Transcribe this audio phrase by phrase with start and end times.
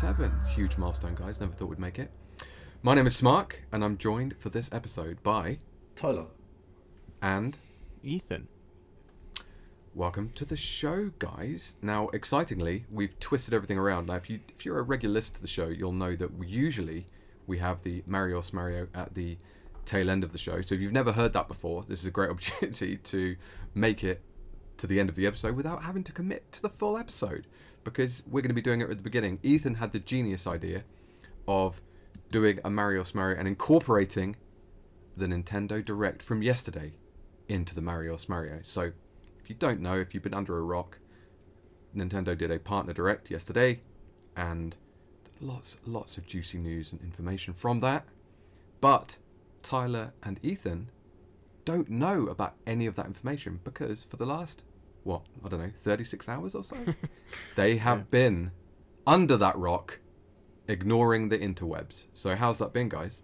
[0.00, 0.40] to NX, episode 7.
[0.48, 1.40] Huge milestone, guys.
[1.40, 2.10] Never thought we'd make it.
[2.82, 5.58] My name is Smark, and I'm joined for this episode by
[5.94, 6.26] Tyler.
[7.20, 7.58] and
[8.02, 8.48] Ethan.
[9.94, 11.74] welcome to the show, guys.
[11.82, 14.06] Now, excitingly, we've twisted everything around.
[14.06, 16.46] Now, if you if you're a regular listener to the show, you'll know that we
[16.46, 17.06] usually
[17.46, 19.36] we have the Marios Mario Smario at the
[19.84, 20.60] tail end of the show.
[20.62, 23.36] So if you've never heard that before, this is a great opportunity to
[23.74, 24.22] make it
[24.78, 27.46] to the end of the episode without having to commit to the full episode
[27.84, 29.38] because we're going to be doing it at the beginning.
[29.42, 30.84] Ethan had the genius idea
[31.48, 31.80] of
[32.30, 34.36] doing a Mario Smario and incorporating
[35.16, 36.92] the Nintendo Direct from yesterday
[37.48, 38.64] into the Mario Smario.
[38.64, 38.92] So
[39.42, 40.98] if you don't know, if you've been under a rock,
[41.94, 43.80] Nintendo did a partner direct yesterday,
[44.36, 44.76] and
[45.40, 48.04] lots, lots of juicy news and information from that.
[48.80, 49.18] But
[49.62, 50.88] Tyler and Ethan
[51.64, 54.62] don't know about any of that information because for the last,
[55.04, 56.76] what, I don't know, 36 hours or so,
[57.56, 58.52] they have been
[59.06, 59.98] under that rock,
[60.68, 62.06] ignoring the interwebs.
[62.12, 63.22] So how's that been, guys?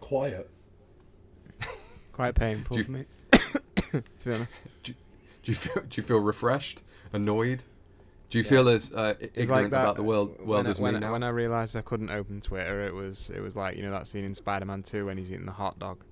[0.00, 0.50] Quiet.
[2.12, 4.54] Quite painful you- for me, to be honest.
[4.82, 4.94] Do
[5.50, 7.64] you feel, do you feel refreshed, annoyed?
[8.30, 10.82] Do you feel as uh, i- It's ignorant about the world, world when, as I,
[10.82, 11.12] when, me now?
[11.12, 14.06] when I realised I couldn't open Twitter, it was it was like you know that
[14.06, 16.02] scene in Spider-Man 2 when he's eating the hot dog.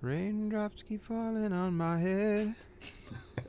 [0.00, 2.54] Raindrops keep falling on my head.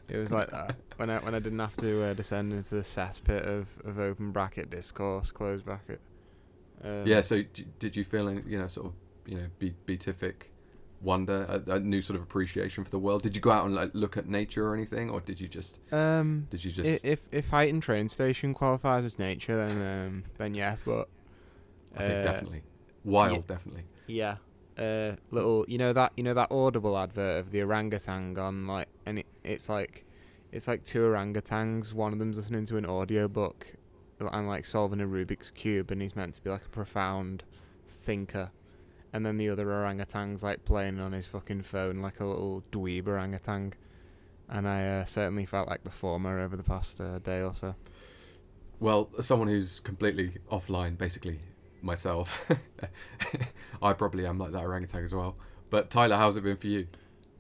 [0.08, 2.82] It was like that when I when I didn't have to uh, descend into the
[2.82, 6.02] cesspit of, of open bracket discourse, close bracket.
[6.84, 7.22] Um, yeah.
[7.22, 8.94] So d- did you feel, any, you know, sort of,
[9.26, 10.52] you know, be- beatific
[11.02, 13.22] wonder, a, a new sort of appreciation for the world?
[13.22, 15.80] Did you go out and like look at nature or anything, or did you just,
[15.92, 16.48] Um.
[16.50, 17.04] did you just?
[17.06, 21.08] if if Heighton train station qualifies as nature, then um then yeah, but
[21.96, 22.64] I think uh, definitely
[23.04, 23.42] wild, yeah.
[23.48, 23.84] definitely.
[24.08, 24.36] Yeah.
[24.80, 28.88] Uh, little, you know that you know that Audible advert of the orangutan on like,
[29.06, 30.06] and it, it's like,
[30.54, 31.92] it's like two orangutans.
[31.92, 33.68] One of them's listening to an audiobook
[34.20, 37.44] and like solving a Rubik's cube, and he's meant to be like a profound
[37.88, 38.52] thinker.
[39.12, 43.08] And then the other orangutan's like playing on his fucking phone like a little dweeb
[43.08, 43.74] orangutan.
[44.50, 47.76] And I uh, certainly felt like the former over the past uh, day or so.
[48.80, 51.40] Well, as someone who's completely offline, basically
[51.82, 52.50] myself,
[53.82, 55.36] I probably am like that orangutan as well.
[55.70, 56.88] But Tyler, how's it been for you?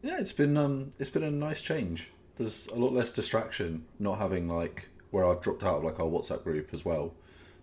[0.02, 2.10] Yeah, it's been um, it's been a nice change.
[2.38, 3.86] There's a lot less distraction.
[4.00, 7.14] Not having like where I've dropped out of like our WhatsApp group as well.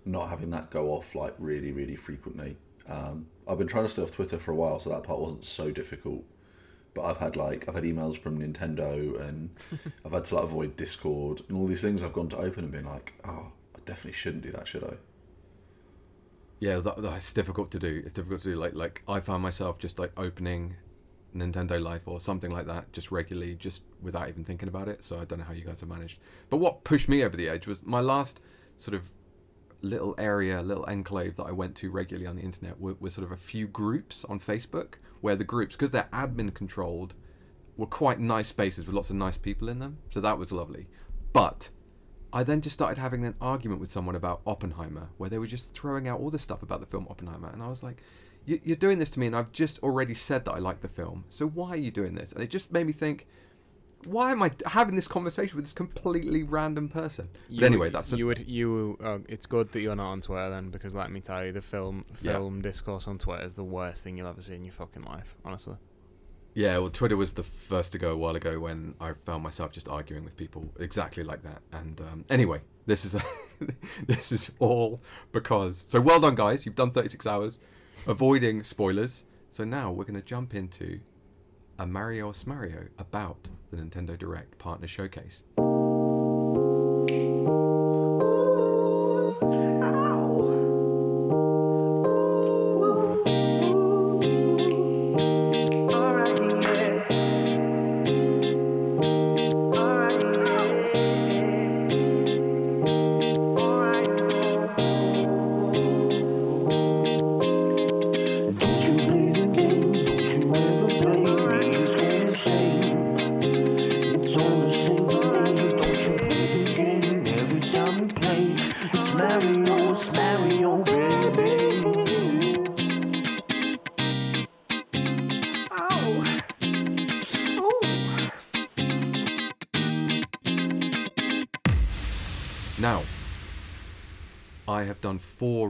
[0.04, 2.56] Not having that go off like really, really frequently.
[2.88, 5.44] Um, I've been trying to stay off Twitter for a while, so that part wasn't
[5.44, 6.24] so difficult.
[6.94, 9.50] But I've had like I've had emails from Nintendo, and
[10.04, 12.02] I've had to like avoid Discord and all these things.
[12.02, 14.94] I've gone to open and been like, oh, I definitely shouldn't do that, should I?
[16.58, 18.02] Yeah, that, that's difficult to do.
[18.04, 18.56] It's difficult to do.
[18.56, 20.76] Like, like I found myself just like opening
[21.34, 25.04] Nintendo Life or something like that just regularly, just without even thinking about it.
[25.04, 26.18] So I don't know how you guys have managed.
[26.48, 28.40] But what pushed me over the edge was my last
[28.78, 29.10] sort of
[29.82, 33.26] little area, little enclave that I went to regularly on the internet were, were sort
[33.26, 37.14] of a few groups on Facebook where the groups, because they're admin controlled,
[37.76, 39.98] were quite nice spaces with lots of nice people in them.
[40.10, 40.86] So that was lovely.
[41.32, 41.70] But
[42.36, 45.72] I then just started having an argument with someone about Oppenheimer, where they were just
[45.72, 48.02] throwing out all this stuff about the film Oppenheimer, and I was like,
[48.44, 50.88] "You- "You're doing this to me, and I've just already said that I like the
[50.88, 51.24] film.
[51.30, 53.26] So why are you doing this?" And it just made me think,
[54.04, 58.12] "Why am I having this conversation with this completely random person?" You but anyway, that's
[58.12, 58.98] a, you would you.
[59.02, 61.62] Uh, it's good that you're not on Twitter then, because let me tell you, the
[61.62, 62.32] film Yeah.
[62.32, 65.34] film discourse on Twitter is the worst thing you'll ever see in your fucking life.
[65.42, 65.76] Honestly.
[66.56, 66.78] Yeah.
[66.78, 69.88] Well, Twitter was the first to go a while ago when I found myself just
[69.88, 71.60] arguing with people exactly like that.
[71.72, 73.22] And um, anyway, this is a
[74.06, 75.02] this is all
[75.32, 75.84] because.
[75.86, 76.64] So well done, guys.
[76.64, 77.58] You've done 36 hours
[78.06, 79.24] avoiding spoilers.
[79.50, 81.00] So now we're going to jump into
[81.78, 85.44] a Mario Smario about the Nintendo Direct Partner Showcase.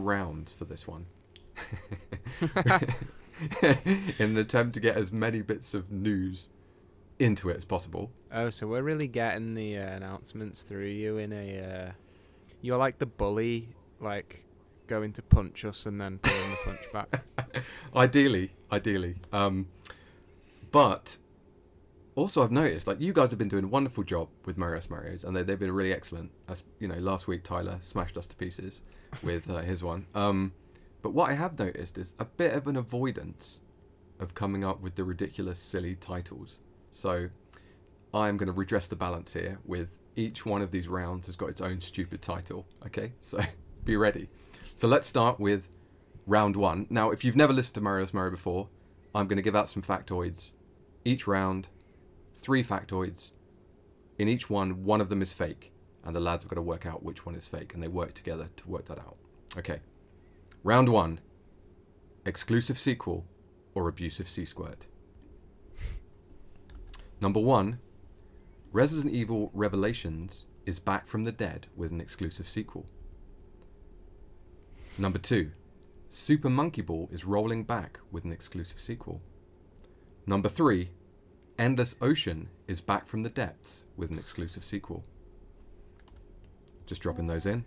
[0.06, 1.06] Rounds for this one.
[4.19, 6.49] In an attempt to get as many bits of news
[7.19, 8.11] into it as possible.
[8.32, 11.93] Oh, so we're really getting the uh, announcements through you in a uh,
[12.61, 13.69] You're like the bully,
[14.00, 14.44] like
[14.87, 17.64] going to punch us and then pulling the punch back.
[17.97, 19.17] ideally, ideally.
[19.32, 19.69] Um,
[20.70, 21.17] but
[22.14, 25.25] also, I've noticed like you guys have been doing a wonderful job with Mario Mario's,
[25.25, 26.31] and they, they've been really excellent.
[26.49, 28.82] As you know, last week Tyler smashed us to pieces
[29.23, 30.07] with uh, his one.
[30.15, 30.53] Um,
[31.03, 33.61] but what I have noticed is a bit of an avoidance
[34.19, 36.61] of coming up with the ridiculous, silly titles.
[36.91, 37.29] So
[38.15, 41.51] I'm going to redress the balance here with each one of these rounds has got
[41.51, 42.67] its own stupid title.
[42.87, 43.39] Okay, so
[43.85, 44.29] be ready.
[44.75, 45.69] So let's start with
[46.27, 46.87] round one.
[46.91, 48.69] Now, if you've never listened to Mario's Mario before,
[49.15, 50.53] I'm going to give out some factoids.
[51.05, 51.69] Each round,
[52.35, 53.31] three factoids.
[54.19, 55.73] In each one, one of them is fake,
[56.06, 58.14] and the lads have got to work out which one is fake, and they work
[58.14, 59.17] together to work that out.
[59.58, 59.81] Okay.
[60.62, 61.20] Round one
[62.25, 63.25] exclusive sequel
[63.75, 64.87] or abusive C squared.
[67.20, 67.81] Number one
[68.73, 72.87] Resident Evil Revelations is back from the dead with an exclusive sequel.
[74.99, 75.50] Number two
[76.09, 79.20] Super Monkey Ball is rolling back with an exclusive sequel.
[80.25, 80.91] Number three
[81.59, 85.05] Endless Ocean is back from the depths with an exclusive sequel.
[86.87, 87.65] Just dropping those in.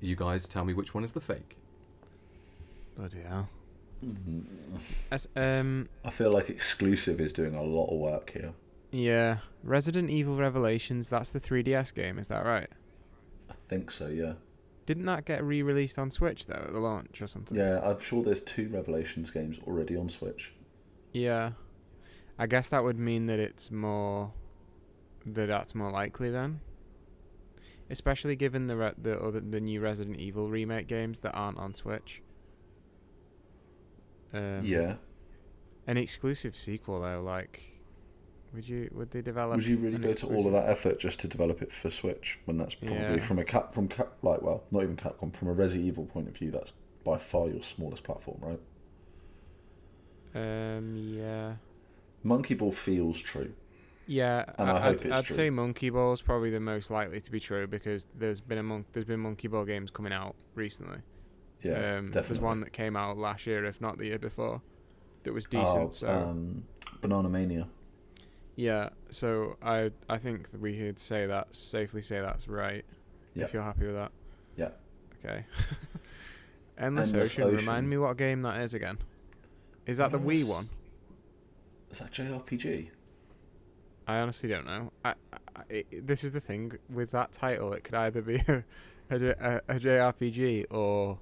[0.00, 1.56] You guys tell me which one is the fake.
[2.96, 3.48] Bloody hell.
[4.04, 4.40] Mm-hmm.
[5.10, 8.52] As, um, I feel like exclusive is doing a lot of work here.
[8.92, 11.08] yeah, Resident Evil Revelations.
[11.08, 12.18] That's the 3DS game.
[12.18, 12.68] Is that right?
[13.50, 14.34] I think so, yeah.
[14.86, 17.56] Didn't that get re-released on Switch though at the launch or something?
[17.56, 20.54] Yeah, I'm sure there's two Revelations games already on Switch.
[21.12, 21.50] Yeah.
[22.38, 24.32] I guess that would mean that it's more
[25.26, 26.60] that that's more likely then.
[27.90, 31.74] Especially given the re- the other the new Resident Evil remake games that aren't on
[31.74, 32.22] Switch.
[34.32, 34.96] Um, yeah.
[35.86, 37.74] An exclusive sequel though, like
[38.54, 41.20] would you would they develop Would you really go to all of that effort just
[41.20, 43.20] to develop it for Switch when that's probably Yeah.
[43.20, 46.28] from a cap from cap like well not even Capcom from a Resi Evil point
[46.28, 46.74] of view that's
[47.04, 48.60] by far your smallest platform right?
[50.34, 51.54] Um yeah.
[52.22, 53.52] Monkey Ball feels true.
[54.10, 55.36] Yeah, And I I, hope I'd true.
[55.36, 58.62] say Monkey Ball is probably the most likely to be true because there's been a
[58.62, 60.98] mon- there's been Monkey Ball games coming out recently.
[61.62, 62.22] Yeah, um, definitely.
[62.22, 64.62] There's one that came out last year, if not the year before,
[65.24, 65.78] that was decent.
[65.78, 66.64] Oh, so um,
[67.02, 67.68] Banana Mania.
[68.56, 72.86] yeah, so I I think that we could say that safely say that's right.
[73.34, 73.48] Yep.
[73.48, 74.12] If you're happy with that.
[74.56, 74.70] Yeah.
[75.22, 75.44] Okay.
[76.78, 77.42] Endless, Endless Ocean.
[77.44, 77.56] Ocean.
[77.56, 78.98] Remind me what game that is again.
[79.84, 80.68] Is that the Wii one?
[81.90, 82.88] Is that JRPG?
[84.08, 84.90] I honestly don't know.
[85.04, 85.14] I,
[85.54, 87.72] I, it, this is the thing with that title.
[87.74, 88.36] It could either be
[89.10, 91.18] a a JRPG or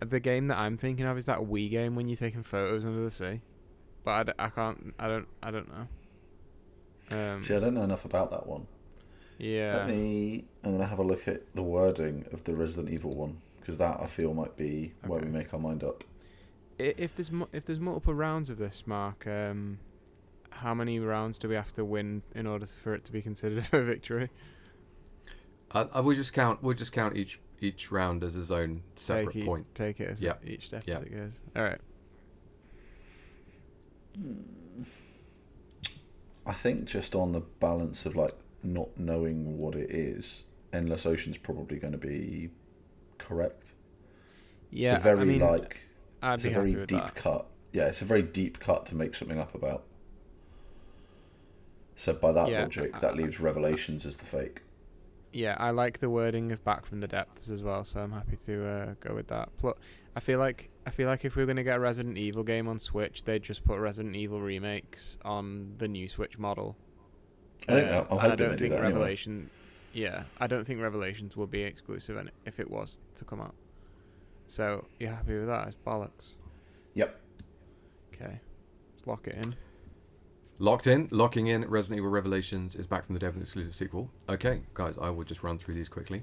[0.00, 3.02] the game that I'm thinking of is that Wii game when you're taking photos under
[3.02, 3.40] the sea.
[4.04, 4.94] But I, d- I can't.
[4.98, 5.28] I don't.
[5.42, 5.86] I don't know.
[7.34, 8.66] Um, See, I don't know enough about that one.
[9.38, 9.78] yeah.
[9.78, 10.44] Let me.
[10.64, 13.98] I'm gonna have a look at the wording of the Resident Evil one because that
[14.00, 16.04] I feel might be where we make our mind up.
[16.78, 19.78] If there's mu- if there's multiple rounds of this, Mark, um,
[20.52, 23.66] how many rounds do we have to win in order for it to be considered
[23.72, 24.30] a victory?
[25.72, 26.62] I, I will just count.
[26.62, 29.66] We'll just count each each round as its own separate take e- point.
[29.74, 30.42] Take it as Yep.
[30.46, 30.98] each step Yep.
[30.98, 31.32] as it goes.
[31.56, 31.80] All right.
[34.16, 34.82] Hmm.
[36.44, 38.34] I think just on the balance of like
[38.64, 42.50] not knowing what it is, Endless Ocean's probably going to be
[43.18, 43.72] correct.
[44.70, 44.94] Yeah.
[44.96, 45.78] it's a very I mean, like
[46.20, 47.14] I'd it's be a very deep that.
[47.14, 47.46] cut.
[47.72, 49.84] Yeah, it's a very deep cut to make something up about.
[51.96, 54.62] So by that Yeah, logic, I- that leaves Revelations as the fake.
[55.32, 58.36] Yeah, I like the wording of "Back from the Depths" as well, so I'm happy
[58.44, 59.48] to uh, go with that.
[59.58, 59.74] Plus,
[60.14, 62.68] I feel like I feel like if we are gonna get a Resident Evil game
[62.68, 66.76] on Switch, they'd just put Resident Evil remakes on the new Switch model.
[67.68, 68.88] I think Uh, I don't they do think anyway.
[68.88, 69.48] Revelation.
[69.94, 73.54] Yeah, I don't think Revelations will be exclusive, and if it was to come out,
[74.48, 75.68] so you're happy with that?
[75.68, 76.34] It's bollocks.
[76.94, 77.20] Yep.
[78.14, 78.40] Okay,
[78.94, 79.54] let's lock it in.
[80.62, 81.68] Locked in, locking in.
[81.68, 84.08] Resident Evil Revelations is back from the dev with an exclusive sequel.
[84.28, 86.22] Okay, guys, I will just run through these quickly.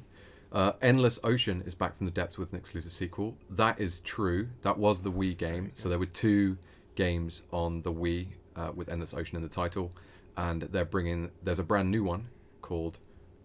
[0.54, 3.36] Uh, Endless Ocean is back from the depths with an exclusive sequel.
[3.50, 4.48] That is true.
[4.62, 5.72] That was the Wii game.
[5.74, 6.58] So there were two
[6.96, 9.92] games on the Wii uh, with Endless Ocean in the title,
[10.38, 11.32] and they're bringing.
[11.44, 12.30] There's a brand new one
[12.62, 12.98] called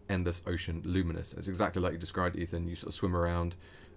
[0.09, 1.33] Endless Ocean Luminous.
[1.33, 2.69] It's exactly like you described, Ethan.
[2.69, 3.57] You sort of swim around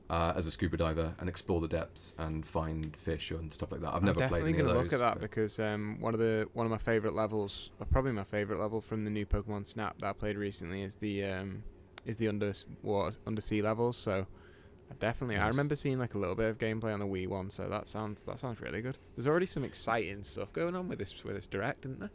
[0.09, 3.81] uh, as a scuba diver and explore the depths and find fish and stuff like
[3.81, 3.93] that.
[3.93, 6.47] I've never played any of gonna look at that but- because um, one of the
[6.53, 9.97] one of my favorite levels, or probably my favorite level from the new Pokemon Snap
[9.99, 11.63] that I played recently, is the um,
[12.05, 13.97] is the under water undersea levels.
[13.97, 14.25] So
[14.89, 17.49] I definitely, I remember seeing like a little bit of gameplay on the Wii one.
[17.49, 18.97] So that sounds that sounds really good.
[19.15, 22.11] There's already some exciting stuff going on with this with this direct, isn't there?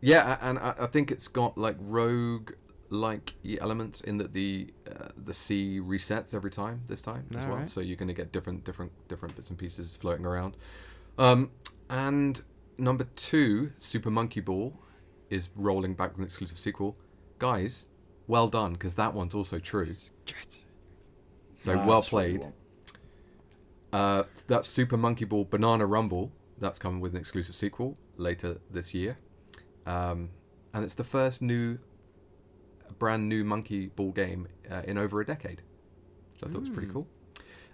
[0.00, 2.50] Yeah, and I think it's got like rogue
[2.92, 7.54] like elements in that the uh, the sea resets every time this time as well.
[7.54, 7.68] Alright.
[7.68, 10.56] So you're going to get different different different bits and pieces floating around.
[11.18, 11.50] Um,
[11.90, 12.40] and
[12.78, 14.72] number two, Super Monkey Ball,
[15.30, 16.96] is rolling back with an exclusive sequel.
[17.38, 17.88] Guys,
[18.26, 19.92] well done because that one's also true.
[21.54, 22.52] So That's well what we played.
[23.92, 26.32] Uh, that's Super Monkey Ball Banana Rumble.
[26.58, 29.18] That's coming with an exclusive sequel later this year.
[29.86, 30.30] Um,
[30.72, 31.78] and it's the first new,
[33.02, 35.60] brand new Monkey Ball game uh, in over a decade.
[36.38, 36.92] So I thought it was pretty Mm.
[36.92, 37.08] cool.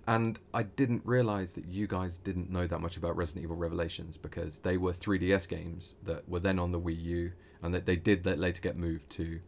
[0.06, 4.16] And I didn't realize that you guys didn't know that much about Resident Evil Revelations
[4.16, 7.32] because they were 3DS games that were then on the Wii U
[7.62, 9.38] and that they did later get moved to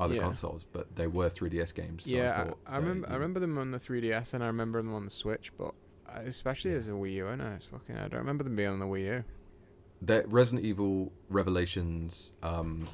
[0.00, 0.22] other Yeah.
[0.22, 2.06] consoles, but they were 3DS games.
[2.06, 3.08] So yeah, I, I, thought I that remember.
[3.10, 5.52] I remember them on the 3DS, and I remember them on the Switch.
[5.56, 5.74] But
[6.08, 7.96] uh, especially as a Wii U, I know it's fucking.
[7.96, 9.24] I don't remember them being on the Wii U.
[10.02, 12.88] that Resident Evil Revelations um,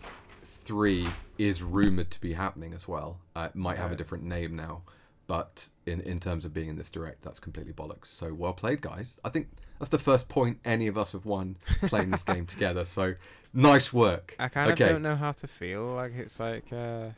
[0.46, 3.18] three is rumored to be happening as well.
[3.34, 4.82] Uh, it might have a different name now,
[5.26, 8.06] but in in terms of being in this direct, that's completely bollocks.
[8.06, 9.20] So well played, guys.
[9.24, 9.48] I think
[9.78, 12.84] that's the first point any of us have won playing this game together.
[12.84, 13.14] So
[13.52, 14.34] nice work.
[14.38, 15.86] I kind of don't know how to feel.
[15.86, 17.10] Like it's like uh,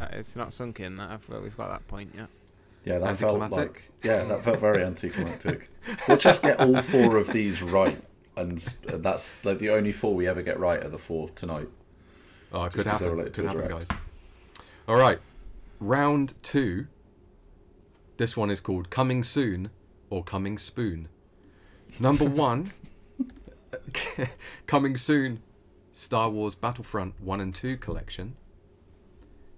[0.00, 2.28] uh, it's not sunk in that I've, we've got that point yet.
[2.84, 5.70] Yeah, that felt like yeah, that felt very anticlimactic.
[6.06, 8.00] We'll just get all four of these right,
[8.36, 11.68] and and that's like the only four we ever get right are the four tonight.
[12.52, 13.30] Oh, it could happen.
[13.30, 13.88] Could happen, guys.
[14.86, 15.18] All right,
[15.80, 16.86] round two.
[18.16, 19.70] This one is called "Coming Soon"
[20.10, 21.08] or "Coming Spoon."
[22.00, 22.72] Number one,
[24.66, 25.42] coming soon,
[25.92, 28.36] Star Wars Battlefront One and Two collection.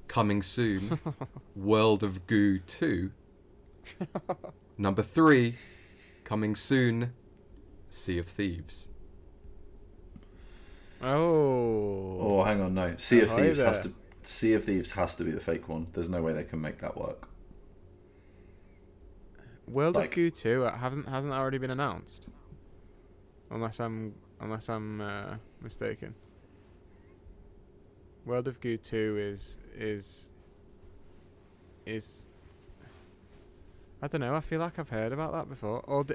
[0.09, 0.99] Coming soon,
[1.57, 3.13] World of Goo Two.
[4.77, 5.57] Number three,
[6.25, 7.13] coming soon,
[7.89, 8.89] Sea of Thieves.
[11.03, 12.19] Oh.
[12.21, 12.95] Oh, hang on, no.
[12.97, 13.93] Sea of Thieves has to.
[14.23, 15.87] Sea of Thieves has to be the fake one.
[15.93, 17.29] There's no way they can make that work.
[19.67, 22.29] World like- of Goo 2 uh, haven't hasn't already been announced?
[23.51, 26.15] Unless I'm unless I'm uh, mistaken.
[28.27, 30.31] World of Goo 2 is is
[31.87, 32.27] is
[34.03, 34.35] I don't know.
[34.35, 35.81] I feel like I've heard about that before.
[35.87, 36.15] Or di-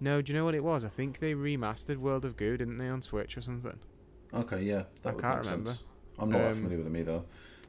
[0.00, 0.84] no, do you know what it was?
[0.84, 3.78] I think they remastered World of Goo, didn't they, on Switch or something?
[4.34, 5.70] Okay, yeah, that I would can't make remember.
[5.70, 5.82] sense.
[6.18, 7.22] I'm not that Um, familiar with them either.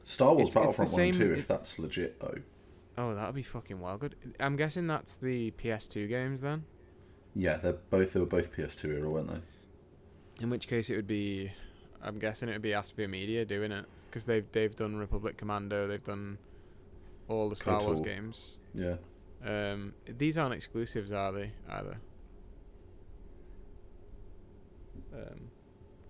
[0.04, 2.38] Star Wars it's- it's the Battlefront One and same- Two, if it's- that's legit though.
[2.98, 4.14] Oh, that would be fucking well good.
[4.40, 6.64] I'm guessing that's the PS2 games then.
[7.34, 10.42] Yeah, they're both they were both PS2 era, weren't they?
[10.42, 11.52] In which case, it would be.
[12.02, 15.86] I'm guessing it would be Aspyr Media doing it because they've they've done Republic Commando,
[15.88, 16.38] they've done
[17.28, 18.04] all the Star Wars KOTOR.
[18.04, 18.58] games.
[18.74, 18.96] Yeah.
[19.44, 21.52] Um, these aren't exclusives, are they?
[21.68, 21.98] Either.
[25.12, 25.50] Um,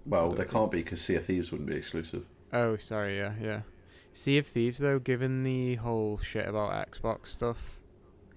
[0.07, 2.25] Well, they can't be because Sea of Thieves wouldn't be exclusive.
[2.53, 3.61] oh, sorry, yeah, yeah.
[4.13, 7.79] Sea of Thieves, though, given the whole shit about Xbox stuff,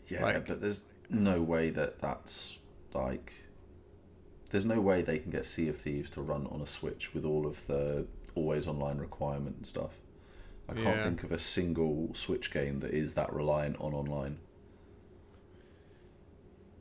[0.07, 2.57] Yeah, Like- but there's no way that that's
[2.93, 3.33] like.
[4.49, 7.23] There's no way they can get Sea of Thieves to run on a Switch with
[7.23, 10.01] all of the always online requirement and stuff.
[10.67, 11.03] I can't Yeah.
[11.03, 14.39] think of a single Switch game that is that reliant on online.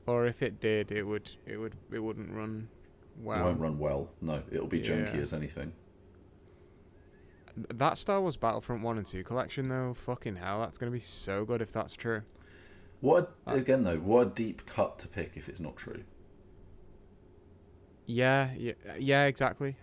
[0.07, 2.69] or if it did, it would it would it wouldn't run
[3.23, 3.41] well.
[3.41, 4.11] It won't run well.
[4.21, 5.21] No, it'll be janky Yeah.
[5.21, 5.73] as anything.
[7.75, 11.01] That Star Wars Battlefront 1 and 2 collection, though, fucking hell, that's going to be
[11.01, 12.23] so good if that's true.
[13.01, 13.99] What a, Uh, again though?
[13.99, 16.05] What a deep cut to pick if it's not true.
[18.07, 19.77] Yeah, yeah, yeah, exactly.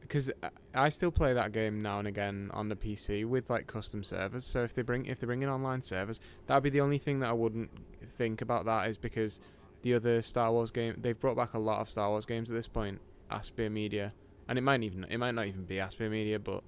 [0.00, 0.30] Because
[0.74, 4.44] I still play that game now and again on the PC with like custom servers.
[4.44, 7.20] So if they bring if they bring in online servers, that'd be the only thing
[7.20, 7.70] that I wouldn't
[8.02, 8.64] think about.
[8.64, 9.38] That is because
[9.82, 12.56] the other Star Wars game they've brought back a lot of Star Wars games at
[12.56, 13.00] this point.
[13.30, 14.12] Aspyr Media,
[14.48, 16.62] and it might even it might not even be Aspyr Media, but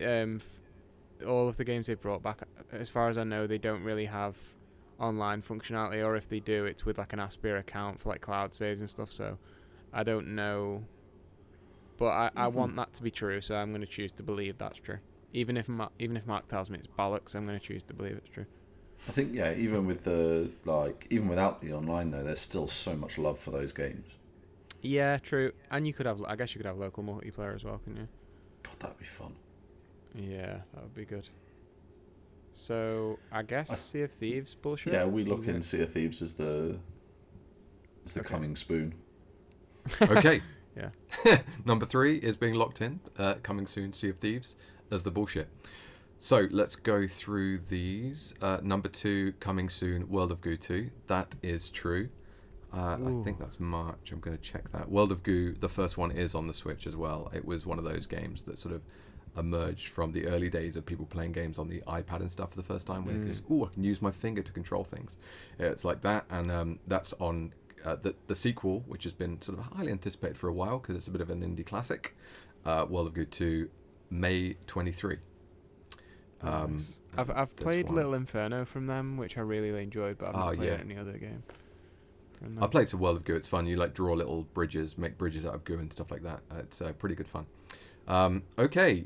[0.00, 2.42] um, f- all of the games they've brought back,
[2.72, 4.36] as far as I know, they don't really have
[4.98, 8.52] online functionality, or if they do, it's with like an Aspyr account for like cloud
[8.52, 9.12] saves and stuff.
[9.12, 9.38] So
[9.92, 10.84] I don't know,
[11.98, 12.52] but I, I Mhm.
[12.54, 13.40] want that to be true.
[13.40, 14.98] So I'm going to choose to believe that's true.
[15.32, 17.94] Even if Ma- even if Mark tells me it's bollocks, I'm going to choose to
[17.94, 18.46] believe it's true.
[19.08, 22.94] I think yeah, even with the like, even without the online though, there's still so
[22.96, 24.06] much love for those games.
[24.80, 25.52] Yeah, true.
[25.70, 28.08] And you could have, I guess you could have local multiplayer as well, couldn't you?
[28.62, 29.34] God, that'd be fun.
[30.14, 31.28] Yeah, that would be good.
[32.52, 34.92] So I guess I- Sea of Thieves bullshit.
[34.92, 35.54] Yeah, we look Yeah.
[35.54, 36.78] in Sea of Thieves as the
[38.04, 38.28] as the Okay.
[38.28, 38.94] coming spoon.
[40.02, 40.42] Okay.
[40.76, 40.90] Yeah.
[41.64, 43.00] Number three is being locked in.
[43.18, 44.56] Uh, coming soon, Sea of Thieves
[44.90, 45.48] as the bullshit.
[46.18, 48.32] So let's go through these.
[48.40, 50.90] Uh, number two, coming soon, World of Goo 2.
[51.06, 52.08] That is true.
[52.72, 54.10] Uh, I think that's March.
[54.10, 54.90] I'm going to check that.
[54.90, 57.30] World of Goo, the first one is on the Switch as well.
[57.32, 58.82] It was one of those games that sort of
[59.36, 62.56] emerged from the early days of people playing games on the iPad and stuff for
[62.56, 65.16] the first time, where they just, oh, I can use my finger to control things.
[65.58, 67.52] It's like that, and um, that's on
[67.84, 70.96] uh, the the sequel, which has been sort of highly anticipated for a while because
[70.96, 72.16] it's a bit of an indie classic.
[72.64, 73.68] Uh, World of Goo 2,
[74.10, 75.18] May 23.
[76.42, 76.92] Um, Nice.
[77.16, 77.94] I've I've played one.
[77.96, 80.78] Little Inferno from them, which I really enjoyed, but I've not Oh, played yeah.
[80.80, 81.42] any other game.
[82.42, 82.70] I them.
[82.70, 83.34] played some World of Goo.
[83.36, 83.66] It's fun.
[83.66, 86.40] You like draw little bridges, make bridges out of goo and stuff like that.
[86.50, 87.46] Uh, it's uh, pretty good fun.
[88.06, 89.04] Um, okay,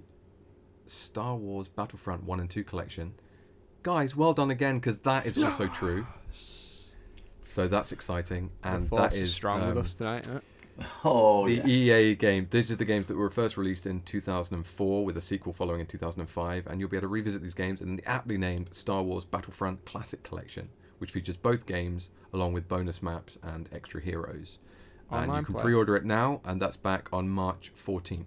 [0.86, 3.12] Star Wars Battlefront One and Two collection,
[3.82, 4.16] guys.
[4.16, 6.06] Well done again because that is also true.
[7.40, 10.26] So that's exciting, The and force that is is strong um, with us tonight.
[10.26, 10.44] Isn't it?
[11.04, 11.66] Oh, the yes.
[11.66, 12.46] EA game.
[12.50, 15.86] These are the games that were first released in 2004, with a sequel following in
[15.86, 19.24] 2005, and you'll be able to revisit these games in the aptly named Star Wars
[19.24, 20.68] Battlefront Classic Collection,
[20.98, 24.58] which features both games along with bonus maps and extra heroes.
[25.10, 25.62] and you can play.
[25.62, 28.26] pre-order it now, and that's back on March 14th.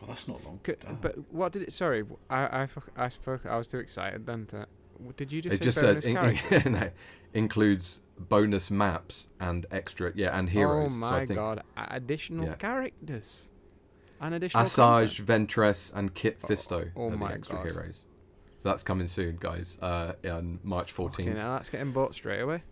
[0.00, 0.58] God, that's not long.
[0.66, 1.72] C- but what did it?
[1.72, 3.46] Sorry, I I, I spoke.
[3.46, 4.46] I was too excited then.
[4.46, 4.66] To,
[5.16, 6.64] did you just it just bonus said in, characters?
[6.72, 6.90] no,
[7.34, 10.86] includes bonus maps and extra, yeah, and heroes.
[10.86, 11.62] Oh so my I think god!
[11.76, 12.54] Additional Yeah.
[12.54, 13.48] characters.
[14.20, 15.48] And additional Asajj, content.
[15.48, 17.66] Ventress, and Kit Oh, Fisto oh are the my extra God.
[17.66, 18.04] heroes.
[18.58, 19.76] So that's coming soon, guys.
[19.82, 21.16] Uh, on March 14th.
[21.16, 22.62] Fucking hell, that's getting bought straight away.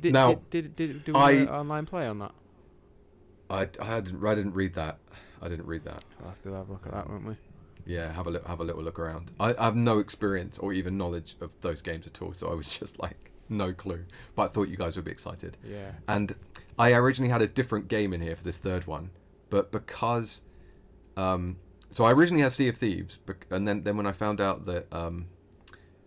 [0.00, 2.32] Did, Now, did, did, did, do we I- online play on that?
[3.48, 4.98] I, I didn't I didn't read that.
[5.42, 6.04] I didn't read that.
[6.20, 7.36] We'll have to have a look at that, won't we?
[7.90, 9.32] Yeah, have a look, have a little look around.
[9.40, 12.54] I, I have no experience or even knowledge of those games at all, so I
[12.54, 14.04] was just like no clue.
[14.36, 15.56] But I thought you guys would be excited.
[15.64, 15.92] Yeah.
[16.06, 16.36] And
[16.78, 19.10] I originally had a different game in here for this third one,
[19.50, 20.42] but because
[21.16, 21.56] um,
[21.90, 23.18] so I originally had Sea of Thieves,
[23.50, 25.26] and then then when I found out that um,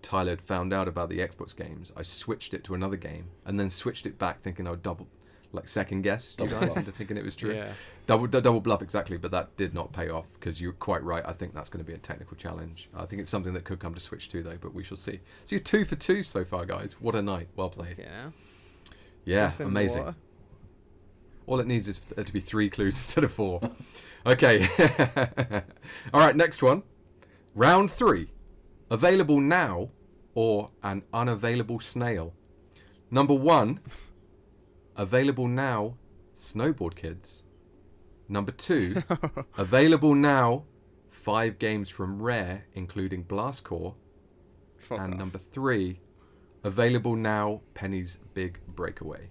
[0.02, 3.60] Tyler had found out about the Xbox games, I switched it to another game, and
[3.60, 5.08] then switched it back, thinking I would double,
[5.54, 6.78] like second guess you Double guys bluff.
[6.80, 7.54] into thinking it was true.
[7.56, 7.72] Yeah.
[8.08, 11.24] Double d- double bluff exactly, but that did not pay off because you're quite right.
[11.26, 12.90] I think that's going to be a technical challenge.
[12.96, 15.20] I think it's something that could come to Switch 2 though, but we shall see.
[15.46, 16.94] So you're two for two so far, guys.
[17.00, 17.48] What a night!
[17.56, 17.96] Well played.
[18.00, 18.32] Yeah.
[19.26, 20.04] Yeah, Something amazing.
[20.06, 20.16] water.
[21.46, 23.62] All it needs is there uh, to be three clues instead of four.
[24.26, 24.68] okay.
[26.14, 26.84] All right, next one.
[27.56, 28.30] Round three.
[28.90, 29.90] Available now
[30.36, 32.34] or an unavailable snail.
[33.12, 33.80] Number one.
[34.96, 35.96] Available now.
[36.36, 37.44] Snowboard kids.
[38.28, 39.02] Number two.
[39.58, 40.64] available now.
[41.10, 43.96] Five games from Rare, including Blast Corps.
[44.78, 45.20] Fuck and off.
[45.20, 46.00] number three.
[46.64, 47.62] Available now.
[47.74, 49.30] Penny's Big Breakaway.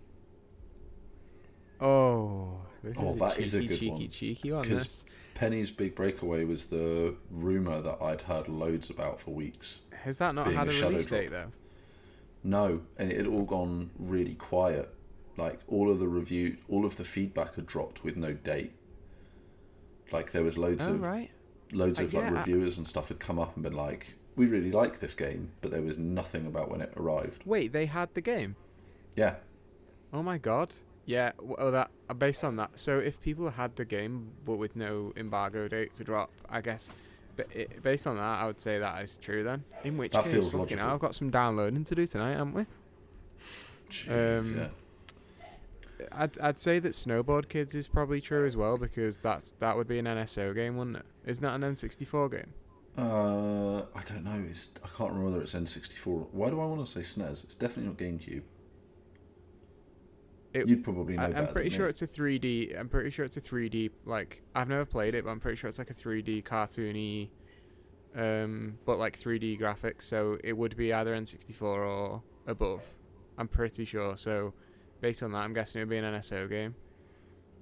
[1.81, 4.11] Oh, this Oh, is that a is a cheeky, good cheeky, one.
[4.11, 4.63] cheeky one.
[4.63, 5.05] Because This.
[5.35, 9.81] Penny's big breakaway was the rumor that I'd heard loads about for weeks.
[9.93, 11.21] Has that not had a a release drop.
[11.21, 11.51] date though?
[12.45, 14.93] No, and it had all gone really quiet.
[15.37, 18.73] Like all of the review, all of the feedback had dropped with no date.
[20.13, 21.31] Like there was loads Oh of right.
[21.73, 24.07] loads Uh, of like yeah, I- reviewers and stuff had come up and been like,
[24.37, 27.43] "We really like this game," but there was nothing about when it arrived.
[27.47, 28.57] Wait, they had the game.
[29.17, 29.37] Yeah,
[30.13, 30.75] Oh my god.
[31.07, 31.33] Yeah.
[31.41, 32.79] Well, that uh, based on that.
[32.79, 36.93] So if people had the game but with no embargo date to drop, I guess.
[37.35, 39.65] But it, based on that, I would say that is true then.
[39.85, 40.85] In which That case, feels fucking logical.
[40.85, 42.67] hell, I've got some downloading to do tonight, haven't we?
[43.91, 44.69] Jeez, Um, yeah.
[46.17, 49.89] I'd I'd say that Snowboard Kids is probably true as well because that's that would
[49.89, 51.07] be an NSO game, wouldn't it?
[51.27, 52.53] Isn't that an N64 game?
[52.97, 54.45] Uh, I don't know.
[54.51, 56.27] It's I can't remember whether it's N64.
[56.33, 57.45] Why do I want to say SNES?
[57.45, 58.43] It's definitely not GameCube.
[60.55, 61.91] It- You'd probably know I, I'm pretty sure me.
[61.91, 62.79] it's a 3D.
[62.79, 63.91] I'm pretty sure it's a 3D.
[64.05, 67.31] Like I've never played it, but I'm pretty sure it's like a 3D cartoony,
[68.15, 70.03] um, but like 3D graphics.
[70.03, 72.83] So it would be either N64 or above.
[73.39, 74.19] I'm pretty sure.
[74.19, 74.53] So
[75.03, 76.75] based on that, I'm guessing it would be an NSO game.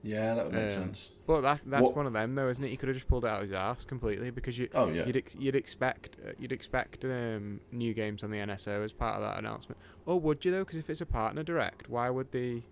[0.03, 1.11] Yeah, that would make um, sense.
[1.27, 2.71] But that's that's What- one of them though, isn't it?
[2.71, 5.05] You could have just pulled it out of his ass completely because you Oh yeah.
[5.07, 9.17] you'd ex- you'd expect uh, you'd expect um, new games on the NSO as part
[9.17, 9.79] of that announcement.
[10.07, 10.61] Or would you though?
[10.61, 12.63] Because if it's a partner direct, why would the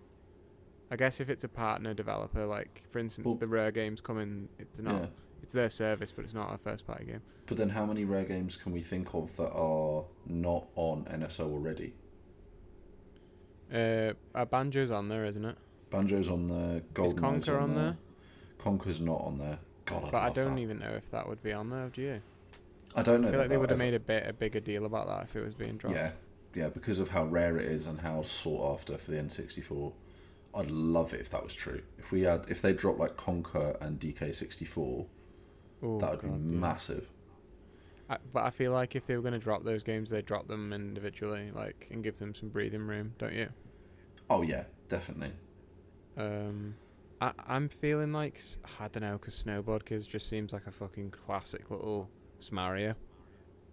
[0.89, 4.17] I guess if it's a partner developer, like for instance, Well- the Rare games come
[4.17, 5.07] in, it's not Yeah.
[5.43, 7.21] it's their service, but it's not a first party game.
[7.45, 11.45] But then, how many rare games can we think of that are not on NSO
[11.51, 11.93] already?
[13.73, 15.55] Uh, uh, Banjo's on there, isn't it?
[15.91, 16.81] Banjo's on there.
[16.93, 17.97] Golden Is Conker on there?
[18.59, 19.59] Conker's not on there.
[19.85, 20.61] God, I But I don't that.
[20.61, 21.89] even know if that would be on there.
[21.89, 22.21] Do you?
[22.95, 23.27] I don't know.
[23.27, 25.35] I feel like they would have made a bit a bigger deal about that if
[25.35, 25.95] it was being dropped.
[25.95, 26.11] Yeah,
[26.55, 29.93] yeah, because of how rare it is and how sought after for the N64.
[30.55, 31.81] I'd love it if that was true.
[31.99, 34.77] If we had, if they dropped like Conquer and DK64,
[35.83, 36.59] Ooh, that would be God, yeah.
[36.59, 37.09] massive.
[38.09, 40.47] I, but I feel like if they were going to drop those games, they'd drop
[40.47, 43.49] them individually, like, and give them some breathing room, don't you?
[44.29, 45.33] Oh yeah, definitely.
[46.17, 46.75] Um,
[47.21, 48.41] I, I'm feeling like
[48.79, 52.95] I don't know, because Snowboard Kids just seems like a fucking classic little Smario,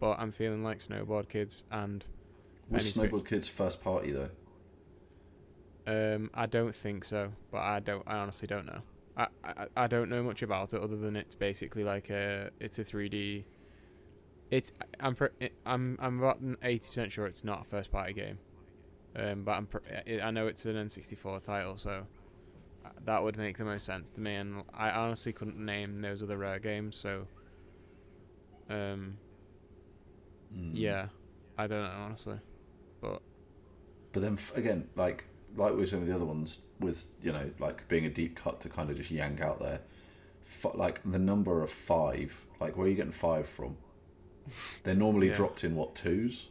[0.01, 2.05] but I'm feeling like Snowboard Kids and
[2.69, 4.31] Was Snowboard Kids first party though?
[5.87, 8.03] Um, I don't think so, but I don't.
[8.07, 8.83] I honestly don't know.
[9.17, 12.79] I, I I don't know much about it other than it's basically like a it's
[12.79, 13.45] a 3D.
[14.51, 15.17] It's I'm
[15.65, 18.39] I'm I'm about eighty percent sure it's not a first party game.
[19.17, 19.69] Um, but I'm
[20.23, 22.07] I know it's an N64 title, so
[22.85, 24.35] uh, that would make the most sense to me.
[24.35, 27.27] And I honestly couldn't name those other rare games, so.
[28.69, 29.17] Um.
[30.55, 30.71] Mm.
[30.75, 31.07] Yeah,
[31.59, 32.39] I don't know honestly,
[33.01, 33.23] but
[34.13, 35.25] But then f- again, like
[35.57, 38.37] like we were saying with the other ones, with you know like being a deep
[38.37, 39.81] cut to kind of just yank out there,
[40.45, 43.77] f- like the number of five, like where are you getting five from?
[44.83, 45.35] They're normally Yeah.
[45.35, 46.49] dropped in what twos?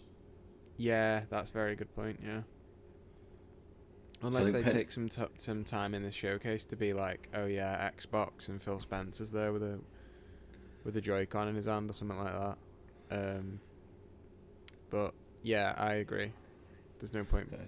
[0.78, 2.20] Yeah, that's a very good point.
[2.24, 2.42] Yeah.
[4.22, 7.30] Unless think they Pen- take some t- some time in the showcase to be like,
[7.34, 9.80] oh yeah, Xbox and Phil Spencer's there with a
[10.84, 12.58] with a Joy-Con in his hand or something like that.
[13.12, 13.60] Um,
[14.90, 16.32] but yeah, I agree.
[17.00, 17.50] There's no point.
[17.54, 17.64] Okay.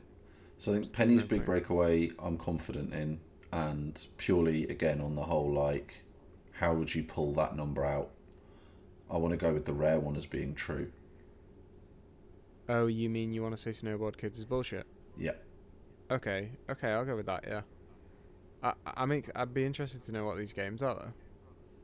[0.57, 1.45] So I think Penny's no big point.
[1.45, 3.19] breakaway, I'm confident in,
[3.51, 6.03] and purely again on the whole, like,
[6.53, 8.11] how would you pull that number out?
[9.09, 10.91] I want to go with the rare one as being true.
[12.69, 14.85] Oh, you mean you want to say Snowboard Kids is bullshit?
[15.17, 15.33] Yeah.
[16.11, 17.45] Okay, okay, I'll go with that.
[17.47, 17.61] Yeah.
[18.63, 21.13] I I mean, I'd be interested to know what these games are though.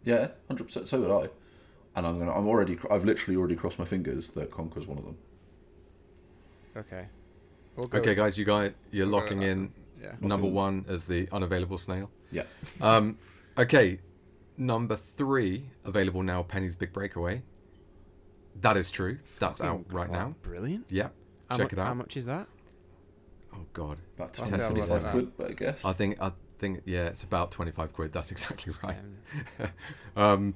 [0.03, 0.87] Yeah, hundred percent.
[0.87, 1.29] So would I.
[1.95, 2.33] And I'm gonna.
[2.33, 2.77] I'm already.
[2.89, 5.17] I've literally already crossed my fingers that Conker's one of them.
[6.75, 7.05] Okay.
[7.75, 9.71] We'll go Okay, guys, you guys, you're we'll locking in.
[10.01, 10.11] Yeah.
[10.19, 12.09] number one as the unavailable snail.
[12.31, 12.43] Yeah.
[12.81, 13.17] Um,
[13.57, 13.99] okay,
[14.57, 16.43] number three available now.
[16.43, 17.41] Penny's Big Breakaway.
[18.61, 19.17] That is true.
[19.39, 20.35] That's Fucking out right God, now.
[20.43, 20.85] Brilliant.
[20.89, 21.13] Yep.
[21.49, 21.87] How check mu- it out.
[21.87, 22.47] How much is that?
[23.53, 25.85] Oh God, About I'll 10, tell you what 25 quid, but I guess.
[25.85, 28.11] I think I think yeah, it's about twenty five quid.
[28.13, 28.97] That's exactly right.
[30.15, 30.53] Um,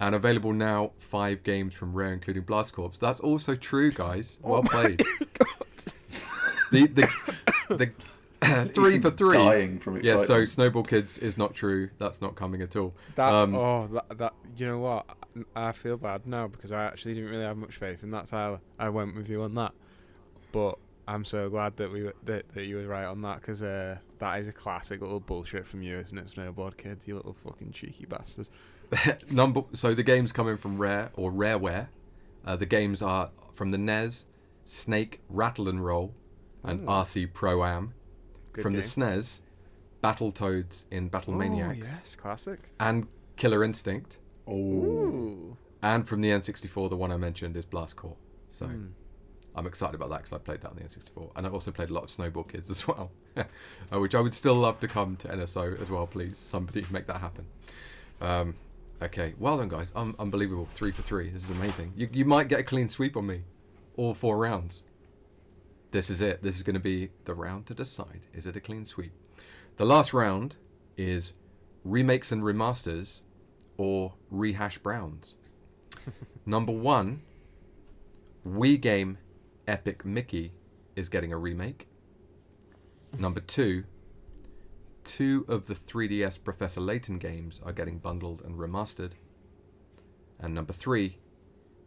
[0.00, 2.92] and available now, five games from Rare, including Blast Corps.
[3.00, 4.38] That's also true, guys.
[4.44, 5.02] Oh Well played.
[6.72, 7.08] The the
[7.76, 7.92] the
[8.74, 9.36] three for three.
[9.36, 11.90] Dying from Yeah, so Snowboard Kids is not true.
[11.98, 12.94] That's not coming at all.
[13.14, 15.06] That Um, oh that that you know what
[15.54, 18.60] I feel bad now because I actually didn't really have much faith in that Tyler.
[18.78, 19.72] I went with you on that,
[20.52, 23.62] but I'm so glad that we were, that that you were right on that because
[23.62, 27.06] uh, that is a classic little bullshit from you, isn't it, Snowboard Kids?
[27.06, 28.48] You little fucking cheeky bastard.
[29.30, 31.88] Number so the games coming from Rare or Rareware.
[32.44, 34.26] Uh, the games are from the NES,
[34.64, 36.14] Snake Rattle and Roll,
[36.62, 36.86] and Ooh.
[36.86, 37.94] RC Pro Am.
[38.56, 38.88] Good from the game.
[38.88, 39.40] SNES,
[40.02, 41.64] Battletoads in Battle Maniacs.
[41.64, 42.58] Oh Maniacs, yes, classic.
[42.80, 44.18] and Killer Instinct.
[44.46, 44.52] Oh.
[44.54, 45.56] Ooh.
[45.82, 48.16] And from the N64, the one I mentioned is Blast Corps.
[48.48, 48.86] So Hmm.
[49.54, 51.88] I'm excited about that because I played that on the N64, and I also played
[51.90, 55.16] a lot of Snowboard Kids as well, uh, which I would still love to come
[55.16, 56.06] to NSO as well.
[56.06, 57.46] Please, somebody make that happen.
[58.20, 58.54] Um,
[59.02, 59.92] okay, well done, guys.
[59.96, 61.28] Un- unbelievable, three for three.
[61.30, 61.92] This is amazing.
[61.96, 63.42] You you might get a clean sweep on me,
[63.96, 64.84] all four rounds.
[65.90, 66.42] This is it.
[66.42, 69.12] This is going to be the round to decide: is it a clean sweep?
[69.76, 70.56] The last round
[70.96, 71.32] is
[71.84, 73.22] remakes and remasters,
[73.76, 75.34] or rehash browns.
[76.46, 77.22] Number one,
[78.46, 79.18] Wii game
[79.66, 80.52] Epic Mickey
[80.94, 81.88] is getting a remake.
[83.18, 83.84] Number two,
[85.04, 89.12] two of the 3DS Professor Layton games are getting bundled and remastered.
[90.38, 91.18] And number three,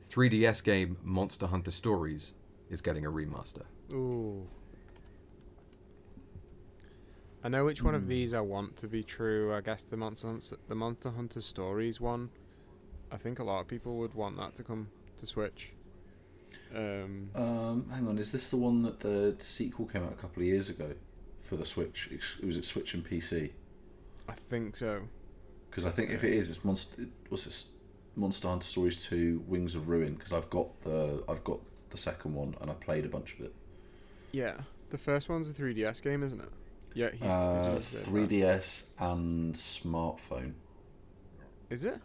[0.08, 2.34] 3DS game Monster Hunter Stories
[2.70, 3.64] is getting a remaster.
[3.92, 4.48] Ooh.
[7.44, 9.54] I know which one of these I want to be true.
[9.54, 12.30] I guess the Monster Hunter, the Monster Hunter Stories one.
[13.12, 15.72] I think a lot of people would want that to come to Switch.
[16.76, 20.42] Um, Um, hang on, is this the one that the sequel came out a couple
[20.44, 20.94] of years ago
[21.42, 22.10] for the Switch?
[22.12, 23.52] It was it Switch and PC?
[24.28, 25.04] I think so.
[25.70, 27.06] Because I think if it is, it's Monster.
[27.30, 27.66] Was it
[28.16, 30.16] Monster Hunter Stories Two: Wings of Ruin?
[30.16, 33.46] Because I've got the I've got the second one and I played a bunch of
[33.46, 33.54] it.
[34.32, 34.58] Yeah,
[34.90, 36.50] the first one's a 3DS game, isn't it?
[36.94, 38.06] Yeah, he's Uh, did you say that?
[38.06, 40.54] 3DS and smartphone.
[41.70, 42.00] Is it?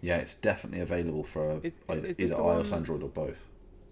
[0.00, 3.38] Yeah, it's definitely available for Is- either, is either iOS, one- Android, or both.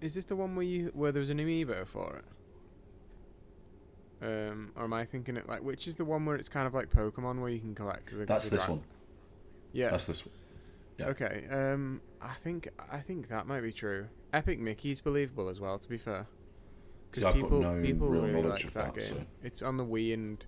[0.01, 2.25] Is this the one where you where there was an amiibo for it?
[4.25, 6.75] Um, or am I thinking it like which is the one where it's kind of
[6.75, 8.83] like Pokemon where you can collect the That's the this one.
[9.73, 9.88] Yeah.
[9.90, 10.35] That's this one.
[10.99, 11.07] yeah.
[11.09, 11.47] Okay.
[11.51, 14.09] Um, I think I think that might be true.
[14.33, 15.79] Epic Mickey's believable as well.
[15.79, 16.27] To be fair,
[17.18, 19.09] I've got people no people real really knowledge like of that, that, game.
[19.20, 20.44] so- It's on the Wii and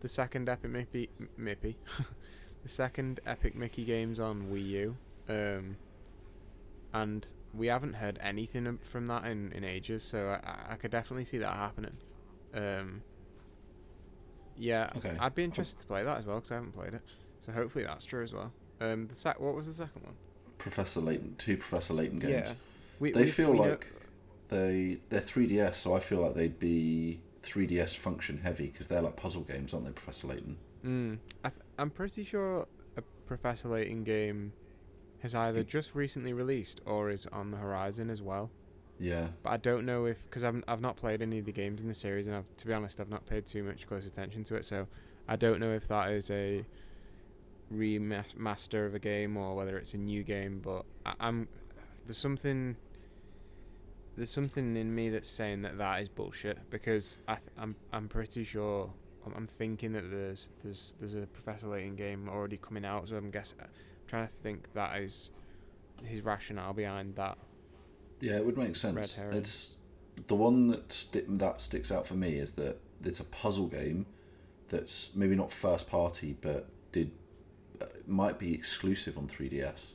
[0.00, 1.76] the second Epic Mickey M- Mickey,
[2.62, 4.96] the second Epic Mickey game's on Wii U.
[5.28, 5.76] Um,
[6.94, 11.24] and we haven't heard anything from that in, in ages, so I- I, could definitely
[11.24, 11.96] see that happening.
[12.54, 13.02] Um,
[14.56, 15.16] yeah, Okay.
[15.20, 17.02] I'd be interested to play that as well because I haven't played it.
[17.44, 18.52] So hopefully that's true as well.
[18.80, 20.14] Um, the sec- what was the second one?
[20.58, 22.32] Professor Layton, two Professor Layton games.
[22.32, 22.52] Yeah.
[22.98, 23.92] We, they we- feel we know- like
[24.48, 29.16] they they're 3DS, so I feel like they'd be 3DS function heavy because they're like
[29.16, 30.58] puzzle games, aren't they, Professor Layton?
[30.84, 34.52] Mm, I th- I'm pretty sure a Professor Layton game
[35.20, 38.50] has either just recently released or is on the horizon as well.
[38.98, 41.82] Yeah, But I don't know if because I've I've not played any of the games
[41.82, 44.44] in the series, and I've, to be honest, I've not paid too much close attention
[44.44, 44.64] to it.
[44.64, 44.86] So
[45.28, 46.64] I don't know if that is a
[47.72, 50.60] remaster of a game or whether it's a new game.
[50.62, 51.48] But I, I'm
[52.06, 52.76] there's something
[54.16, 58.08] there's something in me that's saying that that is bullshit because I th- I'm I'm
[58.08, 58.90] pretty sure
[59.24, 63.08] I'm, I'm thinking that there's there's there's a Professor Layton game already coming out.
[63.08, 63.68] So I'm guessing I'm
[64.06, 65.30] trying to think that is
[66.02, 67.38] his rationale behind that.
[68.20, 68.94] yeah, it would make sense.
[69.36, 69.76] It's
[70.26, 74.06] the one that sti- that sticks out for me is that it's a puzzle game
[74.68, 77.10] that's maybe not first party, but did
[77.80, 79.88] uh, might be exclusive on 3DS.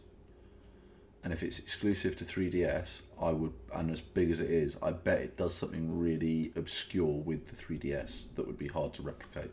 [1.24, 4.92] And if it's exclusive to 3DS, I would, and as big as it is, I
[4.92, 9.52] bet it does something really obscure with the 3DS that would be hard to replicate.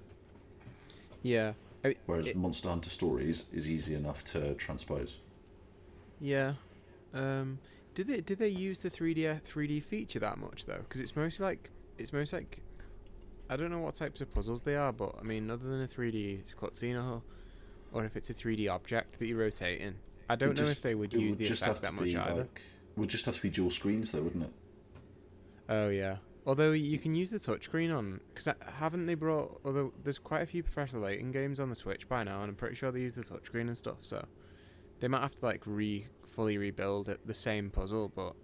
[1.22, 1.52] Yeah.
[1.84, 5.18] I, Whereas it- Monster Hunter Stories is easy enough to transpose.
[6.20, 6.54] Yeah.
[7.14, 7.58] Um,
[7.94, 10.78] did they did they use the 3D 3D feature that much though?
[10.78, 12.60] Because it's mostly like it's mostly like
[13.50, 15.86] I don't know what types of puzzles they are, but I mean, other than a
[15.86, 17.22] 3D cutscene or
[17.92, 19.94] or if it's a 3D object that you're rotating,
[20.28, 22.14] I don't know just- if they would use would the just effect have that much
[22.14, 22.40] either.
[22.42, 22.60] like,
[22.96, 24.50] would just have to be dual screens though, wouldn't it?
[25.68, 26.16] Oh yeah.
[26.46, 29.60] Although you can use the touchscreen on, because haven't they brought?
[29.64, 32.54] Although there's quite a few Professor Layton games on the Switch by now, and I'm
[32.56, 33.98] pretty sure they use the touchscreen and stuff.
[34.00, 34.24] So
[35.00, 38.34] they might have to like re fully rebuild it, the same puzzle, but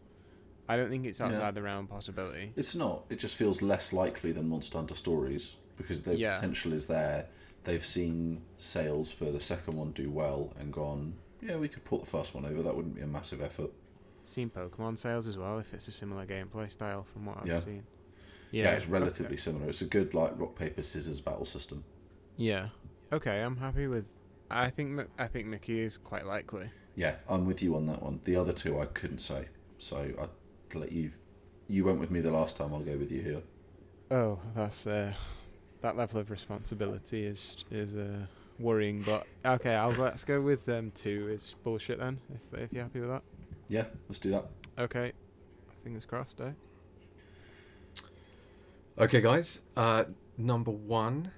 [0.68, 1.26] I don't think it's Yeah.
[1.26, 2.52] outside the realm of possibility.
[2.56, 3.04] It's not.
[3.08, 6.34] It just feels less likely than Monster Hunter Stories because the Yeah.
[6.34, 7.28] potential is there.
[7.64, 11.14] They've seen sales for the second one do well and gone,
[11.44, 12.62] yeah, we could put the first one over.
[12.62, 13.70] That wouldn't be a massive effort.
[14.24, 17.60] Seen Pokemon sales as well, if it's a similar gameplay style from what I've Yeah.
[17.60, 17.84] seen.
[18.50, 18.92] Yeah, it's okay.
[18.92, 19.68] relatively similar.
[19.68, 21.84] It's a good like rock paper scissors battle system.
[22.36, 22.68] Yeah.
[23.12, 24.16] Okay, I'm happy with.
[24.50, 26.70] I think I think Mickey is quite likely.
[26.94, 28.20] Yeah, I'm with you on that one.
[28.24, 31.10] The other two I couldn't say, so I let you.
[31.68, 32.72] You went with me the last time.
[32.72, 33.42] I'll go with you here.
[34.10, 35.12] Oh, that's uh,
[35.80, 38.26] that level of responsibility is is uh,
[38.58, 39.02] worrying.
[39.02, 42.18] But okay, I'll let's go with um two is bullshit then.
[42.34, 43.22] If if you're happy with that.
[43.68, 44.46] Yeah, let's do that.
[44.78, 45.12] Okay,
[45.82, 46.40] fingers crossed.
[46.40, 46.50] Eh?
[48.98, 49.60] Okay, guys.
[49.76, 50.04] Uh,
[50.36, 51.30] number one,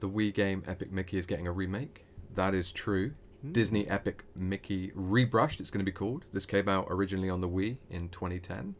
[0.00, 2.04] the Wii game Epic Mickey is getting a remake.
[2.34, 3.12] That is true.
[3.42, 3.52] Hmm.
[3.52, 6.26] Disney Epic Mickey Rebrushed, it's going to be called.
[6.32, 8.74] This came out originally on the Wii in 2010,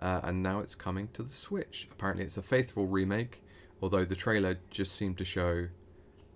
[0.00, 1.88] uh, and now it's coming to the Switch.
[1.90, 3.42] Apparently, it's a faithful remake,
[3.82, 5.68] although the trailer just seemed to show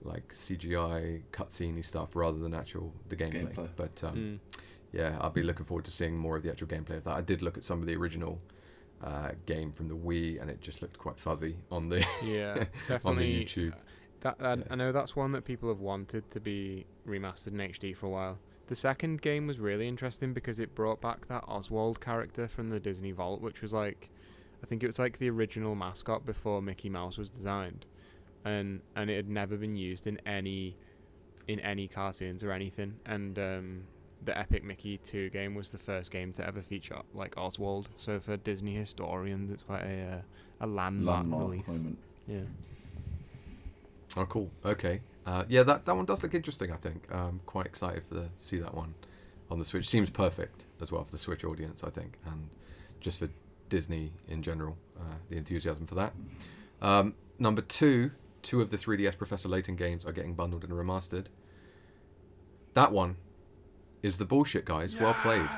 [0.05, 3.55] like CGI cutscene stuff rather than actual the gameplay.
[3.55, 3.69] Gameplay.
[3.77, 4.38] But um, Mm.
[4.93, 7.14] yeah, I'll be looking forward to seeing more of the actual gameplay of that.
[7.14, 8.40] I did look at some of the original
[9.03, 12.53] uh, game from the Wii, and it just looked quite fuzzy on the Yeah,
[13.05, 13.45] on the definitely.
[13.45, 13.75] YouTube.
[14.21, 14.62] That I, Yeah.
[14.71, 18.11] I know that's one that people have wanted to be remastered in HD for a
[18.11, 18.38] while.
[18.69, 22.81] The second game was really interesting because it brought back that Oswald character from the
[22.81, 24.09] Disney Vault, which was like,
[24.62, 27.85] I think it was like the original mascot before Mickey Mouse was designed,
[28.45, 30.77] and and it had never been used in any,
[31.49, 32.95] in any cartoons or anything.
[33.07, 33.83] And um,
[34.25, 37.89] the Epic Mickey Two game was the first game to ever feature like Oswald.
[37.97, 40.03] So for Disney historians, it's quite a
[40.61, 41.67] uh, a landmark, Landmark release.
[41.67, 41.99] moment.
[42.27, 42.41] Yeah.
[44.17, 44.51] Oh, cool.
[44.65, 45.01] Okay.
[45.27, 46.71] Uh, yeah, that, that one does look interesting.
[46.71, 47.07] I think.
[47.11, 48.95] I'm quite excited for the see that one
[49.51, 49.89] on the Switch.
[49.89, 52.49] Seems perfect as well for the Switch audience, I think, and
[53.01, 53.29] just for
[53.69, 56.13] Disney in general, uh, the enthusiasm for that.
[56.81, 58.13] Um, number two,
[58.45, 61.27] two of the 3DS Professor Layton games are getting bundled and remastered.
[62.75, 63.17] That one
[64.03, 65.01] is the bullshit, guys.
[65.01, 65.49] Well played.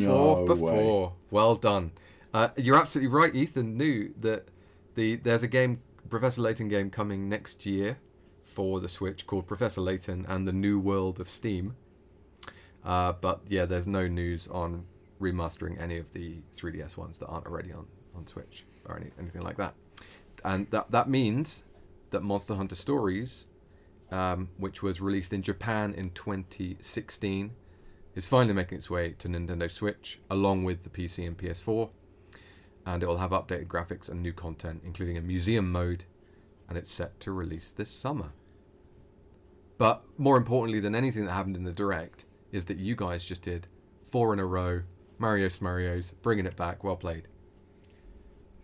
[0.00, 0.72] No four for way.
[0.72, 1.12] four.
[1.30, 1.92] Well done.
[2.34, 3.34] Uh, you're absolutely right.
[3.34, 4.48] Ethan knew that
[4.96, 7.98] the there's a game, Professor Layton game, coming next year
[8.44, 11.76] for the Switch called Professor Layton and the New World of Steam.
[12.84, 14.84] Uh, but yeah, there's no news on
[15.20, 19.42] remastering any of the 3DS ones that aren't already on, on Switch or any, anything
[19.42, 19.74] like that.
[20.44, 21.62] And that that means
[22.14, 23.46] that Monster Hunter Stories,
[24.10, 27.52] um, which was released in Japan in 2016,
[28.14, 31.90] is finally making its way to Nintendo Switch along with the PC and PS4.
[32.86, 36.04] And it will have updated graphics and new content, including a museum mode,
[36.68, 38.32] and it's set to release this summer.
[39.76, 43.42] But more importantly than anything that happened in the direct is that you guys just
[43.42, 43.66] did
[44.08, 44.82] four in a row,
[45.18, 46.84] Mario Mario's, bringing it back.
[46.84, 47.26] Well played.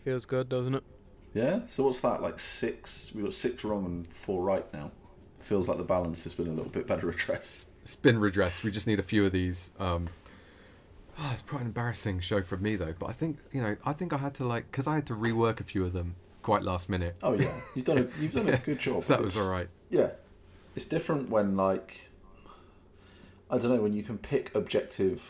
[0.05, 0.85] Feels good, doesn't it?
[1.35, 1.61] Yeah.
[1.67, 2.23] So what's that?
[2.23, 3.13] Like six?
[3.15, 4.91] We've got six wrong and four right now.
[5.41, 7.69] Feels like the balance has been a little bit better addressed.
[7.83, 8.65] it's been redressed.
[8.65, 9.71] We just need a few of these.
[9.79, 10.09] Um,
[11.19, 12.95] oh, it's quite an embarrassing show for me though.
[12.99, 15.15] But I think you know, I think I had to like because I had to
[15.15, 17.17] rework a few of them quite last minute.
[17.23, 19.03] Oh yeah, you've done a you've done a good job.
[19.09, 19.69] that was all right.
[19.89, 20.11] Yeah,
[20.75, 22.11] it's different when like
[23.51, 25.23] I don't know when you can pick objective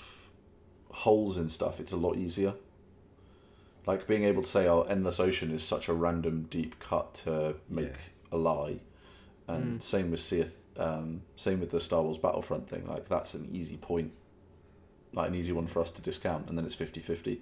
[0.91, 1.81] holes in stuff.
[1.81, 2.55] It's a lot easier.
[3.87, 7.57] Like being able to say, "Oh, endless ocean is such a random deep cut to
[7.69, 7.97] make Yeah.
[8.33, 8.81] a lie,"
[9.49, 12.87] and same with Sith, um, same with the Star Wars Battlefront thing.
[12.87, 14.13] Like that's an easy point,
[15.13, 17.41] like an easy one for us to discount, and then it's 50-50.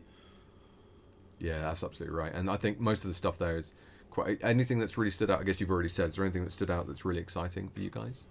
[1.40, 2.32] Yeah, that's absolutely right.
[2.32, 3.74] And I think most of the stuff there is
[4.10, 5.40] quite anything that's really stood out.
[5.40, 6.08] I guess you've already said.
[6.10, 8.26] Is there anything that stood out that's really exciting for you guys?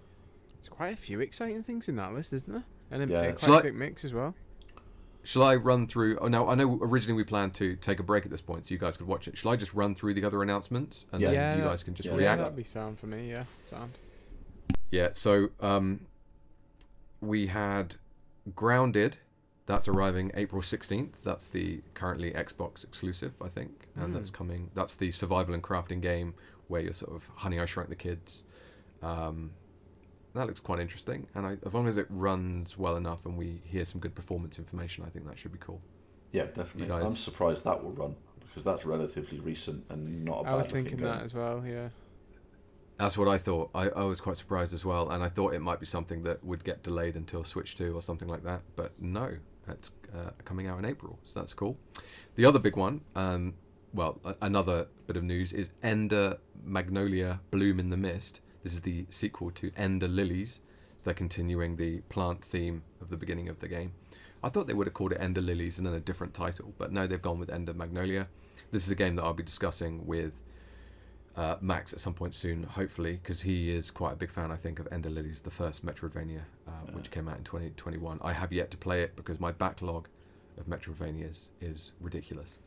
[0.56, 2.64] There's quite a few exciting things in that list, isn't there?
[2.90, 3.36] And an Yeah.
[3.36, 4.34] Shall I- eclectic mix as well.
[5.24, 6.18] Shall I run through?
[6.20, 8.72] Oh, now I know originally we planned to take a break at this point, so
[8.72, 9.36] you guys could watch it.
[9.36, 11.28] Shall I just run through the other announcements and Yeah.
[11.28, 12.38] then Yeah, you guys can just yeah, Yeah, react?
[12.40, 13.28] that'd be sound for me.
[13.30, 13.98] Yeah, sound.
[14.90, 16.06] Yeah, so um,
[17.20, 17.96] we had
[18.56, 19.18] Grounded.
[19.66, 21.20] That's arriving April 16th.
[21.22, 23.86] That's the currently Xbox exclusive, I think.
[23.96, 24.70] And that's coming.
[24.74, 26.32] That's the survival and crafting game
[26.68, 28.44] where you're sort of Honey, I Shrunk the Kids.
[29.02, 29.50] Um,
[30.38, 31.26] that looks quite interesting.
[31.34, 34.58] And I, as long as it runs well enough and we hear some good performance
[34.58, 35.80] information, I think that should be cool.
[36.32, 36.86] Yeah, definitely.
[36.88, 40.54] guys- I'm surprised that will run because that's relatively recent and not a bad I
[40.56, 41.08] was looking thinking game.
[41.08, 41.64] that as well.
[41.66, 41.88] Yeah.
[42.98, 43.70] That's what I thought.
[43.74, 46.42] I, I was quite surprised as well, and I thought it might be something that
[46.42, 48.62] would get delayed until Switch 2 or something like that.
[48.74, 49.36] But no,
[49.68, 51.76] it's uh, coming out in April, so that's cool.
[52.34, 53.54] The other big one, um,
[53.94, 58.40] well, a- another bit of news is Ender Magnolia Bloom in the Mist.
[58.68, 60.60] This is the sequel to Ender Lilies.
[60.98, 63.92] So they're continuing the plant theme of the beginning of the game.
[64.44, 66.92] I thought they would have called it Ender Lilies and then a different title, but
[66.92, 68.28] no, they've gone with Ender Magnolia.
[68.70, 70.42] This is a game that I'll be discussing with
[71.34, 74.56] uh, Max at some point soon, hopefully, because he is quite a big fan, I
[74.56, 78.18] think, of Ender Lilies, the first Metroidvania, uh, which came out in 2021.
[78.20, 80.08] I have yet to play it because my backlog
[80.58, 82.58] of Metroidvanias is ridiculous.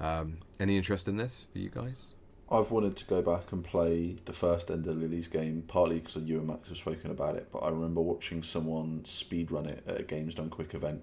[0.00, 2.14] Um, any interest in this for you guys?
[2.48, 6.38] I've wanted to go back and play the first Ender Lilies game, partly because you
[6.38, 10.02] and Max have spoken about it, but I remember watching someone speedrun it at a
[10.04, 11.02] Games Done Quick event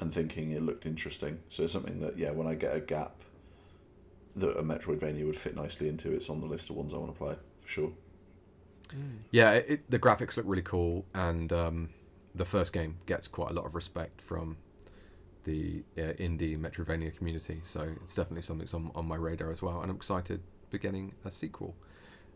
[0.00, 1.38] and thinking it looked interesting.
[1.50, 3.14] So it's something that, yeah, when I get a gap
[4.36, 7.12] that a Metroidvania would fit nicely into, it's on the list of ones I want
[7.12, 7.92] to play, for sure.
[9.30, 11.90] Yeah, it, it, the graphics look really cool, and um,
[12.34, 14.56] the first game gets quite a lot of respect from
[15.44, 17.60] the uh, indie Metroidvania community.
[17.64, 20.40] So it's definitely something that's on, on my radar as well, and I'm excited
[20.78, 21.74] getting a sequel.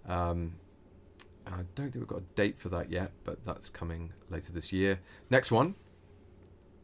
[0.07, 0.55] Um,
[1.47, 4.73] I don't think we've got a date for that yet, but that's coming later this
[4.73, 5.01] year.
[5.31, 5.75] Next one,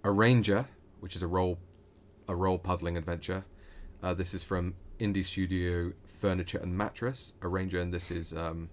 [0.05, 0.67] Arranger,
[1.01, 1.59] which is a role
[2.29, 3.45] a role puzzling adventure.
[4.03, 8.71] Uh, this is from indie studio Furniture and Mattress Arranger, and this is um,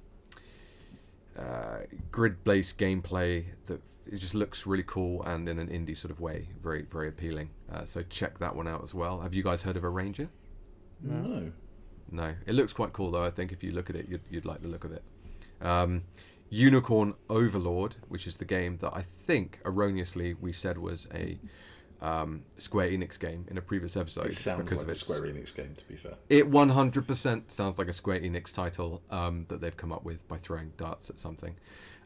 [1.38, 1.80] uh,
[2.12, 6.48] grid-based gameplay that it just looks really cool and in an indie sort of way,
[6.62, 7.50] very very appealing.
[7.72, 9.20] Uh, so check that one out as well.
[9.22, 10.30] Have you guys heard of Arranger?
[11.02, 11.52] No.
[12.12, 13.24] No, it looks quite cool though.
[13.24, 15.04] I think if you look at it, you'd, you'd like the look of it.
[15.62, 16.04] Um,
[16.50, 21.40] Unicorn Overlord, which is the game that I think erroneously we said was a
[22.02, 25.22] um, Square Enix game in a previous episode It sounds because like of a Square
[25.22, 26.16] Enix game, to be fair.
[26.30, 30.38] it 100% sounds like a Square Enix title um, that they've come up with by
[30.38, 31.56] throwing darts at something.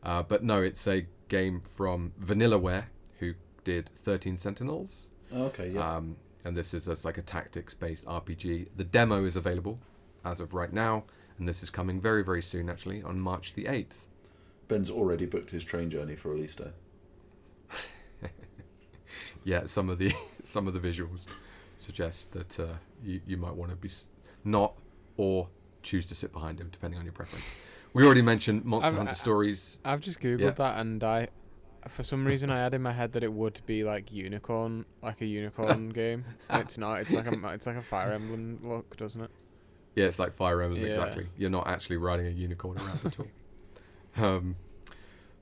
[0.03, 2.85] Uh, but no, it's a game from Vanillaware,
[3.19, 5.07] who did 13 Sentinels.
[5.33, 5.95] Oh, okay, yeah.
[5.95, 8.67] Um, and this is as like a tactics-based RPG.
[8.75, 9.79] The demo is available
[10.25, 11.05] as of right now,
[11.37, 14.05] and this is coming very, very soon, actually, on March the 8th.
[14.67, 16.71] Ben's already booked his train journey for release day.
[19.43, 20.11] Yeah, some of the
[20.43, 21.27] some of the visuals
[21.77, 22.65] suggest that uh,
[23.03, 24.07] you you might want to be s-
[24.43, 24.73] not
[25.17, 25.47] or
[25.83, 27.45] choose to sit behind him, depending on your preference.
[27.93, 29.77] We already mentioned Monster I've- Hunter I- Stories.
[29.85, 30.49] I've just googled Yeah.
[30.49, 31.27] that and I,
[31.87, 35.21] for some reason, I had in my head that it would be like unicorn, like
[35.21, 36.25] a unicorn game.
[36.49, 37.01] And it's not.
[37.01, 39.31] It's like a it's like a Fire Emblem look, doesn't it?
[39.95, 40.89] Yeah, it's like Fire Emblem, Yeah.
[40.89, 41.27] exactly.
[41.37, 43.27] You're not actually riding a unicorn around at all.
[44.17, 44.55] Um,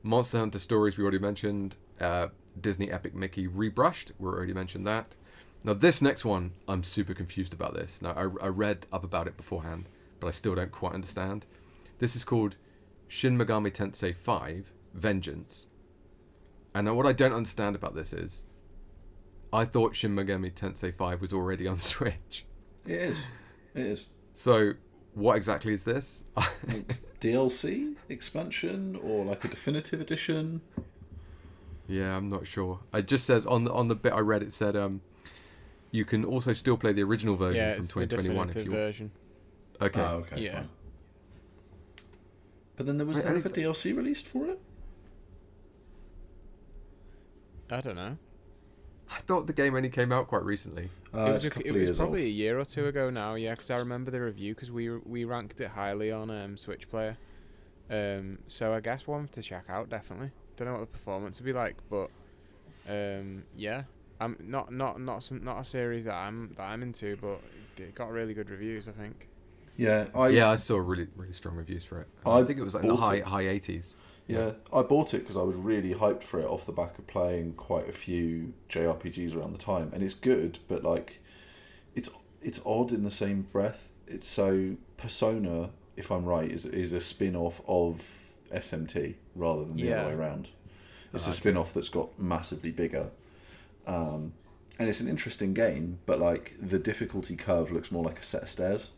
[0.01, 1.75] Monster Hunter Stories, we already mentioned.
[2.01, 2.29] Uh,
[2.59, 5.13] Disney Epic Mickey Rebrushed, we already mentioned that.
[5.63, 8.01] Now, this next one, I'm super confused about this.
[8.01, 9.89] Now, I, I read up about it beforehand,
[10.19, 11.45] but I still don't quite understand.
[11.99, 12.55] This is called
[13.07, 15.67] Shin Megami Tensei 5 Vengeance.
[16.73, 18.43] And now, what I don't understand about this is
[19.53, 22.45] I thought Shin Megami Tensei 5 was already on Switch.
[22.87, 23.19] It is.
[23.75, 24.05] It is.
[24.33, 24.73] So,
[25.13, 26.25] what exactly is this?
[27.21, 30.61] DLC expansion or like a definitive edition?
[31.87, 32.79] yeah, I'm not sure.
[32.93, 35.01] It just says on the on the bit I read, it said um,
[35.91, 38.65] you can also still play the original version yeah, from it's the 2021 if definitive
[38.65, 38.87] you want.
[38.87, 39.11] version.
[39.81, 40.01] Okay.
[40.01, 40.41] Oh, okay.
[40.41, 40.53] Yeah.
[40.55, 40.69] Fine.
[42.75, 44.59] But then there was Wait, there ever think- DLC released for it?
[47.69, 48.17] I don't know.
[49.13, 50.89] I thought the game only came out quite recently.
[51.13, 52.27] Uh, it was, a a, it was probably old.
[52.27, 55.23] a year or two ago now, yeah, because I remember the review because we we
[55.23, 57.17] ranked it highly on um, Switch Player.
[57.89, 60.31] Um, so I guess one to check out definitely.
[60.57, 62.09] Don't know what the performance would be like, but
[62.89, 63.83] um, yeah,
[64.19, 67.39] I'm not not not some not a series that I'm that I'm into, but
[67.77, 68.87] it got really good reviews.
[68.87, 69.27] I think.
[69.77, 72.07] Yeah, I yeah, I saw really really strong reviews for it.
[72.25, 73.25] I, I think it was like in the high it.
[73.25, 73.95] high eighties.
[74.27, 77.05] Yeah, I bought it because I was really hyped for it off the back of
[77.07, 81.19] playing quite a few JRPGs around the time, and it's good, but like,
[81.95, 82.09] it's
[82.41, 83.89] it's odd in the same breath.
[84.07, 88.01] It's so Persona, if I'm right, is is a spin off of
[88.53, 90.01] SMT rather than the Yeah.
[90.01, 90.49] other way around.
[91.13, 93.09] It's Ah, a spin off that's got massively bigger,
[93.85, 94.33] um,
[94.79, 98.43] and it's an interesting game, but like the difficulty curve looks more like a set
[98.43, 98.89] of stairs.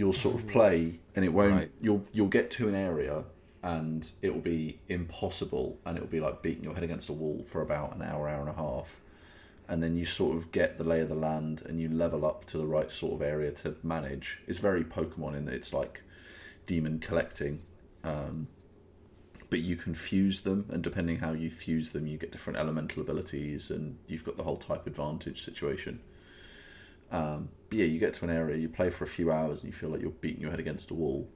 [0.00, 1.52] You'll sort of play, and it won't.
[1.52, 1.70] Right.
[1.78, 3.24] You'll you'll get to an area,
[3.62, 7.12] and it will be impossible, and it will be like beating your head against a
[7.12, 9.02] wall for about an hour, hour and a half,
[9.68, 12.46] and then you sort of get the lay of the land, and you level up
[12.46, 14.40] to the right sort of area to manage.
[14.46, 16.00] It's very Pokemon in that it's like
[16.66, 17.60] demon collecting,
[18.02, 18.48] um,
[19.50, 23.02] but you can fuse them, and depending how you fuse them, you get different elemental
[23.02, 26.00] abilities, and you've got the whole type advantage situation.
[27.10, 29.68] Um, but yeah, you get to an area, you play for a few hours, and
[29.68, 31.28] you feel like you're beating your head against a wall,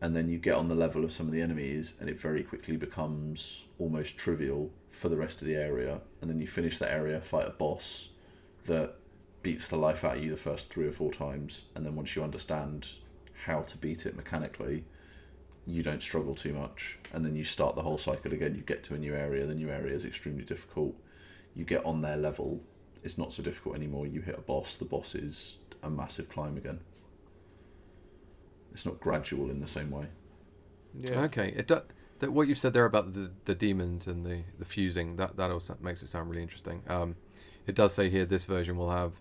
[0.00, 2.42] and then you get on the level of some of the enemies, and it very
[2.42, 6.00] quickly becomes almost trivial for the rest of the area.
[6.20, 8.08] And then you finish that area, fight a boss
[8.64, 8.94] that
[9.42, 12.16] beats the life out of you the first three or four times, and then once
[12.16, 12.88] you understand
[13.44, 14.84] how to beat it mechanically,
[15.66, 18.54] you don't struggle too much, and then you start the whole cycle again.
[18.54, 20.94] You get to a new area, the new area is extremely difficult.
[21.54, 22.60] You get on their level,
[23.02, 24.06] it's not so difficult anymore.
[24.06, 26.80] You hit a boss, the boss is a massive climb again.
[28.72, 30.06] It's not gradual in the same way.
[30.98, 31.20] Yeah.
[31.22, 31.80] Okay, it do,
[32.20, 35.50] that what you said there about the the demons and the the fusing that that
[35.50, 36.82] also makes it sound really interesting.
[36.86, 37.16] Um,
[37.66, 39.20] it does say here this version will have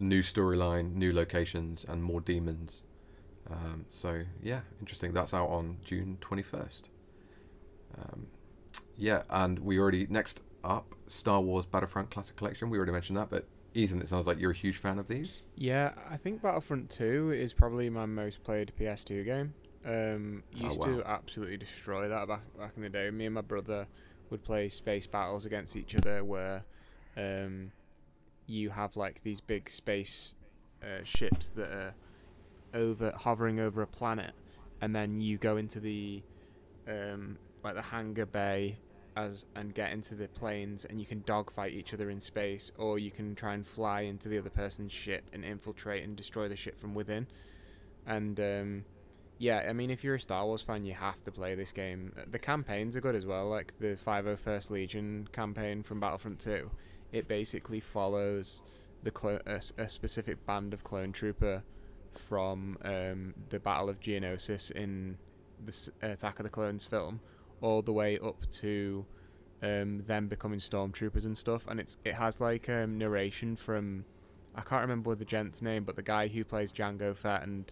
[0.00, 2.84] new storyline, new locations, and more demons.
[3.50, 5.12] Um, so yeah, interesting.
[5.12, 6.88] That's out on June twenty first.
[7.96, 8.26] Um,
[8.96, 12.70] yeah, and we already next up Star Wars Battlefront Classic Collection.
[12.70, 15.42] We already mentioned that, but Ethan, it sounds like you're a huge fan of these.
[15.56, 19.54] Yeah, I think Battlefront 2 is probably my most played PS2 game.
[19.84, 20.86] Um, Oh, used wow.
[20.86, 23.10] to absolutely destroy that back back in the day.
[23.10, 23.86] Me and my brother
[24.30, 26.64] would play space battles against each other, where
[27.16, 27.70] um,
[28.46, 30.34] you have like these big space
[30.82, 31.94] uh, ships that are
[32.74, 34.32] over hovering over a planet,
[34.80, 36.22] and then you go into the
[36.88, 38.78] um, like the hangar bay
[39.18, 42.98] as and get into the planes and you can dogfight each other in space or
[42.98, 46.56] you can try and fly into the other person's ship and infiltrate and destroy the
[46.56, 47.26] ship from within.
[48.06, 48.84] And um,
[49.38, 52.12] yeah i mean if you're a star wars fan you have to play this game.
[52.30, 56.70] The campaigns are good as well like the 501st legion campaign from battlefront 2
[57.12, 58.62] it basically follows
[59.02, 61.62] the clo- a specific band of clone trooper
[62.14, 65.16] from um, the battle of geonosis in
[65.64, 67.20] the attack of the clones film
[67.60, 69.04] all the way up to
[69.62, 74.04] um, them becoming stormtroopers and stuff, and it's it has like um, narration from
[74.54, 77.70] I can't remember the gent's name, but the guy who plays Jango Fett and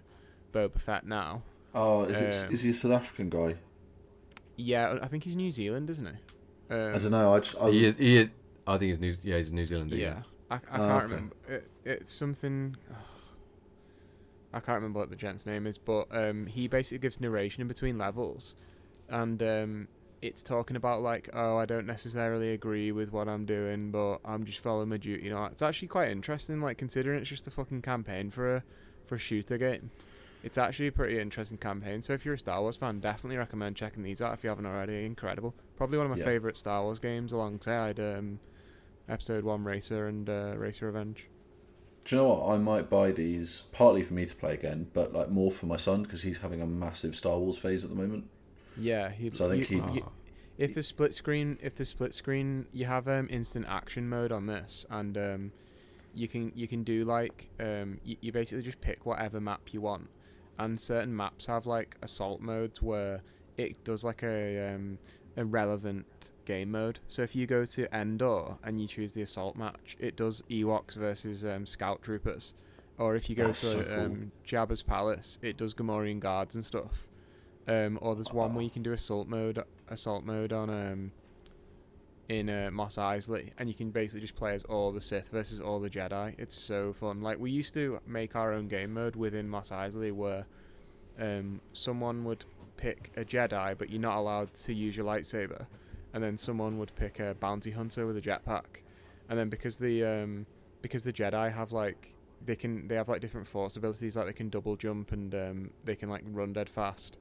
[0.53, 1.43] Boba Fett now.
[1.75, 2.47] Oh, is it?
[2.47, 3.57] Um, Is he a South African guy?
[4.57, 6.75] Yeah, I think he's New Zealand, isn't he?
[6.75, 7.35] Um, I don't know.
[7.35, 7.97] I just, I, he is.
[7.97, 8.31] He is.
[8.67, 9.15] I think he's New.
[9.23, 9.97] Yeah, he's New Zealander.
[9.97, 11.03] Yeah, I, I Oh, can't okay.
[11.03, 11.37] remember.
[11.49, 12.77] It, it's something.
[14.55, 17.69] I can't remember what the gent's name is, but um, he basically gives narration in
[17.69, 18.55] between levels,
[19.09, 19.89] and um,
[20.23, 24.45] it's talking about like, oh, I don't necessarily agree with what I'm doing, but I'm
[24.45, 25.25] just following my duty.
[25.25, 28.63] You know, it's actually quite interesting, like considering it's just a fucking campaign for a
[29.07, 29.91] for a shooter game.
[30.43, 32.03] It's actually a pretty interesting campaign.
[32.03, 34.67] So if you're a Star Wars fan, definitely recommend checking these out if you haven't
[34.67, 35.05] already.
[35.05, 36.25] Incredible, probably one of my Yeah.
[36.25, 38.39] favorite Star Wars games alongside um,
[39.09, 41.27] Episode One Racer and uh, Racer Revenge.
[42.05, 42.55] Do you know what?
[42.55, 45.77] I might buy these partly for me to play again, but like more for my
[45.77, 48.29] son because he's having a massive Star Wars phase at the moment.
[48.79, 50.03] Yeah, he, So I think he'd-
[50.59, 54.47] if the split screen, if the split screen, you have um, instant action mode on
[54.47, 55.53] this, and um,
[56.15, 59.81] you can you can do like um, you, you basically just pick whatever map you
[59.83, 60.09] want,
[60.59, 63.21] and certain maps have like assault modes where
[63.59, 64.99] it does like a um,
[65.37, 66.07] a relevant
[66.47, 67.01] game mode.
[67.09, 70.95] So if you go to Endor and you choose the assault match, it does Ewoks
[70.95, 72.55] versus um, Scout Troopers,
[72.97, 74.01] or if you go That's to so cool.
[74.01, 77.07] um, Jabba's palace, it does Gamorrean guards and stuff.
[77.69, 81.13] Um, or there's one where you can do assault mode, assault mode on um,
[82.29, 85.61] in uh, Mos Eisley, and you can basically just play as all the Sith versus
[85.61, 86.35] all the Jedi.
[86.39, 87.23] It's so fun.
[87.23, 90.47] Like we used to make our own game mode within Mos Eisley, where
[91.19, 92.45] um, someone would
[92.77, 95.67] pick a Jedi, but you're not allowed to use your lightsaber,
[96.13, 98.83] and then someone would pick a bounty hunter with a jetpack,
[99.29, 100.47] and then because the um,
[100.83, 102.15] because the Jedi have like
[102.45, 105.71] they can they have like different force abilities like they can double jump and um,
[105.85, 107.17] they can like run dead fast,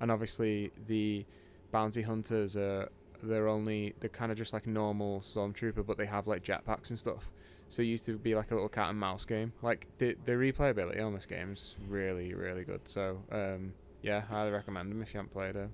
[0.00, 1.24] and obviously the
[1.70, 2.88] bounty hunters are
[3.22, 6.98] they're only they're kind of just like normal stormtrooper, but they have like jetpacks and
[6.98, 7.30] stuff.
[7.68, 9.52] So it used to be like a little cat and mouse game.
[9.62, 12.88] Like the the replayability on this game is really really good.
[12.88, 13.72] So um,
[14.02, 15.70] yeah, highly recommend them if you haven't played it.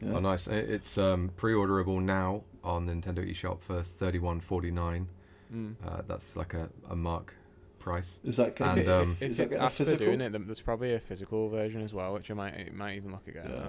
[0.00, 0.14] Yeah.
[0.14, 0.48] Oh, nice.
[0.48, 5.08] It's um, pre-orderable now on the Nintendo eShop for thirty-one forty-nine.
[5.54, 5.76] Mm.
[5.86, 7.34] Uh, that's like a, a mark
[7.82, 8.18] price.
[8.24, 10.06] Is that And, getting, um, If is that it's a after physical?
[10.06, 13.12] doing it, there's probably a physical version as well, which I might it might even
[13.12, 13.50] look again.
[13.50, 13.68] Yeah.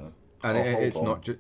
[0.49, 1.05] And it, it's on.
[1.05, 1.39] not ju-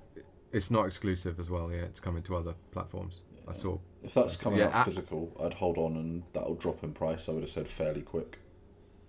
[0.51, 1.71] it's not exclusive as well.
[1.71, 3.21] Yeah, it's coming to other platforms.
[3.47, 3.57] I Yeah.
[3.57, 3.77] saw.
[4.03, 7.29] If that's coming Yeah, out a- physical, I'd hold on and that'll drop in price.
[7.29, 8.39] I would have said fairly quick.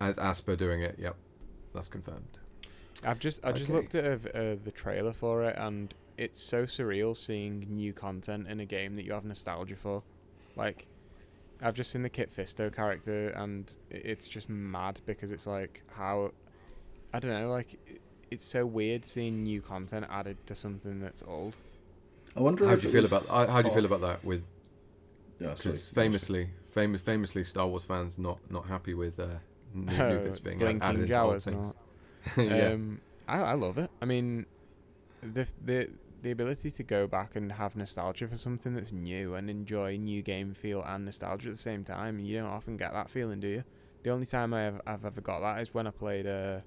[0.00, 0.96] And it's Aspyr doing it.
[0.98, 1.16] Yep,
[1.74, 2.38] that's confirmed.
[3.02, 3.72] I've just I just Okay.
[3.72, 4.04] looked at
[4.34, 8.96] uh, the trailer for it, and it's so surreal seeing new content in a game
[8.96, 10.02] that you have nostalgia for.
[10.56, 10.86] Like,
[11.64, 16.32] I've just seen the Kit Fisto character, and it's just mad because it's like how
[17.14, 17.78] I don't know, like
[18.30, 21.56] it's so weird seeing new content added to something that's old.
[22.36, 23.94] I wonder How do you feel about uh, how do you feel oh.
[23.94, 24.24] about that?
[24.24, 24.46] With
[25.38, 29.28] Yeah, famously, famous, famously, Star Wars fans not not happy with uh,
[29.72, 31.74] new, new bits being blinking added into old Jawas and things.
[32.36, 32.72] yeah.
[32.72, 33.90] Um, I, I love it.
[34.02, 34.44] I mean,
[35.22, 35.88] the the
[36.24, 40.22] the ability to go back and have nostalgia for something that's new and enjoy new
[40.22, 42.18] game feel and nostalgia at the same time.
[42.18, 43.64] You don't often get that feeling, do you?
[44.02, 46.26] The only time I have, I've ever got that is when I played.
[46.26, 46.60] Uh,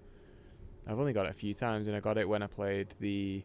[0.85, 3.43] I've only got it a few times, and I got it when I played the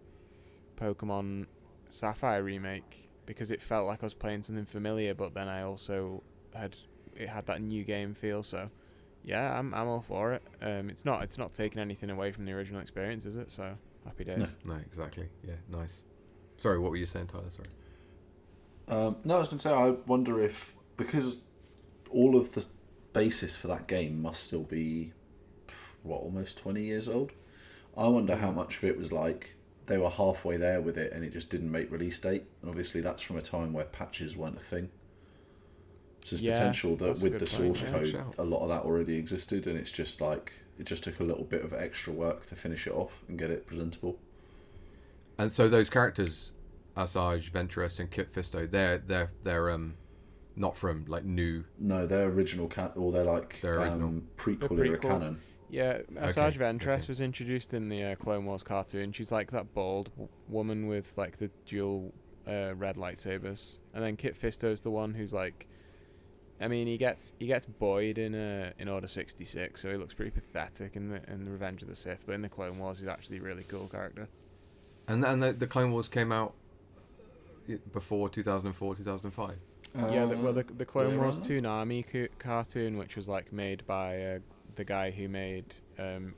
[0.77, 1.47] Pokemon
[1.89, 6.23] Sapphire remake because it felt like I was playing something familiar, but then I also
[6.55, 6.77] had
[7.17, 8.43] it had that new game feel.
[8.43, 8.71] So
[9.25, 10.43] yeah, I'm I'm all for it.
[10.61, 13.51] Um, it's not it's not taking anything away from the original experience, is it?
[13.51, 14.39] So happy days.
[14.39, 14.49] No.
[14.65, 15.29] no, exactly.
[15.47, 16.03] Yeah, nice.
[16.57, 17.51] Sorry, what were you saying, Tyler?
[17.51, 17.69] Sorry.
[18.89, 21.39] Um, no, I was going to say, I wonder if because
[22.11, 22.65] all of the
[23.13, 25.13] basis for that game must still be
[26.03, 27.33] what almost twenty years old.
[27.97, 29.55] I wonder how much of it was like
[29.87, 32.45] they were halfway there with it and it just didn't make release date.
[32.61, 34.91] And obviously, that's from a time where patches weren't a thing.
[36.25, 37.91] So there's Yeah, potential that with the point, source yeah.
[37.91, 38.35] code, Shout.
[38.39, 40.53] a lot of that already existed, and it's just like
[40.83, 43.51] it just took a little bit of extra work to finish it off and get
[43.53, 44.19] it presentable.
[45.39, 46.53] And so those characters,
[46.97, 49.95] Asajj, Ventress, and Kit Fisto, they're they're they're um
[50.57, 51.65] not from like new.
[51.79, 54.09] No, they're original can or they're like They're original.
[54.09, 55.03] um, prequel, The era prequel.
[55.03, 55.41] canon.
[55.71, 57.05] Yeah, Asajj Okay, Ventress okay.
[57.09, 59.13] was introduced in the uh, Clone Wars cartoon.
[59.13, 62.13] She's like that bald w- woman with like the dual
[62.47, 65.67] uh, red lightsabers, and then Kit Fisto's the one who's like,
[66.61, 69.97] I mean, he gets he gets buoyed in uh, in Order sixty six, so he
[69.97, 72.79] looks pretty pathetic in the in the Revenge of the Sith, but in the Clone
[72.79, 74.29] Wars, he's actually a really cool character.
[75.09, 76.55] And and the, the Clone Wars came out
[77.69, 79.57] uh, before 2004, 2005.
[79.95, 81.49] yeah, the, well, the, the Clone yeah, Wars right.
[81.63, 84.39] Toonami ca- cartoon, which was like made by uh,
[84.77, 85.65] the guy who made
[85.99, 86.35] um,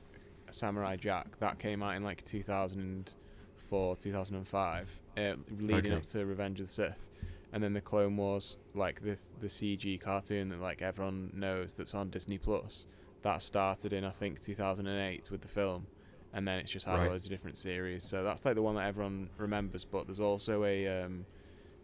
[0.49, 5.95] Samurai Jack, that came out in like 2004, 2005, uh, leading Okay.
[5.95, 7.09] up to Revenge of the Sith.
[7.55, 11.95] And then the Clone Wars, like the the CG cartoon that like everyone knows that's
[11.95, 12.85] on Disney Plus,
[13.21, 15.87] that started in I think 2008 with the film,
[16.33, 17.09] and then it's just had Right.
[17.09, 18.03] loads of different series.
[18.03, 19.85] So that's like the one that everyone remembers.
[19.85, 21.25] But there's also a um,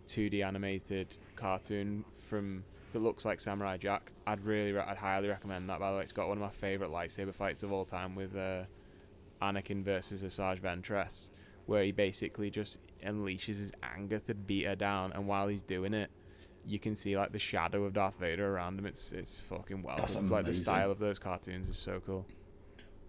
[0.08, 4.12] 2D animated cartoon from that looks like Samurai Jack.
[4.28, 5.80] I'd really, re- I'd highly recommend that.
[5.80, 8.36] By the way, it's got one of my favorite lightsaber fights of all time with
[8.36, 8.64] uh,
[9.42, 11.30] Anakin versus Asajj Ventress,
[11.72, 15.94] where he basically just unleashes his anger to beat her down, and while he's doing
[15.94, 16.12] it,
[16.66, 18.86] you can see like the shadow of Darth Vader around him.
[18.86, 19.96] It's it's fucking well.
[19.98, 20.16] That's.
[20.18, 22.26] Like the style of those cartoons is so cool.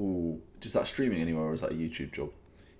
[0.00, 2.30] Ooh, is that streaming anywhere or is that a YouTube job?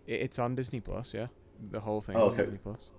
[0.07, 1.27] It, it's on Disney Plus, yeah.
[1.71, 2.43] The whole thing Oh, on okay.
[2.43, 2.91] Disney Plus.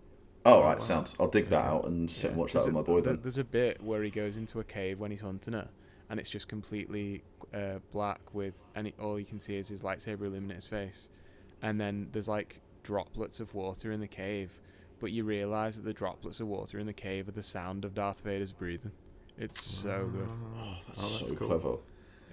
[0.45, 0.84] Oh, Oh, right, wow.
[0.84, 1.15] sounds.
[1.19, 1.67] I'll dig that Okay.
[1.77, 2.41] out and sit and Yeah.
[2.41, 3.19] watch that There's with a- my boy then.
[3.21, 5.69] There's a bit where he goes into a cave when he's hunting her,
[6.09, 7.23] and it's just completely
[7.53, 11.09] uh, black with, and all you can see is his lightsaber illuminate his face,
[11.61, 14.51] and then there's like droplets of water in the cave,
[14.99, 17.93] but you realise that the droplets of water in the cave are the sound of
[17.93, 18.91] Darth Vader's breathing.
[19.38, 20.29] It's so good.
[20.57, 21.47] Oh, That's oh, so cool.
[21.47, 21.75] clever.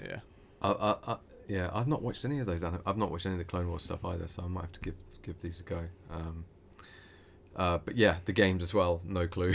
[0.04, 0.20] Yeah.
[0.62, 1.16] I, I, I,
[1.48, 2.62] yeah, I've not watched any of those.
[2.62, 4.72] anim- I've not watched any of the Clone Wars stuff either, so I might have
[4.72, 5.80] to give give these a go.
[6.10, 6.44] Um,
[7.56, 9.00] uh, but yeah, the games as well.
[9.04, 9.54] No clue.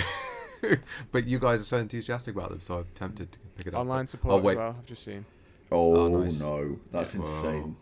[1.12, 3.82] but you guys are so enthusiastic about them, so I'm tempted to pick it up.
[3.82, 4.76] Online support I'll wait, as well.
[4.80, 5.26] I've just seen.
[5.72, 6.40] Oh, Oh, nice.
[6.40, 7.22] no, that's Yeah.
[7.22, 7.76] insane.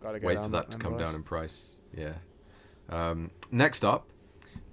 [0.00, 1.78] Gotta get wait on for that to come down in price.
[1.96, 2.14] Yeah.
[2.88, 4.06] Um, next up,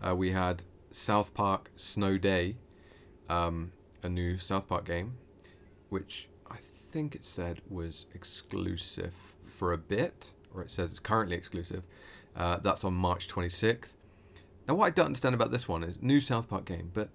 [0.02, 2.56] uh, we had South Park Snow Day,
[3.30, 3.72] um,
[4.04, 5.14] a new South Park game,
[5.90, 6.58] which I
[6.92, 9.14] think it said was exclusive
[9.46, 11.84] for a bit, or it says it's currently exclusive.
[12.36, 13.94] Uh, that's on March 26th.
[14.68, 17.10] Now, what I don't understand about this one is new South Park game, but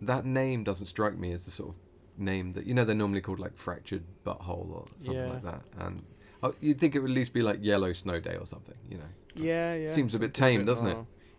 [0.00, 1.76] that name doesn't strike me as the sort of
[2.18, 5.32] name that you know they're normally called like fractured butthole or something Yeah.
[5.32, 5.62] like that.
[5.78, 6.02] And
[6.42, 8.98] oh, you'd think it would at least be like yellow snow day or something, you
[8.98, 9.04] know.
[9.38, 9.92] Yeah, yeah.
[9.92, 10.96] Seems a bit something tame, doesn't it?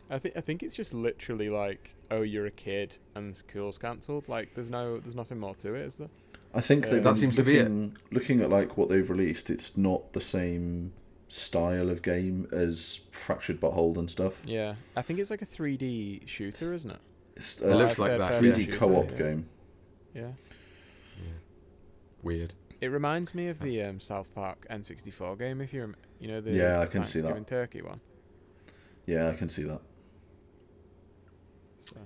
[0.09, 4.29] I think I think it's just literally like, oh, you're a kid and school's cancelled.
[4.29, 6.09] Like, there's no, there's nothing more to it, is there?
[6.53, 7.63] I think Uh, they've That been seems to be it.
[7.63, 10.93] looking, Looking at like what they've released, it's not the same
[11.27, 14.41] style of game as Fractured Butthole and stuff.
[14.45, 16.99] Yeah, I think it's like a 3D shooter, isn't it?
[17.35, 18.41] It's It looks Like like that.
[18.41, 19.17] 3D shooter, co-op yeah.
[19.17, 19.49] game.
[20.15, 20.31] Yeah.
[22.23, 22.53] Weird.
[22.79, 25.61] It reminds me of the um, South Park N64 game.
[25.61, 27.47] If you rem- you know the Yeah, I can see that.
[27.47, 27.99] Turkey one.
[29.05, 29.81] Yeah, I can see that.
[31.79, 31.97] So.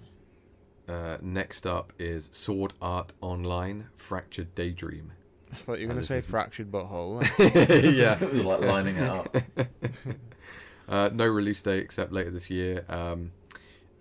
[0.88, 5.11] Uh, next up is Sword Art Online Fractured Daydream.
[5.51, 7.22] I thought you were going to say isn't- fractured butthole.
[7.95, 8.17] yeah.
[8.22, 9.36] it was like lining it up.
[10.89, 12.84] Uh, no release date except later this year.
[12.89, 13.32] Um,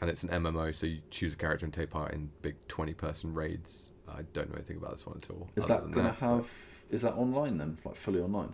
[0.01, 2.95] and it's an MMO, so you choose a character and take part in big 20
[2.95, 3.93] person raids.
[4.17, 5.49] I don't know anything about this one at all.
[5.57, 6.51] Is that going to but have?
[6.91, 7.79] Is that online then?
[7.85, 8.53] Like fully online?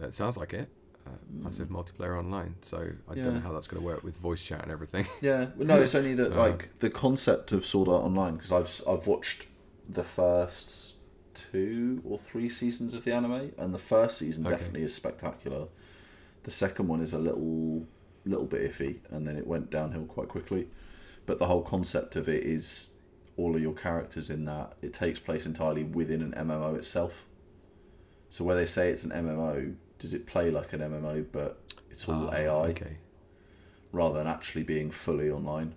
[0.00, 0.68] It sounds like it.
[1.06, 3.40] Uh, massive multiplayer online, so I don't know.
[3.40, 5.06] How that's going to work with voice chat and everything.
[5.20, 5.46] Yeah.
[5.56, 8.82] Well, no, it's only that Uh, like the concept of Sword Art Online because I've
[8.88, 9.46] I've watched
[9.88, 10.94] the first
[11.34, 14.54] two or three seasons of the anime, and the first season Okay.
[14.56, 15.66] definitely is spectacular.
[16.44, 17.86] The second one is a little
[18.24, 20.68] little bit iffy, and then it went downhill quite quickly.
[21.26, 22.92] But the whole concept of it is
[23.36, 27.24] all of your characters in that it takes place entirely within an MMO itself.
[28.30, 31.60] So where they say it's an MMO, does it play like an MMO, but
[31.90, 32.96] it's all Ah, AI Okay.
[33.92, 35.74] rather than actually being fully online?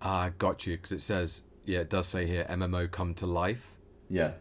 [0.00, 3.26] Ah, I got you because it says yeah, it does say here MMO come to
[3.26, 3.74] life.
[4.08, 4.32] Yeah.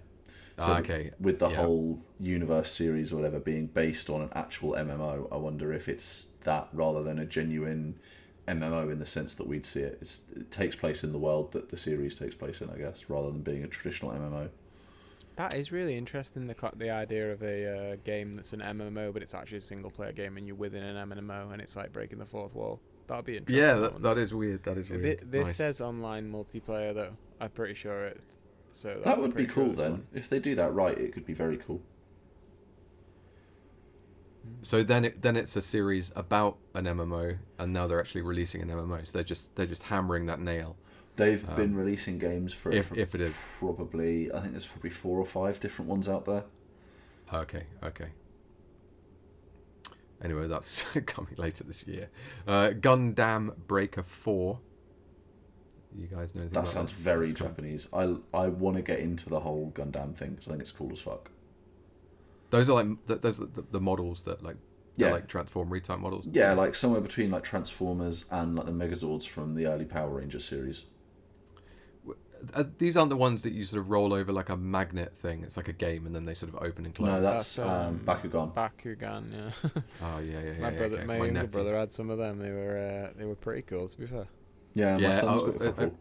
[0.58, 1.12] Ah, okay.
[1.20, 1.58] With the Yeah.
[1.58, 6.30] whole universe series or whatever being based on an actual MMO, I wonder if it's
[6.44, 8.00] that rather than a genuine
[8.48, 9.98] MMO in the sense that we'd see it.
[10.02, 13.06] It's, it takes place in the world that the series takes place in, I guess,
[13.10, 14.50] rather than being a traditional MMO.
[15.38, 16.48] that is really interesting.
[16.48, 19.90] The the idea of a uh, game that's an MMO, but it's actually a single
[19.92, 22.80] player game, and you're within an MMO, and it's like breaking the fourth wall.
[23.08, 23.64] That'd be interesting.
[23.64, 24.64] Yeah, that, that is weird.
[24.64, 25.32] That is Thi- weird.
[25.32, 25.56] This Nice.
[25.58, 27.16] says online multiplayer though.
[27.42, 28.24] I'm pretty sure it.
[28.72, 29.92] So That I'm would be pretty sure cool then.
[29.92, 30.08] one.
[30.14, 31.82] If they do that right, it could be very cool.
[34.62, 38.62] So then it then it's a series about an MMO, and now they're actually releasing
[38.62, 39.06] an MMO.
[39.06, 40.76] So they're just they're just hammering that nail.
[41.18, 43.40] They've Um, been releasing games for if- for if it is.
[43.60, 46.44] probably, I think there's probably four or five different ones out there.
[47.34, 48.10] Okay, okay.
[50.22, 52.10] Anyway, that's coming later this year.
[52.48, 54.60] Uh, Gundam Breaker Four.
[55.98, 57.00] You guys know That sounds this?
[57.00, 57.32] very.
[57.32, 57.88] Japanese.
[57.94, 60.92] I I want to get into the whole Gundam thing because I think it's cool
[60.92, 61.30] as fuck.
[62.56, 64.56] Those are like th- those are the, the models that like
[64.98, 65.14] they're Yeah.
[65.14, 66.26] like transform retype models.
[66.32, 70.46] Yeah, like somewhere between like Transformers and like the Megazords from the early Power Rangers
[70.46, 70.86] series.
[72.54, 75.42] Uh, these aren't the ones that you sort of roll over like a magnet thing.
[75.44, 77.08] It's like a game, and then they sort of open and close.
[77.10, 78.54] No, that's That's, um, um, Bakugan.
[78.54, 79.82] Bakugan, yeah.
[80.04, 80.60] oh yeah, yeah, yeah.
[80.62, 81.06] my yeah, brother, okay.
[81.06, 82.38] my, My younger brother had some of them.
[82.40, 84.28] They were uh, they were pretty cool to be fair.
[84.76, 85.98] Yeah, my Yeah, son's oh, got a uh, uh, couple.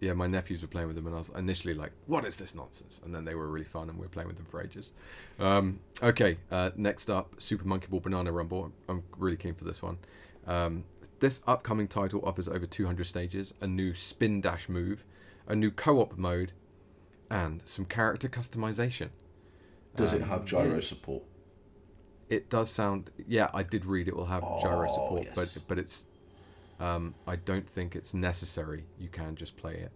[0.00, 2.54] Yeah, my nephews were playing with them, and I was initially like, "What is this
[2.54, 4.92] nonsense?" And then they were really fun, and we were playing with them for ages.
[5.38, 8.72] Um, okay, uh, next up, Super Monkey Ball Banana Rumble.
[8.88, 9.98] I'm really keen for this one.
[10.46, 10.84] Um,
[11.20, 15.04] this upcoming title offers over 200 stages, a new spin dash move,
[15.46, 16.52] a new co-op mode,
[17.30, 19.08] and some character customization.
[19.96, 21.22] Does it um, have gyro support?
[22.28, 23.10] It does sound.
[23.28, 25.34] Yeah, I did read it will have gyro Oh, support, yes.
[25.34, 26.06] but but it's.
[26.80, 28.84] Um, I don't think it's necessary.
[28.98, 29.92] You can just play it.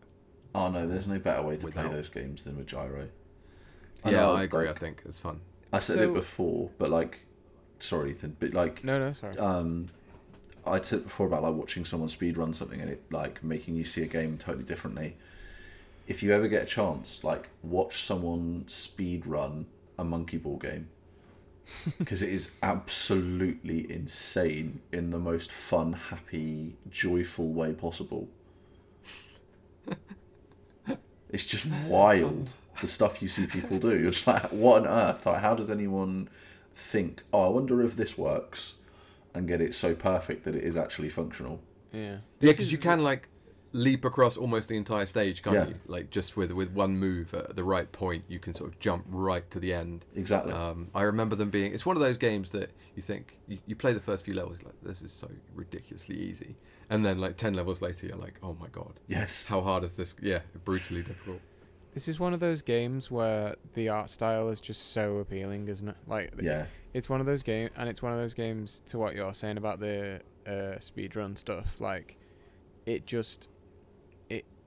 [0.55, 3.09] Oh no, there's no better way to play those games than with gyro.
[4.05, 4.67] yeah, know, I agree.
[4.67, 5.41] like, I think it's fun.
[5.73, 7.21] I said So- it before, but like,
[7.81, 9.37] sorry, Ethan, but like, No, no, sorry.
[9.39, 9.89] um,
[10.67, 13.85] I said before about like watching someone speed run something and it like making you
[13.85, 15.17] see a game totally differently.
[16.07, 19.67] If you ever get a chance, like watch someone speed run
[19.99, 20.89] a monkey ball game
[21.99, 28.29] because it is absolutely insane in the most fun, happy, joyful way possible.
[31.31, 32.51] It's just wild
[32.81, 33.91] the stuff you see people do.
[33.91, 35.27] You're just like, what on earth?
[35.27, 36.31] Like, how does anyone
[36.75, 37.23] think?
[37.33, 38.75] Oh, I wonder if this works,
[39.35, 41.61] and get it so perfect that it is actually functional.
[41.93, 42.19] yeah.
[42.41, 43.29] Yeah, because you can like
[43.73, 45.69] leap across almost the entire stage, can't Yeah.
[45.69, 45.75] you?
[45.87, 49.05] Like just with with one move at the right point, you can sort of jump
[49.09, 50.05] right to the end.
[50.17, 50.53] Exactly.
[50.53, 51.73] Um, I remember them being.
[51.75, 54.59] It's one of those games that you think you, you play the first few levels,
[54.65, 56.57] like this is so ridiculously easy,
[56.91, 59.45] and then like ten levels later, you're like, oh my god, yes.
[59.47, 60.15] how hard is this?
[60.23, 61.41] Yeah, brutally difficult.
[61.95, 65.89] This is one of those games where the art style is just so appealing, isn't
[65.89, 65.97] it?
[66.07, 66.67] Like, Yeah.
[66.95, 69.57] it's one of those games, and it's one of those games to what you're saying
[69.59, 72.17] about the uh, speedrun stuff, like
[72.87, 73.58] it just it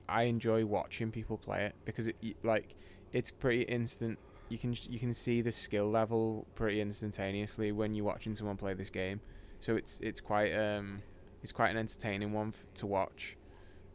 [0.08, 2.74] I enjoy watching people play it because it like
[3.12, 4.18] it's pretty instant.
[4.48, 8.74] You can you can see the skill level pretty instantaneously when you're watching someone play
[8.74, 9.20] this game.
[9.60, 11.02] So it's it's quite um
[11.42, 13.36] it's quite an entertaining one f- to watch.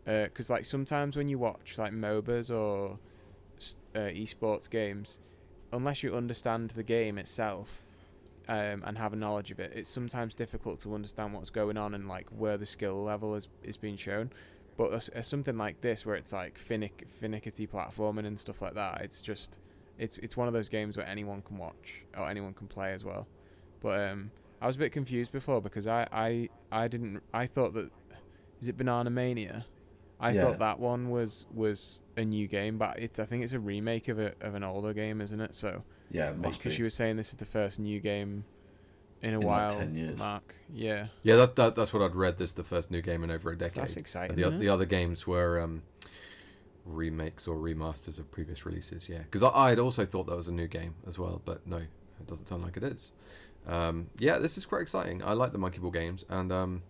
[0.05, 2.97] Because like sometimes when you watch like MOBAs or
[3.95, 5.19] uh, esports games,
[5.73, 7.83] unless you understand the game itself
[8.47, 11.93] um, and have a knowledge of it, it's sometimes difficult to understand what's going on
[11.93, 14.31] and like where the skill level is is being shown.
[14.78, 19.01] But as something like this, where it's like finick finickety platforming and stuff like that,
[19.01, 19.57] it's just
[19.97, 23.03] it's it's one of those games where anyone can watch or anyone can play as
[23.03, 23.28] well.
[23.82, 27.73] But um, I was a bit confused before because I I I didn't I thought
[27.73, 27.89] that
[28.61, 29.65] is it Banana Mania.
[30.19, 30.41] I Yeah.
[30.41, 34.07] thought that one was was a new game, but it, I think it's a remake
[34.07, 35.55] of a of an older game, isn't it?
[35.55, 36.78] So Yeah, because be.
[36.78, 38.45] you were saying this is the first new game
[39.22, 40.20] in a In, like, while, 10 years.
[40.20, 40.55] Mark.
[40.74, 42.38] Yeah, Yeah, that, that that's what I'd read.
[42.38, 43.84] This is the first new game in over a So decade.
[43.84, 44.36] that's exciting.
[44.36, 45.82] the, the other games were um,
[46.86, 49.09] remakes or remasters of previous releases.
[49.09, 51.78] Yeah, because I had also thought that was a new game as well, but no,
[51.78, 53.13] it doesn't sound like it is.
[53.65, 55.24] Um, yeah, this is quite exciting.
[55.24, 56.84] I like the Monkey Ball games, and um,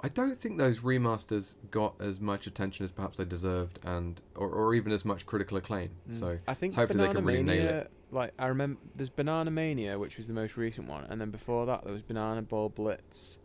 [0.00, 4.48] I don't think those remasters got as much attention as perhaps they deserved, and or,
[4.50, 5.90] or even as much critical acclaim.
[6.10, 6.18] Mm.
[6.18, 7.90] So I think hopefully they can really nail it.
[8.12, 11.66] Like I remember, there's Banana Mania, which was the most recent one, and then before
[11.66, 13.38] that there was Banana Ball Blitz,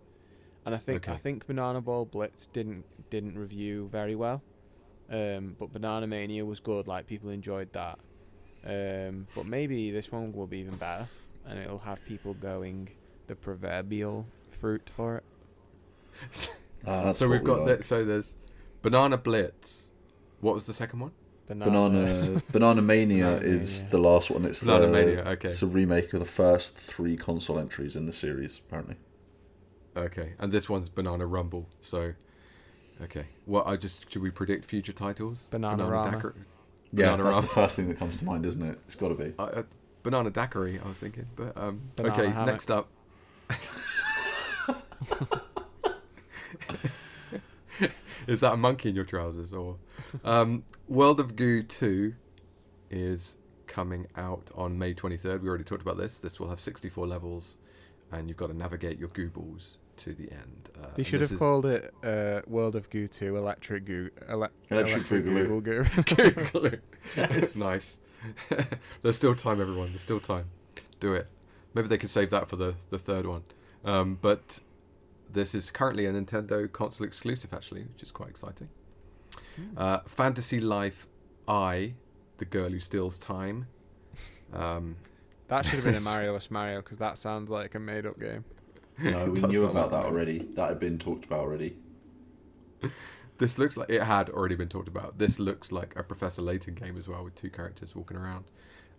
[0.66, 4.44] and I think I think Banana Ball Blitz didn't didn't review very well,
[5.10, 6.88] um, but Banana Mania was good.
[6.88, 7.98] Like people enjoyed that,
[8.66, 11.08] um, but maybe this one will be even better,
[11.46, 12.90] and it'll have people going
[13.28, 15.24] the proverbial fruit for it.
[16.86, 17.68] Ah, so we've we got like.
[17.80, 17.86] that.
[17.86, 18.36] So there's
[18.82, 19.92] Banana Blitz.
[20.42, 21.12] What was the second one?
[21.48, 23.92] Banana Banana Mania Banana is Mania.
[23.92, 24.46] the last one.
[24.46, 25.50] It's Banana the, Mania, okay.
[25.50, 28.98] It's a remake of the first three console entries in the series, apparently.
[29.96, 31.70] Okay, and this one's Banana Rumble.
[31.80, 32.14] So,
[33.02, 33.28] okay.
[33.46, 35.48] Well, I just should we predict future titles?
[35.50, 36.12] Bananarama.
[36.12, 36.34] Daiquiri-
[36.92, 38.80] Yeah, Banana that's the first thing that comes to mind, isn't it?
[38.84, 39.34] It's got to be.
[39.40, 39.64] Uh, uh,
[40.04, 40.80] Banana Daiquiri.
[40.84, 41.82] I was thinking, but um.
[41.96, 42.48] Banana okay, hammock.
[42.48, 42.90] next up.
[48.28, 49.78] is that a monkey in your trousers or?
[50.24, 52.16] Um, World of Goo Two
[52.90, 55.42] is coming out on May 23rd.
[55.42, 56.20] We already talked about this.
[56.20, 57.58] This will have 64 levels,
[58.12, 60.70] and you've got to navigate your goobles to the end.
[60.82, 64.10] Uh, They should have is- called it uh, World of Goo 2 Electric Goo.
[64.30, 65.48] Ele- Electric Boogaloo.
[65.48, 65.84] Google Goo.
[66.56, 66.80] Google.
[67.56, 68.00] nice.
[69.02, 69.90] There's still time, everyone.
[69.90, 70.46] There's still time.
[71.00, 71.28] Do it.
[71.74, 73.44] Maybe they could save that for the, the third one.
[73.86, 74.60] Um, but
[75.32, 78.70] this is currently a Nintendo console exclusive, actually, which is quite exciting.
[79.76, 81.08] Uh, Fantasy Life
[81.48, 81.94] I,
[82.38, 83.68] the girl who steals time.
[84.54, 84.98] Um,
[85.48, 88.20] that should have been a Mario vs Mario because that sounds like a made up
[88.20, 88.44] game.
[89.00, 90.48] No, we knew about that already.
[90.56, 91.78] That had been talked about already.
[93.40, 95.20] This looks like it had already been talked about.
[95.20, 98.46] This looks like a Professor Layton game as well, with two characters walking around.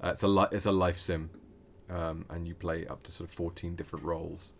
[0.00, 1.30] Uh, it's a li- it's a life sim,
[1.90, 4.54] um, and you play up to sort of fourteen different roles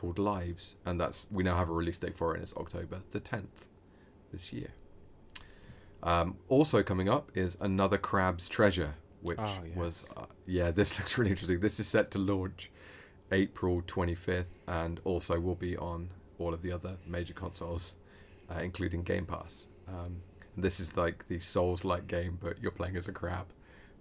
[0.00, 2.36] called lives, and that's we now have a release date for it.
[2.38, 3.68] and It's October the tenth
[4.32, 4.70] this year.
[6.02, 10.70] Um, also coming up is another Crab's Treasure, which Oh, was uh, yeah.
[10.78, 11.60] This looks really interesting.
[11.60, 12.70] This is set to launch
[13.30, 17.94] April twenty fifth, and also will be on all of the other major consoles
[18.50, 19.66] uh, including Game Pass.
[19.88, 20.22] Um,
[20.56, 23.46] this is like the Souls-like game, but you're playing as a crab.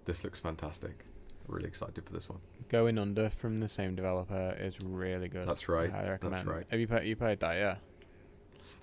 [0.05, 1.05] This looks fantastic.
[1.49, 2.39] Really excited for this one.
[2.69, 5.47] Going Under from the same developer is really good.
[5.47, 6.47] That's right, I highly that's recommend.
[6.47, 6.65] right.
[6.69, 7.07] Have you played?
[7.07, 7.55] You played that?
[7.55, 7.75] Yeah.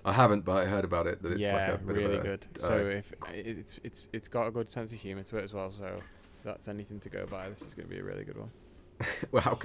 [0.03, 1.21] I haven't, but I heard about it.
[1.21, 2.47] That it's yeah, like a bit really of a, good.
[2.61, 5.53] uh, so if it's it's it's got a good sense of humor to it as
[5.53, 5.71] well.
[5.71, 8.37] So if that's anything to go by, this is going to be a really good
[8.37, 8.51] one.
[9.31, 9.59] well, how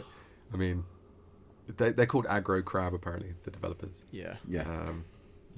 [0.53, 0.85] I mean,
[1.77, 3.35] they they're called Aggro Crab apparently.
[3.43, 4.05] The developers.
[4.11, 4.37] Yeah.
[4.49, 4.63] Yeah.
[4.63, 5.05] Um,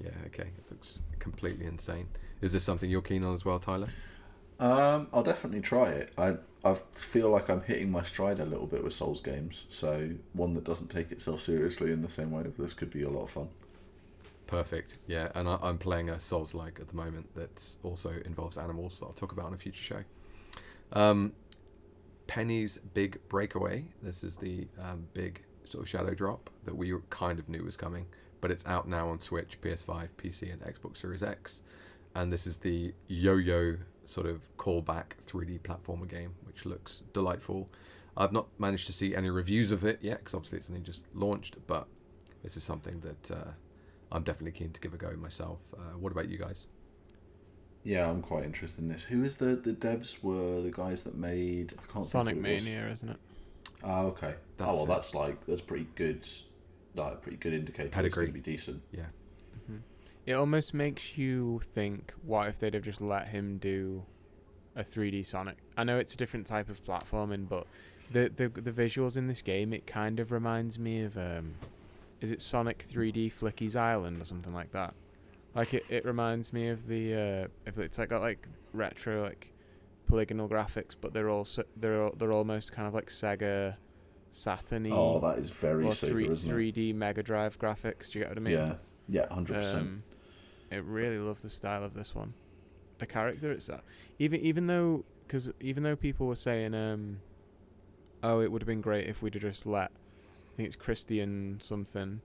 [0.03, 0.11] yeah.
[0.27, 0.49] Okay.
[0.57, 2.07] It looks completely insane.
[2.41, 3.89] Is this something you're keen on as well, Tyler?
[4.59, 6.11] Um, I'll definitely try it.
[6.17, 6.35] I
[6.65, 10.53] I feel like I'm hitting my stride a little bit with Souls games, so one
[10.53, 12.43] that doesn't take itself seriously in the same way.
[12.57, 13.49] This could be a lot of fun.
[14.47, 14.97] Perfect.
[15.05, 19.05] Yeah, and I, I'm playing a Souls-like at the moment that also involves animals that
[19.05, 20.03] I'll talk about in a future show.
[20.93, 21.33] Um,
[22.25, 23.85] Penny's Big Breakaway.
[24.01, 27.77] This is the um, big sort of shadow drop that we kind of knew was
[27.77, 28.07] coming,
[28.41, 31.61] but it's out now on Switch, PS5, PC, and Xbox Series X.
[32.15, 37.69] And this is the yo-yo sort of callback 3D platformer game, which looks delightful.
[38.17, 41.03] I've not managed to see any reviews of it yet, because obviously it's only just
[41.13, 41.87] launched, but
[42.43, 43.51] this is something that uh,
[44.11, 45.59] I'm definitely keen to give a go myself.
[45.73, 46.67] Uh, what about you guys?
[47.83, 49.03] Yeah, I'm quite interested in this.
[49.03, 50.23] Who is the the devs?
[50.23, 52.65] Were the guys that made I can't Sonic think was.
[52.65, 53.17] Mania, isn't it?
[53.83, 54.33] Ah, okay.
[54.57, 54.87] That's oh well, it.
[54.87, 56.27] that's like that's pretty good
[56.95, 58.81] like pretty good indicator it's going to be decent.
[58.91, 59.03] Yeah.
[60.25, 64.03] It almost makes you think, what if they'd have just let him do
[64.75, 65.57] a 3D Sonic?
[65.77, 67.67] I know it's a different type of platforming, but
[68.11, 71.55] the the the visuals in this game, it kind of reminds me of um,
[72.21, 74.93] is it Sonic 3D Flicky's Island or something like that?
[75.53, 79.53] Like it, it reminds me of the uh, if it's like got like retro like
[80.07, 83.75] polygonal graphics, but they're also they're they're almost kind of like Sega
[84.31, 88.09] Saturn Oh, that is very or three isn't three D Mega Drive graphics.
[88.09, 88.53] Do you get what I mean?
[88.53, 88.75] Yeah,
[89.07, 90.01] yeah, hundred percent.
[90.71, 92.33] I really love the style of this one.
[92.97, 93.81] The character itself,
[94.19, 97.19] even even though because even though people were saying, um,
[98.23, 101.57] oh, it would have been great if we'd have just let, I think it's Christian
[101.59, 102.21] something,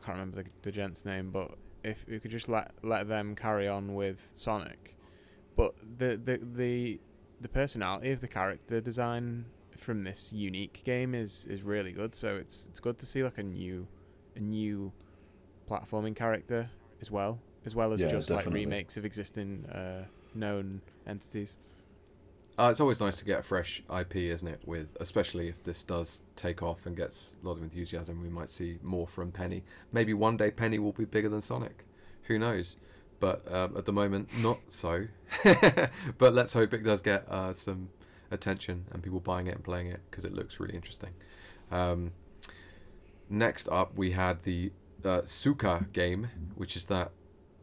[0.00, 3.34] I can't remember the, the gent's name, but if we could just let let them
[3.34, 4.96] carry on with Sonic,
[5.56, 7.00] but the the the
[7.40, 12.14] the personality of the character design from this unique game is is really good.
[12.14, 13.86] So it's it's good to see like a new
[14.36, 14.92] a new
[15.68, 16.70] platforming character
[17.00, 18.60] as well, as well as Yeah, just definitely.
[18.60, 20.04] like remakes of existing uh,
[20.34, 21.58] known entities.
[22.58, 24.60] Uh, it's always nice to get a fresh IP, isn't it?
[24.64, 28.50] With especially if this does take off and gets a lot of enthusiasm, we might
[28.50, 29.62] see more from Penny.
[29.92, 31.84] Maybe one day Penny will be bigger than Sonic.
[32.24, 32.76] Who knows?
[33.20, 35.06] But um, at the moment, not so.
[36.18, 37.90] but let's hope it does get uh, some
[38.30, 41.10] attention and people buying it and playing it because it looks really interesting.
[41.70, 42.12] Um,
[43.28, 44.72] next up, we had the
[45.04, 47.12] uh, Suika game, which is that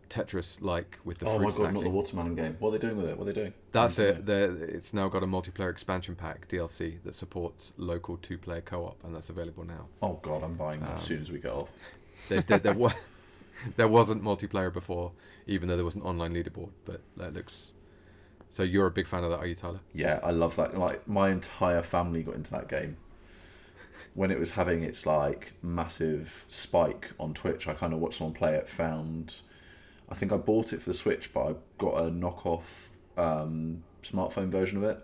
[0.10, 1.90] Tetris like with the oh fruit my god, not the.
[1.90, 2.56] Watermelon game.
[2.60, 3.18] What are they doing with it?
[3.18, 3.54] What are they doing?
[3.72, 4.06] That's Yeah.
[4.06, 4.26] it.
[4.26, 9.16] The, it's now got a multiplayer expansion pack DLC that supports local two-player co-op, and
[9.16, 9.88] that's available now.
[10.02, 11.70] Oh god, I'm buying that as Um, soon as we get off.
[12.30, 12.94] There, there, there, was,
[13.76, 15.12] there wasn't multiplayer before,
[15.48, 16.70] even though there was an online leaderboard.
[16.86, 17.74] But that looks.
[18.50, 19.82] So you're a big fan of that, are you, Tyler?
[19.94, 20.78] Yeah, I love that.
[20.78, 22.96] Like my entire family got into that game.
[24.14, 28.34] When it was having its like massive spike on Twitch, I kind of watched someone
[28.34, 28.68] play it.
[28.70, 29.36] Found,
[30.10, 32.64] I think I bought it for the Switch, but I got a knockoff
[33.18, 35.00] um, smartphone version of it,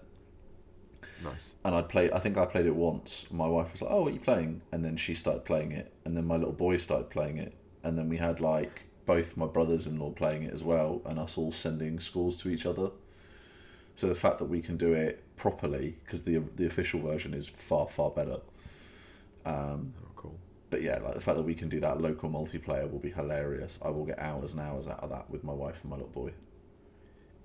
[1.24, 1.56] Nice.
[1.66, 2.12] and I'd played.
[2.12, 3.26] I think I played it once.
[3.32, 5.92] My wife was like, "Oh, what are you playing?" And then she started playing it,
[6.06, 9.48] and then my little boy started playing it, and then we had like both my
[9.48, 12.92] brothers-in-law playing it as well, and us all sending scores to each other.
[13.96, 17.48] So the fact that we can do it properly, because the the official version is
[17.50, 18.38] far far better.
[19.46, 19.94] Um.
[20.72, 23.78] But yeah, like the fact that we can do that local multiplayer will be hilarious.
[23.84, 26.10] I will get hours and hours out of that with my wife and my little
[26.12, 26.32] boy.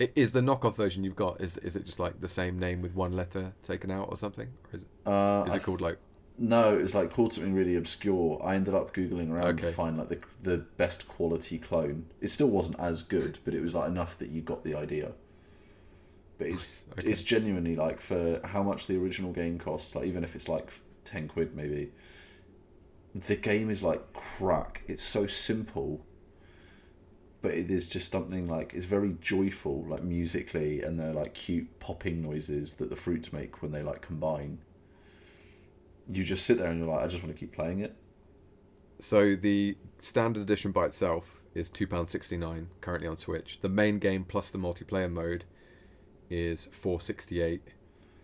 [0.01, 1.41] I- Is the knockoff version you've got?
[1.41, 4.49] Is is it just like the same name with one letter taken out or something,
[4.73, 5.99] or is it, Uh, is it called like?
[6.39, 8.39] No, it was like called something really obscure.
[8.45, 12.07] I ended up googling around to find like the the best quality clone.
[12.21, 15.13] It still wasn't as good, but it was like enough that you got the idea.
[16.39, 17.09] But it's okay.
[17.09, 19.95] it's genuinely like for how much the original game costs.
[19.95, 20.69] Like even if it's like
[21.05, 21.91] ten quid maybe,
[23.23, 24.83] the game is like crack.
[24.87, 26.05] It's so simple,
[27.43, 31.79] but it is just something like it's very joyful, like musically, and they're like cute
[31.81, 34.59] popping noises that the fruits make when they like combine
[36.11, 37.95] you just sit there and you're like, I just want to keep playing it.
[38.99, 43.59] So the standard edition by itself is two pound sixty nine currently on Switch.
[43.61, 45.45] The main game plus the multiplayer mode
[46.31, 47.63] is four sixty eight,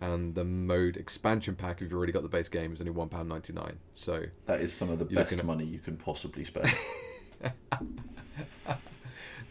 [0.03, 3.09] and the mode expansion pack if you've already got the base game is only one
[3.09, 3.79] pound ninety nine.
[3.95, 6.69] So That is some of the best looking at- money you can possibly spend.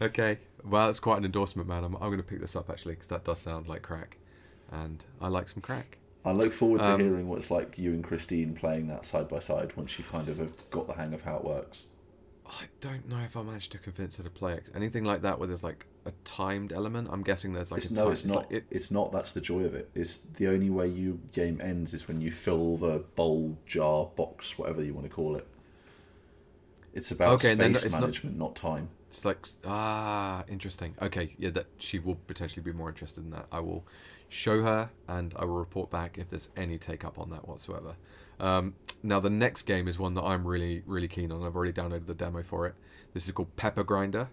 [0.02, 1.84] okay, well that's quite an endorsement, man.
[1.84, 4.18] I'm I'm going to pick this up actually because that does sound like crack,
[4.72, 5.98] and I like some crack.
[6.24, 9.28] I look forward to Um, hearing what it's like you and Christine playing that side
[9.28, 11.88] by side once you kind of have got the hang of how it works.
[12.46, 14.66] I don't know if I managed to convince her to play it.
[14.76, 17.10] Anything like that where there's like a timed element.
[17.12, 18.36] I'm guessing there's like it's, a no, time- it's not.
[18.38, 19.12] like it- It's not.
[19.12, 19.90] That's the joy of it.
[19.94, 24.58] It's the only way you game ends is when you fill the bowl, jar, box,
[24.58, 25.48] whatever you want to call it.
[26.94, 28.90] It's about Okay, space it's not- management, not time.
[29.10, 30.96] It's like ah, interesting.
[31.02, 33.46] Okay, yeah, that she will potentially be more interested in that.
[33.52, 33.86] I will
[34.30, 37.96] show her, and I will report back if there's any take up on that whatsoever.
[38.40, 38.74] Um,
[39.04, 41.44] now, the next game is one that I'm really, really keen on.
[41.44, 42.76] I've already downloaded the demo for it.
[43.14, 44.30] This is called Pepper Grinder,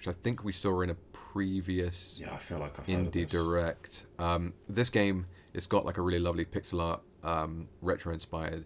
[0.00, 3.30] which I think we saw in a previous Yeah, I feel like I've indie this.
[3.30, 4.06] direct.
[4.18, 8.64] Um, this game, it's got like a really lovely pixel art, um, retro inspired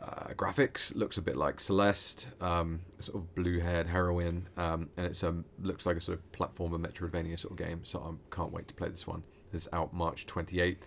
[0.00, 0.94] uh, graphics.
[0.94, 5.44] Looks a bit like Celeste, um, sort of blue haired heroine, um, and it's um,
[5.60, 7.80] looks like a sort of platformer Metroidvania sort of game.
[7.82, 9.24] So I can't wait to play this one.
[9.52, 10.84] It's out March 28th,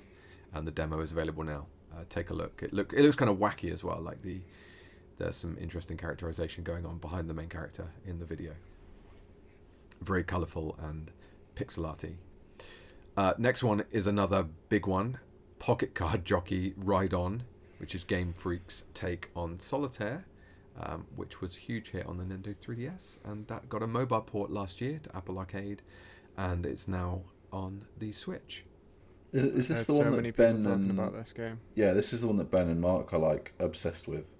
[0.54, 1.66] and the demo is available now.
[1.94, 2.62] Uh, take a look.
[2.64, 4.00] It look it looks kind of wacky as well.
[4.00, 4.40] Like the
[5.18, 8.54] there's some interesting characterization going on behind the main character in the video.
[10.02, 11.12] Very colourful and
[11.56, 12.18] pixel arty.
[13.16, 15.20] Uh, next one is another big one
[15.60, 17.44] Pocket Card Jockey Ride On,
[17.78, 20.26] which is Game Freak's take on Solitaire.
[20.80, 24.22] um, which was a huge hit on the Nintendo 3DS, and that got a mobile
[24.22, 25.84] port last year to Apple Arcade,
[26.36, 27.22] and it's now
[27.52, 28.66] on the Switch.
[29.32, 31.60] Is, is this Heard the one so that many Ben and about this game.
[31.76, 34.32] yeah, this is the one that Ben and Mark are like obsessed with.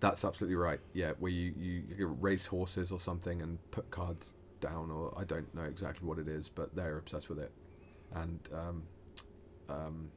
[0.00, 0.80] That's absolutely right.
[0.92, 5.24] Yeah, where you, you, you race horses or something and put cards down, or I
[5.24, 7.52] don't know exactly what it is, but they're obsessed with it.
[8.14, 8.82] And um,
[9.68, 10.10] um,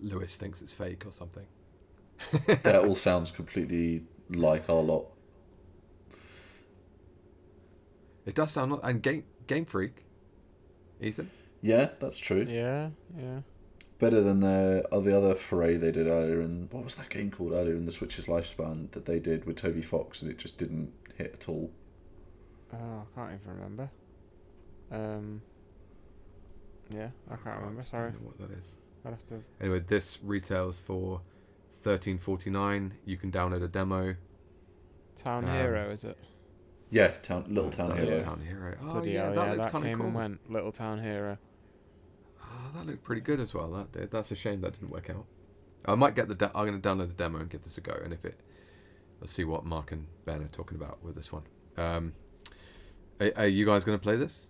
[0.00, 1.46] Lewis thinks it's fake or something.
[2.62, 5.06] that all sounds completely like our lot.
[8.26, 10.04] It does sound like, and Game Game Freak,
[11.00, 11.30] Ethan.
[11.60, 12.46] Yeah, that's true.
[12.48, 13.40] Yeah, yeah.
[13.98, 17.30] Better than the uh, the other foray they did earlier in what was that game
[17.30, 20.58] called earlier in the Switch's lifespan that they did with Toby Fox and it just
[20.58, 21.70] didn't hit at all.
[22.74, 23.90] Oh, I can't even remember.
[24.90, 25.42] Um.
[26.90, 27.80] Yeah, I can't remember.
[27.80, 28.74] I Sorry, don't know what that is.
[29.04, 29.42] I'd have to.
[29.60, 31.20] Anyway, this retails for
[31.82, 32.94] thirteen forty nine.
[33.04, 34.16] You can download a demo.
[35.16, 36.18] Town Um, Hero, is it?
[36.90, 38.04] Yeah, town, little Is town hero.
[38.04, 38.76] Little Town Hero.
[38.82, 40.06] Oh Bloody yeah, hell, that yeah, looked that kind of came cool.
[40.06, 40.50] and went.
[40.50, 41.38] Little Town Hero.
[42.42, 43.70] Oh, that looked pretty good as well.
[43.72, 44.10] That did.
[44.10, 45.24] That's a shame that didn't work out.
[45.86, 46.34] I might get the.
[46.34, 47.98] De- I'm going to download the demo and give this a go.
[48.04, 48.44] And if it,
[49.20, 51.42] let's see what Mark and Ben are talking about with this one.
[51.76, 52.12] Um,
[53.20, 54.48] are, are you guys going to play this?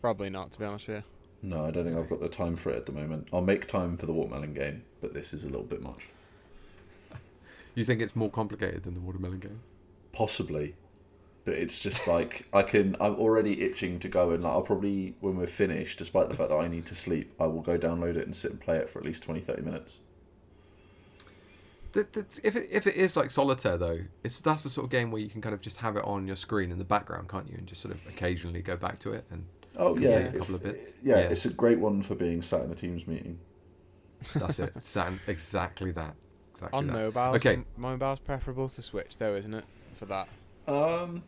[0.00, 1.02] Probably not, to be honest with you.
[1.42, 3.28] No, I don't think I've got the time for it at the moment.
[3.32, 6.08] I'll make time for the watermelon game, but this is a little bit much.
[7.72, 9.60] You think it's more complicated than the watermelon game?
[10.12, 10.74] Possibly,
[11.44, 12.96] but it's just like I can.
[13.00, 16.50] I'm already itching to go and like I'll probably when we're finished, despite the fact
[16.50, 18.90] that I need to sleep, I will go download it and sit and play it
[18.90, 19.98] for at least 20, 30 minutes.
[21.92, 24.90] That, that's, if it if it is like solitaire though, it's that's the sort of
[24.90, 27.28] game where you can kind of just have it on your screen in the background,
[27.28, 27.56] can't you?
[27.58, 29.44] And just sort of occasionally go back to it and
[29.76, 30.92] Oh yeah, a if- couple of bits.
[31.02, 31.22] yeah, Yeah.
[31.30, 33.38] it's a great one for being sat in a Teams meeting.
[34.34, 34.72] That's it.
[34.84, 36.14] Sound exactly that.
[36.52, 36.92] Exactly On that.
[36.92, 37.54] mobiles, Okay.
[37.54, 39.64] m- mobile's preferable to Switch, though, isn't it?
[39.96, 40.28] For that.
[40.68, 41.22] Um,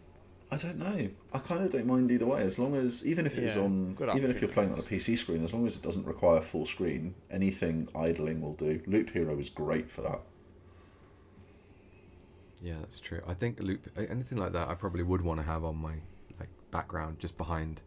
[0.51, 1.09] I don't know.
[1.33, 3.97] I kind of don't mind either way, as long as even if it's Yeah, on,
[4.15, 6.67] even if you're playing on a PC screen, as long as it doesn't require full
[6.67, 8.81] screen, anything idling will do.
[8.87, 10.21] Loop Hero is great for that.
[12.63, 13.21] Yeah, that's true.
[13.27, 15.95] I think loop anything like that, I probably would want to have on my
[16.39, 17.83] like background just behind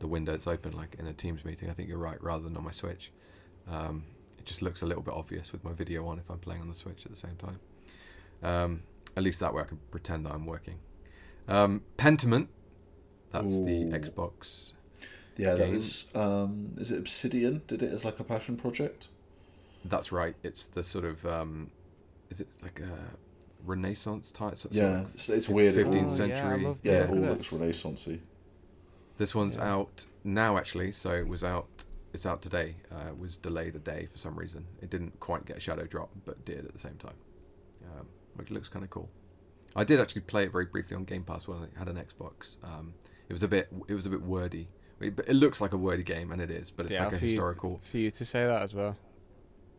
[0.00, 1.70] the window it's open, like in a Teams meeting.
[1.70, 3.12] I think you're right, rather than on my Switch.
[3.70, 4.04] Um,
[4.38, 6.68] it just looks a little bit obvious with my video on if I'm playing on
[6.68, 7.60] the Switch at the same time.
[8.42, 8.82] Um,
[9.16, 10.78] at least that way I can pretend that I'm working.
[11.48, 12.48] Um, Pentiment,
[13.30, 14.72] that's the Xbox.
[15.36, 15.74] Yeah, that Game.
[15.74, 16.06] was.
[16.14, 17.62] Um, is it Obsidian?
[17.68, 19.08] Did it as like a passion project?
[19.84, 20.34] That's right.
[20.42, 21.70] It's the sort of um,
[22.30, 23.16] is it like a
[23.66, 24.56] Renaissance type?
[24.56, 25.74] Sort Yeah, of it's, it's weird.
[25.74, 26.36] 15th Oh, century.
[26.38, 27.60] Yeah, I love Yeah, it all looks this.
[27.60, 28.20] renaissancey.
[29.16, 29.72] This one's Yeah.
[29.74, 30.92] out now, actually.
[30.92, 31.66] So it was out.
[32.12, 32.76] It's out today.
[32.90, 34.64] Uh, it was delayed a day for some reason.
[34.80, 37.16] It didn't quite get a shadow drop, but did at the same time.
[37.98, 38.06] Um,
[38.36, 39.08] which looks kind of cool.
[39.74, 42.56] I did actually play it very briefly on Game Pass when I had an Xbox.
[42.62, 42.94] Um,
[43.28, 43.68] it was a bit.
[43.88, 44.68] It was a bit wordy.
[45.00, 46.70] It, but it looks like a wordy game, and it is.
[46.70, 47.80] But it's Yeah, like a for you to- historical.
[47.82, 48.96] for you to say that as well.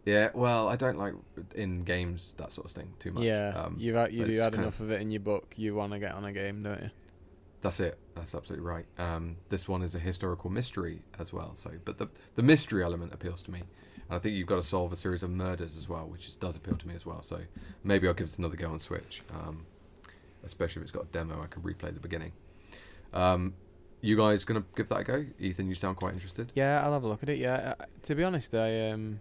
[0.07, 0.29] Yeah.
[0.33, 1.13] Well, I don't like
[1.53, 3.25] in games that sort of thing too much.
[3.25, 5.53] Yeah, Um, you've had, you but had enough of it in your book.
[5.57, 6.89] You want to get on a game, don't you?
[7.61, 7.97] That's it.
[8.15, 8.85] That's absolutely right.
[8.97, 11.55] Um, this one is a historical mystery as well.
[11.55, 14.61] So, but the the mystery element appeals to me, and I think you've got to
[14.63, 17.21] solve a series of murders as well, which is, does appeal to me as well.
[17.21, 17.41] So
[17.83, 19.65] maybe I'll give this another go on Switch, um,
[20.45, 21.41] especially if it's got a demo.
[21.43, 22.31] I can replay the beginning.
[23.13, 23.55] Um,
[23.99, 25.25] you guys gonna give that a go?
[25.37, 26.53] Ethan, you sound quite interested.
[26.55, 27.39] Yeah, I'll have a look at it.
[27.39, 29.19] Yeah, uh, to be honest, I um,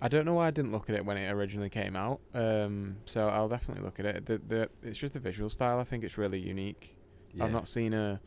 [0.00, 2.20] I don't know why I didn't look at it when it originally came out.
[2.34, 4.26] Um, so I'll definitely look at it.
[4.26, 5.78] The the it's just the visual style.
[5.78, 6.96] I think it's really unique.
[7.40, 8.18] I've not seen a,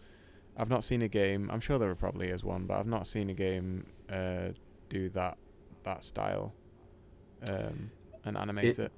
[0.55, 1.49] I've not seen a game.
[1.51, 4.49] I'm sure there probably is one, but I've not seen a game uh,
[4.89, 5.37] do that
[5.83, 6.53] that style,
[7.47, 7.91] um,
[8.25, 8.91] and animate It- it.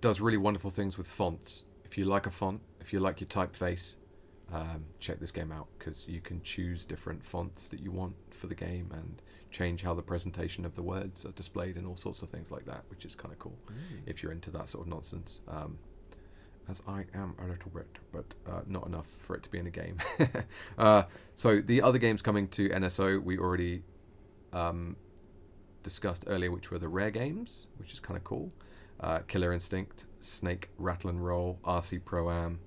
[0.00, 1.64] does really wonderful things with fonts.
[1.84, 3.96] If you like a font, if you like your typeface,
[4.52, 8.46] um, check this game out because you can choose different fonts that you want for
[8.46, 9.20] the game and
[9.50, 12.66] change how the presentation of the words are displayed and all sorts of things like
[12.66, 13.58] that, which is kind of cool
[14.06, 15.40] if you're into that sort of nonsense.
[15.48, 15.78] Um,
[16.68, 19.66] as I am a little bit, but uh, not enough for it to be in
[19.66, 19.98] a game.
[20.78, 23.82] uh, so the other games coming to NSO, we already
[24.52, 24.96] um,
[25.82, 28.52] discussed earlier, which were the rare games, which is kind of cool.
[29.00, 32.60] Uh, Killer Instinct, Snake Rattle and Roll, RC Pro Am,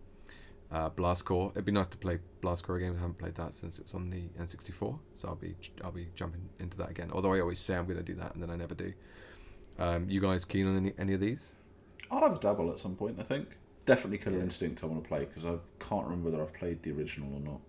[0.72, 1.51] uh, Blast Corps.
[1.53, 2.95] It'd be nice to play Blast Corps again.
[2.97, 6.07] I haven't played that since it was on the N64, so I'll be I'll be
[6.15, 7.09] jumping into that again.
[7.11, 8.93] Although I always say I'm going to do that and then I never do.
[9.80, 11.53] Um, you guys keen on any any of these?
[12.09, 13.17] I'll have a dabble at some point.
[13.19, 14.43] I think definitely Killer Yeah.
[14.43, 14.84] Instinct.
[14.84, 17.61] I want to play because I can't remember whether I've played the original or not.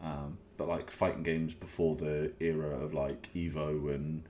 [0.00, 4.22] Um, but like fighting games before the era of like Evo, and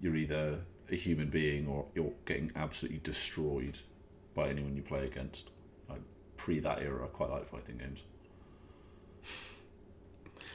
[0.00, 3.78] you're either a human being or you're getting absolutely destroyed
[4.34, 5.50] by anyone you play against.
[6.38, 8.02] Like pre that era, I quite like fighting games.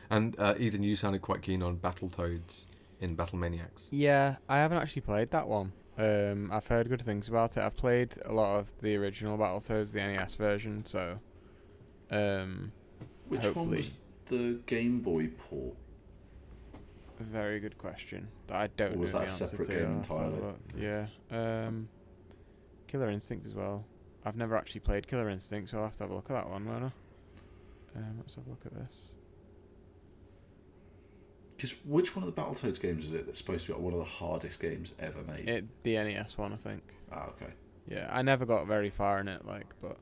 [0.10, 2.66] And uh, Ethan, you sounded quite keen on Battletoads
[3.00, 3.88] in Battlemaniacs.
[3.92, 5.72] Yeah, I haven't actually played that one.
[5.98, 7.64] Um, I've heard good things about it.
[7.64, 10.86] I've played a lot of the original Battletoads, the NES version.
[10.86, 11.20] So,
[12.12, 12.72] um,
[13.28, 13.78] Which one Hopefully.
[13.78, 13.92] was
[14.28, 15.76] the Game Boy port?
[17.20, 19.74] very good question I don't Or was know that the a answer separate to.
[19.76, 21.08] game I'll have to have a entirely?
[21.32, 21.68] Yeah.
[21.68, 21.88] Um,
[22.88, 23.86] Killer Instinct as well.
[24.26, 26.50] I've never actually played Killer Instinct, so I'll have to have a look at that
[26.50, 27.98] one, won't I?
[27.98, 29.16] Um, let's have a look at this.
[31.56, 34.00] Because which one of the Battletoads games is it that's supposed to be one of
[34.00, 35.48] the hardest games ever made?
[35.48, 36.84] It the NES one, I think.
[37.12, 37.54] ah, okay.
[37.88, 39.98] Yeah, I never got very far in it, like, but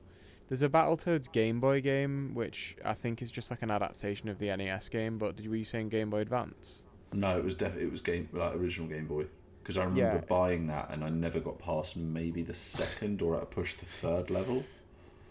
[0.47, 4.37] there's a Battletoads Game Boy game, which I think is just like an adaptation of
[4.37, 5.17] the NES game.
[5.17, 6.85] But did were you saying Game Boy Advance?
[7.13, 9.25] No, it was definitely it was game like original Game Boy.
[9.61, 10.21] Because I remember Yeah.
[10.27, 13.85] buying that and I never got past maybe the second or at a push the
[13.85, 14.63] third level.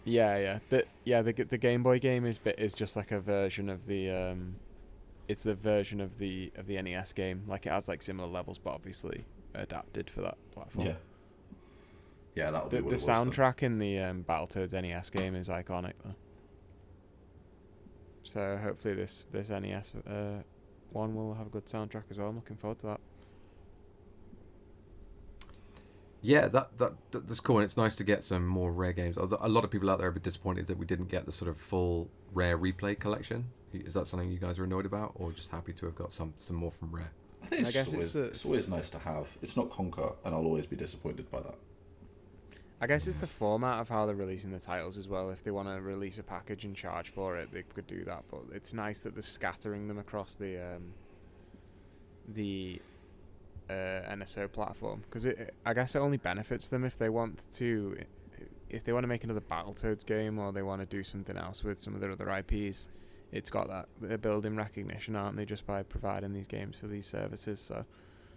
[0.03, 3.19] Yeah, yeah, the yeah the the Game Boy game is bit is just like a
[3.19, 4.55] version of the um,
[5.27, 7.43] it's the version of the of the NES game.
[7.47, 10.87] Like it has like similar levels, but obviously adapted for that platform.
[10.87, 10.95] Yeah.
[12.33, 16.15] Yeah, that'll The, the was soundtrack in the um, Battletoads NES game is iconic though.
[18.23, 20.41] So hopefully this this NES uh,
[20.91, 22.29] one will have a good soundtrack as well.
[22.29, 23.01] I'm looking forward to that.
[26.21, 29.17] Yeah, that, that that- that's cool, and it's nice to get some more rare games.
[29.17, 31.31] A lot of people out there are a bit disappointed that we didn't get the
[31.31, 33.45] sort of full Rare Replay collection.
[33.73, 36.33] Is that something you guys are annoyed about, or just happy to have got some
[36.37, 37.11] some more from rare?
[37.41, 39.27] I think it's, I guess always, it's the- it's always nice to have.
[39.41, 41.55] It's not Conker, and I'll always be disappointed by that.
[42.83, 45.29] I guess it's the format of how they're releasing the titles as well.
[45.29, 48.23] If they want to release a package and charge for it, they could do that.
[48.31, 50.93] But it's nice that they're scattering them across the um,
[52.27, 52.79] the
[53.71, 57.97] uh, NSO platform because it, I guess it only benefits them if they want to,
[58.69, 61.63] if they want to make another Battletoads game or they want to do something else
[61.63, 62.89] with some of their other IPs.
[63.31, 67.05] It's got that they're building recognition, aren't they, just by providing these games for these
[67.05, 67.61] services?
[67.61, 67.85] So,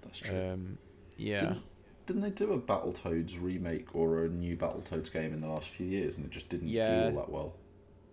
[0.03, 0.39] That's true.
[0.53, 0.79] um,
[1.17, 1.41] yeah.
[1.41, 1.63] Didn't,
[2.07, 5.87] didn't they do a Battletoads remake or a new Battletoads game in the last few
[5.87, 7.09] years, and it just didn't Yeah.
[7.11, 7.55] do all that well?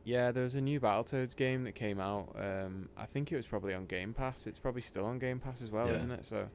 [0.06, 2.36] Yeah, there was a new Battletoads game that came out.
[2.36, 4.48] Um, I think it was probably on Game Pass.
[4.48, 5.94] It's probably still on Game Pass as well, Yeah.
[5.94, 6.26] isn't it?
[6.26, 6.48] So,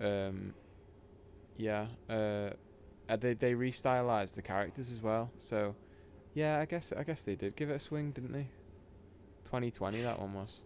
[0.00, 0.54] um,
[1.56, 2.50] yeah, uh,
[3.08, 5.32] uh, they they restylized the characters as well.
[5.38, 5.76] So,
[6.34, 8.48] yeah, I guess I guess they did give it a swing, didn't they?
[9.44, 10.62] 2020, that one was.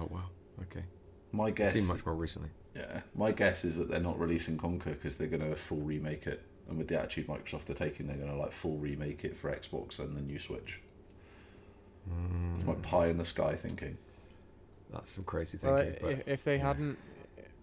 [0.00, 0.30] Oh wow,
[0.62, 0.84] okay.
[1.32, 2.50] My guess, Seen much more recently.
[2.74, 6.26] yeah, my guess is that they're not releasing Conker because they're going to full remake
[6.26, 9.36] it, and with the attitude Microsoft are taking, they're going to like full remake it
[9.36, 10.80] for Xbox and the new Switch.
[12.54, 13.98] It's my Mm, pie in the sky thinking.
[14.92, 15.96] that's some crazy Well, thinking.
[16.00, 16.64] but if, if they yeah.
[16.66, 16.98] hadn't,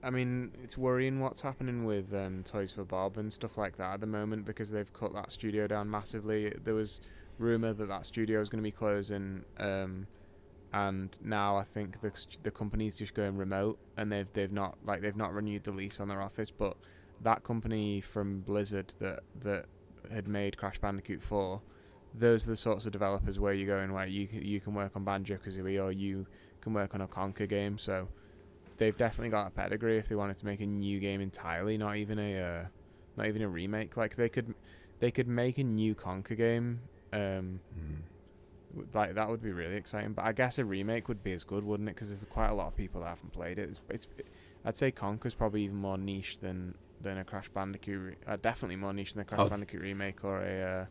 [0.01, 3.95] I mean, it's worrying what's happening with um, Toys for Bob and stuff like that
[3.95, 6.53] at the moment because they've cut that studio down massively.
[6.63, 7.01] There was
[7.37, 10.07] rumor that that studio is going to be closing, um,
[10.71, 12.11] and now I think the
[12.43, 15.99] the company's just going remote, and they've they've not like they've not renewed the lease
[15.99, 16.77] on their office, but
[17.21, 19.65] that company from Blizzard that that
[20.09, 21.61] had made Crash Bandicoot 4
[22.13, 24.73] those are the sorts of developers where you go in where you can, you can
[24.73, 26.25] work on Banjo Kazooie or you
[26.61, 27.77] can work on a Conker game.
[27.77, 28.07] So
[28.79, 31.97] they've definitely got a pedigree if they wanted to make a new game entirely, not
[31.97, 32.65] even a uh,
[33.15, 33.95] not even a remake.
[33.95, 34.55] Like they could
[34.99, 36.81] they could make a new Conker game.
[37.13, 38.03] Um, Mm.
[38.93, 40.13] like that would be really exciting.
[40.13, 41.95] But I guess a remake would be as good, wouldn't it?
[41.95, 43.67] Because there's quite a lot of people that haven't played it.
[43.69, 44.07] It's, it's
[44.63, 47.99] I'd say Conker's probably even more niche than than a Crash Bandicoot.
[47.99, 49.49] Re- uh, definitely more niche than a Crash Oh.
[49.49, 50.85] Bandicoot remake or a, uh,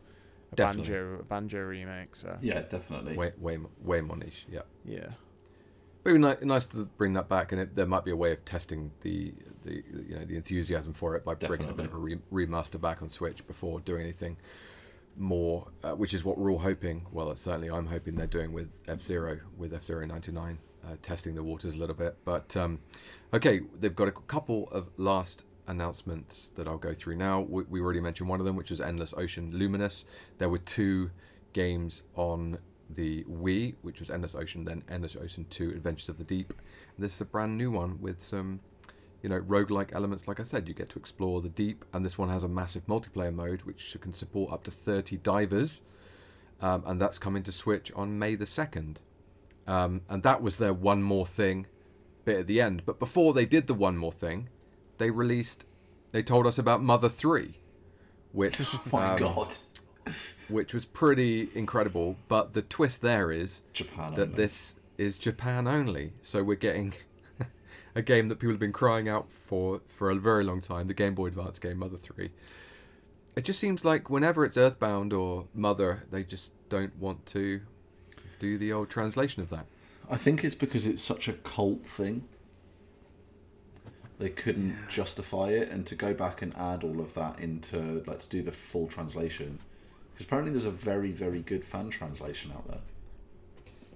[0.51, 2.15] a Banjo a Banjo remake.
[2.17, 3.15] So Yeah, definitely.
[3.15, 4.45] way way way more niche.
[4.49, 4.61] Yeah.
[4.83, 5.11] yeah.
[6.09, 8.31] It'd be ni- nice to bring that back, and it, there might be a way
[8.31, 9.31] of testing the,
[9.63, 12.81] the you know the enthusiasm for it by bringing a bit of a re- remaster
[12.81, 14.37] back on Switch before doing anything
[15.15, 17.05] more, uh, which is what we're all hoping.
[17.11, 20.95] Well, certainly I'm hoping they're doing with F Zero, with F Zero ninety nine, uh,
[21.03, 22.17] testing the waters a little bit.
[22.25, 22.79] But um,
[23.31, 27.41] okay, they've got a couple of last announcements that I'll go through now.
[27.41, 30.05] We, we already mentioned one of them, which is Endless Ocean Luminous.
[30.39, 31.11] There were two
[31.53, 32.57] games on
[32.89, 36.53] the Wii, which was Endless Ocean, then Endless Ocean 2 Adventures of the Deep.
[36.95, 38.59] And this is a brand new one with some,
[39.21, 40.27] you know, roguelike elements.
[40.27, 42.87] Like I said, you get to explore the deep, and this one has a massive
[42.87, 45.81] multiplayer mode which can support up to 30 divers.
[46.61, 48.97] Um, and that's coming to Switch on May the 2nd.
[49.67, 51.67] Um, and that was their one more thing
[52.25, 52.83] bit at the end.
[52.85, 54.49] But before they did the one more thing,
[54.97, 55.65] they released,
[56.11, 57.55] they told us about Mother 3,
[58.31, 58.59] which.
[58.73, 59.57] Oh my um, god,
[60.49, 62.17] which was pretty incredible.
[62.27, 64.13] But the twist there is Japan.
[64.15, 64.35] that only.
[64.35, 66.13] this is Japan only.
[66.21, 66.93] So we're getting
[67.95, 70.87] a game that people have been crying out for for a very long time.
[70.87, 72.31] The Game Boy Advance game, Mother Three.
[73.35, 77.61] It just seems like whenever it's Earthbound or Mother, they just don't want to
[78.39, 79.65] do the old translation of that.
[80.09, 82.27] I think it's because it's such a cult thing.
[84.17, 88.25] They couldn't justify it, and to go back and add all of that into let's
[88.27, 89.59] do the full translation,
[90.19, 92.81] because apparently there's a very very good fan translation out there.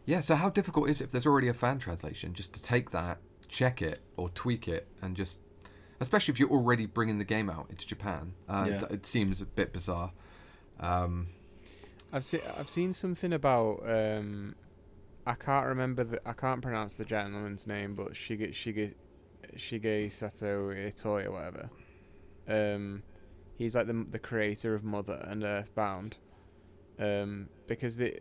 [0.05, 2.91] Yeah, so how difficult is it if there's already a fan translation just to take
[2.91, 3.17] that,
[3.49, 5.39] check it, or tweak it, and just,
[5.99, 8.85] especially if you're already bringing the game out into Japan, uh, Yeah.
[8.89, 10.13] it seems a bit bizarre.
[10.79, 11.27] Um,
[12.13, 14.55] I've seen I've seen something about um,
[15.27, 18.93] I can't remember the I can't pronounce the gentleman's name, but Shige Shige
[19.57, 21.69] Shigesato Itoi or whatever.
[22.47, 23.03] Um,
[23.63, 26.17] he's like the the creator of Mother and Earthbound.
[26.99, 28.19] Um, because the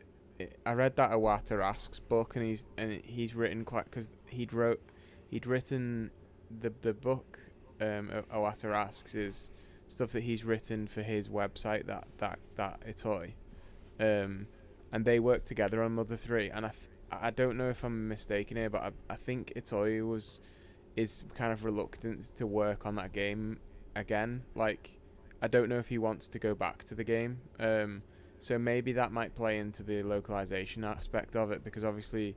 [0.65, 4.81] I read that Iwata asks book and he's and he's written quite because he'd wrote
[5.31, 6.11] he'd written
[6.61, 7.39] the the book
[7.81, 9.51] um asks is
[9.89, 13.35] stuff that he's written for his website that that that Itoi
[14.01, 14.47] um,
[14.93, 16.51] and they worked together on Mother Three.
[16.51, 20.07] And I, th- I don't know if I'm mistaken here, but I, I think Itoi
[20.07, 20.41] was
[20.97, 23.59] is kind of reluctant to work on that game
[23.97, 24.43] again.
[24.55, 25.01] Like,
[25.43, 27.41] I don't know if he wants to go back to the game.
[27.59, 28.03] Um,
[28.39, 32.37] so maybe that might play into the localization aspect of it because obviously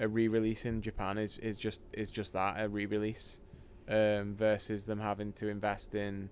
[0.00, 3.40] a re-release in Japan is, is just is just that a re-release
[3.88, 6.30] um, versus them having to invest in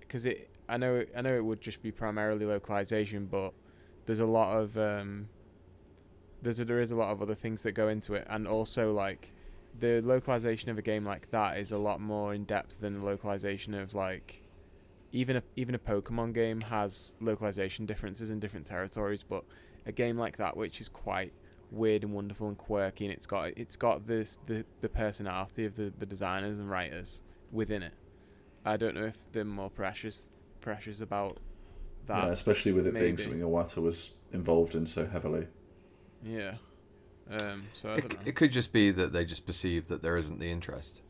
[0.00, 3.52] because it I know I know it would just be primarily localization, but
[4.06, 5.28] there's a lot of um,
[6.42, 8.92] there's a, there is a lot of other things that go into it, and also
[8.92, 9.32] like
[9.78, 13.04] the localization of a game like that is a lot more in depth than the
[13.04, 14.43] localization of like
[15.14, 19.44] even a even a Pokemon game has localization differences in different territories, but
[19.86, 21.32] a game like that, which is quite
[21.70, 25.76] weird and wonderful and quirky, and it's got it's got this the the personality of
[25.76, 27.22] the the designers and writers
[27.52, 27.94] within it.
[28.64, 30.30] I don't know if they're more precious
[30.60, 31.38] precious about
[32.06, 32.24] that.
[32.24, 35.46] yeah, especially with it being something Iwata was involved in so heavily.
[36.24, 36.54] Yeah.
[37.30, 38.18] Um, so I it, don't know.
[38.26, 41.00] it could just be that they just perceive that there isn't the interest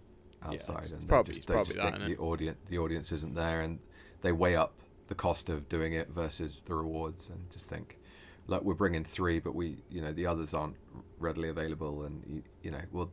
[0.42, 2.16] Yeah, outside, it's- it's and probably- they just, they probably just that, think innit?
[2.16, 3.78] the audience the audience isn't there, and
[4.24, 4.72] they weigh up
[5.06, 7.98] the cost of doing it versus the rewards, and just think,
[8.46, 10.76] like we're bringing three, but we you know the others aren't
[11.18, 13.10] readily available, and you, you know well,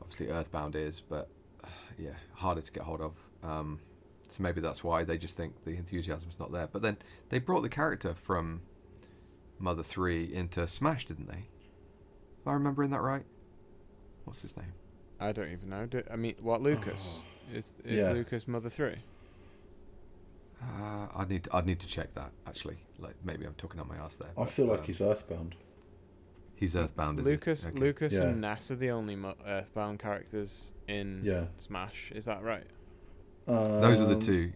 [0.00, 1.28] obviously Earthbound is, but
[1.62, 1.68] uh,
[1.98, 3.14] yeah, harder to get hold of.
[3.44, 3.78] Um,
[4.28, 6.68] so maybe that's why they just think the enthusiasm's not there.
[6.72, 6.96] But then
[7.28, 8.62] they brought the character from
[9.58, 11.44] Mother Three into Smash, didn't they?
[12.40, 13.24] If I remembering that right.
[14.24, 14.72] What's his name?
[15.20, 15.84] I don't even know.
[15.86, 17.18] Do, I mean, what Lucas
[17.52, 18.12] is is Yeah.
[18.12, 18.96] Lucas Mother Three?
[20.60, 22.78] Uh, I'd need to, I'd need to check that actually.
[22.98, 24.30] Like maybe I'm talking on my ass there.
[24.36, 25.54] I but, feel like um, he's Earthbound.
[26.56, 27.22] he's Earthbound.
[27.22, 27.78] Lucas Okay.
[27.78, 28.22] Lucas Yeah.
[28.24, 31.44] and Ness are the only Mo- Earthbound characters in Yeah.
[31.58, 32.10] Smash.
[32.14, 32.66] Is that right?
[33.46, 34.52] Those are the Um, two.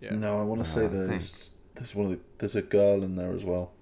[0.00, 0.14] Yeah.
[0.16, 3.02] No, I want to say Uh, I there's there's one of the, there's a girl
[3.04, 3.72] in there as well.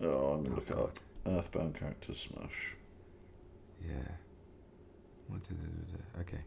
[0.00, 0.98] Oh, I'm gonna look it up.
[1.26, 2.76] Earthbound characters Smash.
[3.86, 3.94] Yeah.
[6.20, 6.40] Okay.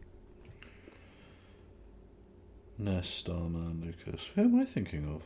[2.78, 4.30] Ness, Starman, Lucas.
[4.34, 5.22] Who am I thinking of?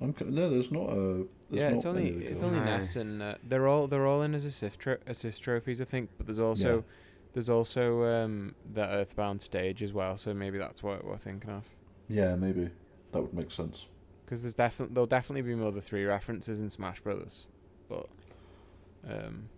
[0.00, 0.50] I'm co- no.
[0.50, 1.26] There's not a.
[1.50, 2.64] There's yeah, not it's only any it's only No.
[2.64, 6.10] Ness and uh, they're all they're all in as assist tro- assist trophies, I think.
[6.16, 6.82] But there's also Yeah.
[7.32, 10.16] there's also um, the Earthbound stage as well.
[10.16, 11.64] So maybe that's what we're thinking of.
[12.08, 12.70] Yeah, maybe
[13.12, 13.86] that would make sense.
[14.24, 17.46] Because there's definitely there'll definitely be Mother Three references in Smash Brothers,
[17.88, 18.08] but
[19.08, 19.48] um,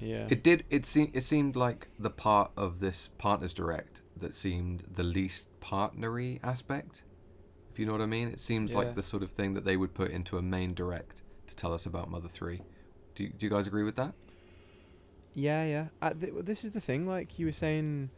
[0.00, 0.64] yeah, It did.
[0.70, 1.10] It seemed.
[1.14, 7.02] It seemed like the part of this partners direct that seemed the least partnery aspect.
[7.72, 8.28] If you know what I mean.
[8.28, 8.78] It seems Yeah.
[8.78, 11.72] like the sort of thing that they would put into a main direct to tell
[11.74, 12.62] us about Mother Three.
[13.14, 14.14] Do you, do you guys agree with that?
[15.34, 15.64] yeah,
[16.02, 16.10] yeah.
[16.18, 17.06] Th- this is the thing.
[17.06, 18.10] Like you were saying,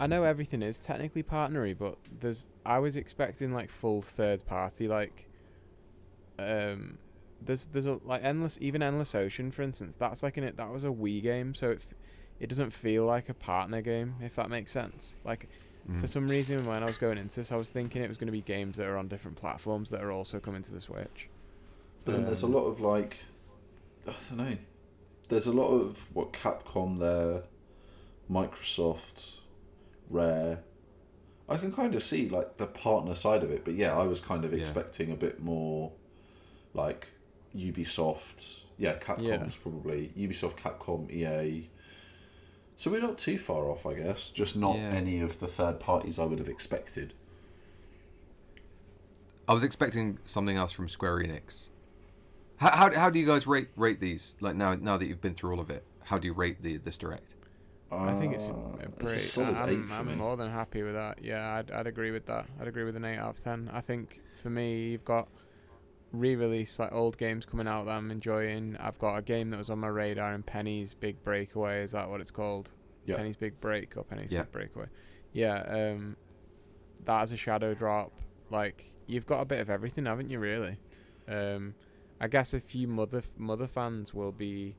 [0.00, 4.88] I know everything is technically partnery, but there's I was expecting like full third party.
[4.88, 5.28] Like,
[6.38, 6.98] um,
[7.42, 9.94] there's there's a like endless even endless ocean for instance.
[9.98, 11.84] That's like an it that was a Wii game, so it
[12.40, 15.16] it doesn't feel like a partner game if that makes sense.
[15.24, 15.48] Like
[15.90, 16.02] Mm.
[16.02, 18.26] For some reason, when I was going into this, I was thinking it was going
[18.26, 21.30] to be games that are on different platforms that are also coming to the Switch.
[22.04, 23.16] But then there's a Um, lot of like,
[24.06, 24.56] I don't know.
[25.30, 27.44] There's a lot of what Capcom there,
[28.30, 29.36] Microsoft,
[30.10, 30.62] Rare.
[31.48, 34.20] I can kind of see like the partner side of it, but yeah, I was
[34.20, 34.58] kind of Yeah.
[34.58, 35.92] expecting a bit more,
[36.74, 37.08] like
[37.56, 38.60] Ubisoft.
[38.76, 39.24] Yeah, Capcom's
[39.54, 39.62] Yeah.
[39.62, 41.70] probably Ubisoft, Capcom, EA.
[42.78, 44.28] So we're not too far off, I guess.
[44.30, 44.90] Just not Yeah.
[44.90, 47.12] any of the third parties I would have expected.
[49.48, 51.70] I was expecting something else from Square Enix.
[52.58, 54.36] How, how, how do you guys rate rate these?
[54.40, 56.76] Like now now that you've been through all of it, how do you rate the
[56.76, 57.34] this direct?
[57.90, 59.16] I think it's a, Uh, a it's pretty.
[59.16, 60.14] a solid I'm, eight for I'm me.
[60.14, 61.18] more than happy with that.
[61.24, 62.46] Yeah, I'd, I'd agree with that.
[62.60, 63.68] I'd agree with an eight out of ten.
[63.72, 65.26] I think for me, you've got
[66.12, 68.76] re-release like old games coming out that I'm enjoying.
[68.80, 71.82] I've got a game that was on my radar in Penny's Big Breakaway.
[71.82, 72.70] Is that what it's called?
[73.04, 73.16] Yeah.
[73.16, 74.42] Penny's Big Break or Penny's Yeah.
[74.42, 74.86] Big Breakaway.
[75.32, 75.60] Yeah.
[75.62, 76.16] Um,
[77.04, 78.12] that as a shadow drop.
[78.50, 80.38] Like you've got a bit of everything, haven't you?
[80.38, 80.78] Really.
[81.28, 81.74] Um,
[82.20, 84.74] I guess a few mother mother fans will be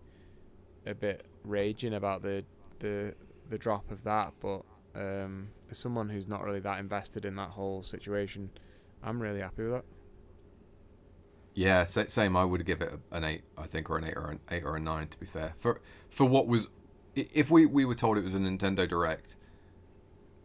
[0.86, 2.44] a bit raging about the
[2.80, 3.14] the
[3.50, 4.64] the drop of that, but
[4.96, 8.50] um, as someone who's not really that invested in that whole situation,
[9.04, 9.86] I'm really happy with that.
[11.60, 12.38] Yeah, same.
[12.38, 14.78] I would give it an eight, I think, or an eight or an eight or
[14.78, 15.10] a nine.
[15.10, 16.68] To be fair, for for what was,
[17.16, 19.36] if we we were told it was a Nintendo Direct,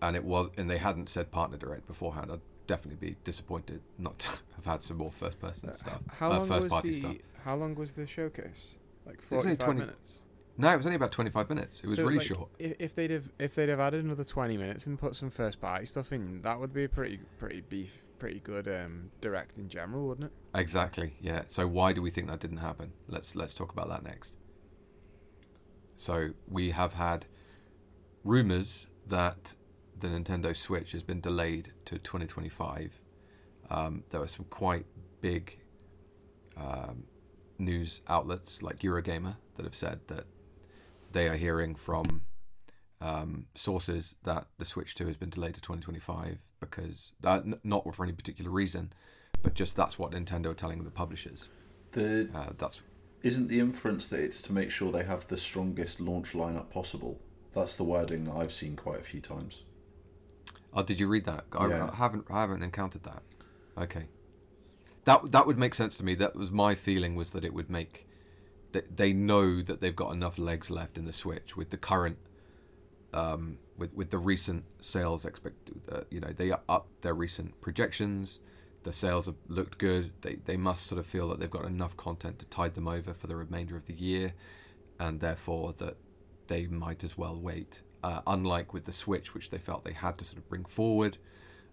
[0.03, 4.19] and it was, and they hadn't said partner direct beforehand, I'd definitely be disappointed not
[4.19, 6.99] to have had some more first person stuff, How uh, long first was party the
[6.99, 7.17] stuff.
[7.45, 8.75] How long was the showcase?
[9.07, 10.23] Like 45 20 minutes.
[10.57, 11.81] No, it was only about twenty five minutes.
[11.81, 12.49] It was So, really like, short.
[12.59, 15.87] If they'd have if they'd have added another 20 minutes and put some first party
[15.87, 20.07] stuff in, that would be a pretty pretty beef pretty good um, direct in general,
[20.09, 20.59] wouldn't it?
[20.59, 21.15] Exactly.
[21.21, 21.43] Yeah.
[21.47, 22.93] So why do we think that didn't happen?
[23.09, 24.37] Let's let's talk about that next.
[25.97, 27.27] So we have had
[28.23, 29.55] rumors that
[29.99, 33.01] the Nintendo Switch has been delayed to 2025.
[33.71, 34.87] Um, there were some quite
[35.21, 35.59] big
[36.57, 37.05] um,
[37.59, 40.25] news outlets like Eurogamer that have said that
[41.15, 42.23] they are hearing from
[43.01, 47.95] um, sources that the Switch 2 has been delayed to 2025 because uh, n- not
[47.95, 48.93] for any particular reason,
[49.43, 51.49] but just that's what Nintendo are telling the publishers.
[51.93, 52.83] The Uh, that's
[53.23, 57.21] isn't the inference that it's to make sure they have the strongest launch lineup possible.
[57.55, 59.63] That's the wording that I've seen quite a few times.
[60.75, 61.45] oh, did you read that?
[61.53, 61.91] I, Yeah.
[61.93, 63.23] I haven't I haven't encountered that.
[63.79, 64.07] Okay,
[65.05, 66.15] that that would make sense to me.
[66.17, 68.07] That was my feeling was that it would make
[68.97, 72.19] they know that they've got enough legs left in the Switch with the current
[73.13, 78.41] um, with with the recent sales expect uh, you know they up their recent projections.
[78.83, 80.13] The sales have looked good.
[80.21, 83.15] They they must sort of feel that they've got enough content to tide them over
[83.15, 84.35] for the remainder of the year
[84.99, 85.97] and therefore that
[86.47, 87.83] they might as well wait.
[88.03, 91.17] Uh, unlike with the switch which they felt they had to sort of bring forward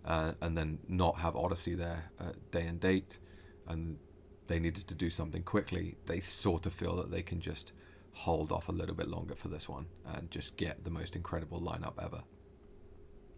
[0.06, 3.20] uh, and then not have odyssey there uh, day and date
[3.68, 3.98] and
[4.48, 7.72] they needed to do something quickly they sort of feel that they can just
[8.14, 11.62] hold off a little bit longer for this one and just get the most incredible
[11.62, 12.22] lineup ever.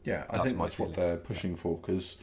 [0.04, 2.18] Yeah, I That's think that's what they're pushing for because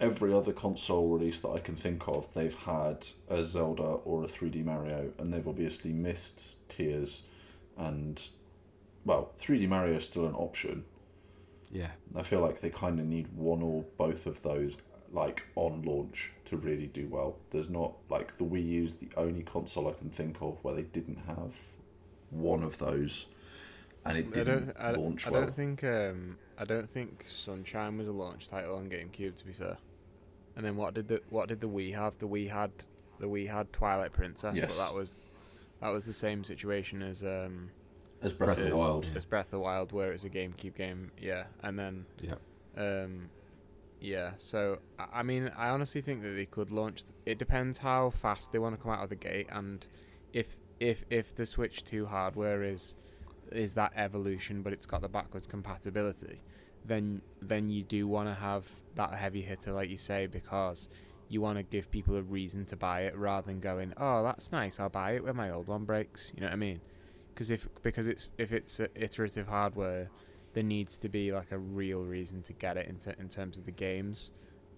[0.00, 4.26] every other console release that I can think of, they've had a Zelda or a
[4.26, 7.22] 3D Mario, and they've obviously missed Tears
[7.78, 8.22] and
[9.04, 10.84] well, 3D Mario is still an option.
[11.70, 14.76] Yeah, I feel like they kind of need one or both of those
[15.12, 17.36] like on launch to really do well.
[17.50, 20.82] There's not like the Wii U's the only console I can think of where they
[20.82, 21.54] didn't have
[22.30, 23.26] one of those
[24.04, 24.76] and it I didn't don't.
[24.78, 25.42] I, launch I well.
[25.42, 25.82] don't think.
[25.84, 29.34] Um, I don't think Sunshine was a launch title on GameCube.
[29.36, 29.76] To be fair.
[30.56, 32.16] And then what did the what did the Wii have?
[32.18, 32.70] The Wii had
[33.18, 34.76] the Wii had Twilight Princess, Yes.
[34.76, 35.30] but that was
[35.80, 37.70] that was the same situation as um
[38.22, 39.08] As Breath, of the Wild.
[39.16, 41.10] as Breath of the Wild, where it's a GameCube game.
[41.20, 42.34] Yeah, and then yeah.
[42.76, 43.28] Um,
[44.00, 47.04] yeah, so I mean, I honestly think that they could launch.
[47.24, 49.86] It depends how fast they want to come out of the gate, and
[50.32, 52.96] if if if the Switch Two hardware is
[53.52, 56.40] is that evolution, but it's got the backwards compatibility,
[56.84, 58.64] then then you do want to have
[58.96, 60.88] that heavy hitter, like you say, because
[61.28, 64.52] you want to give people a reason to buy it rather than going, oh, that's
[64.52, 66.30] nice, I'll buy it when my old one breaks.
[66.34, 66.80] You know what I mean?
[67.34, 70.10] Because if because it's if it's iterative hardware,
[70.56, 73.58] there needs to be like a real reason to get it in, t- in terms
[73.58, 74.30] of the games,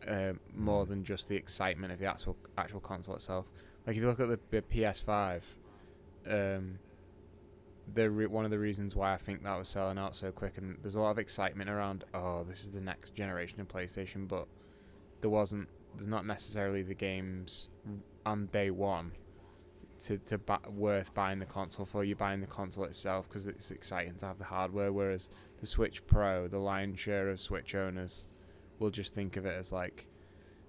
[0.09, 3.47] um, more than just the excitement of the actual actual console itself.
[3.87, 5.43] Like if you look at the, the PS5,
[6.29, 6.81] um,
[7.95, 10.59] the re- one of the reasons why I think that was selling out so quick,
[10.59, 12.03] and there's a lot of excitement around.
[12.13, 14.49] Oh, this is the next generation of PlayStation, but
[15.21, 15.69] there wasn't.
[15.95, 17.69] There's not necessarily the games
[18.27, 19.13] on day one
[20.01, 22.05] to to worth buying the console for.
[22.05, 24.93] You're buying the console itself because it's exciting to have the hardware.
[24.93, 25.31] Whereas
[25.61, 28.27] the Switch Pro, the lion's share of Switch owners,
[28.79, 30.07] will just think of it as like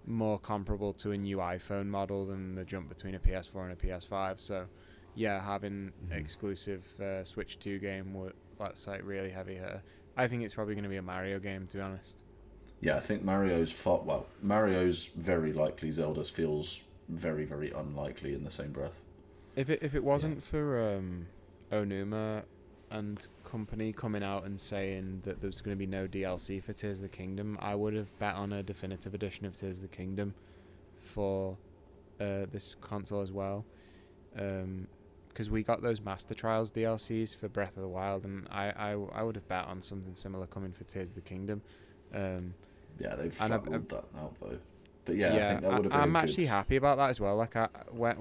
[0.05, 3.75] more comparable to a new iPhone model than the jump between a PS4 and a
[3.75, 4.39] PS5.
[4.41, 4.65] So,
[5.13, 6.13] yeah, having Mhm.
[6.17, 9.81] exclusive uh, Switch 2 game would that's like really heavy hitter.
[10.17, 12.23] I think it's probably going to be a Mario game, to be honest.
[12.81, 14.25] Yeah, I think Mario's far well.
[14.41, 15.91] Mario's very likely.
[15.91, 19.03] Zelda's feels very, very unlikely in the same breath.
[19.59, 21.27] If it if it wasn't for um,
[21.69, 22.43] Aonuma
[22.91, 26.71] and company coming out and saying that there was going to be no DLC for
[26.71, 29.81] Tears of the Kingdom, I would have bet on a definitive edition of Tears of
[29.81, 30.33] the Kingdom
[31.01, 31.57] for
[32.21, 33.65] uh, this console as well.
[34.31, 34.87] Because
[35.27, 38.91] because we got those Master Trials DLCs for Breath of the Wild, and I I,
[39.13, 41.61] I would have bet on something similar coming for Tears of the Kingdom.
[42.13, 42.53] Um,
[42.97, 44.57] Yeah, they've And I've- that now though.
[45.09, 46.15] But yeah, I think that would have been.
[46.15, 47.35] a actually good- happy about that as well.
[47.35, 48.15] Like I, when,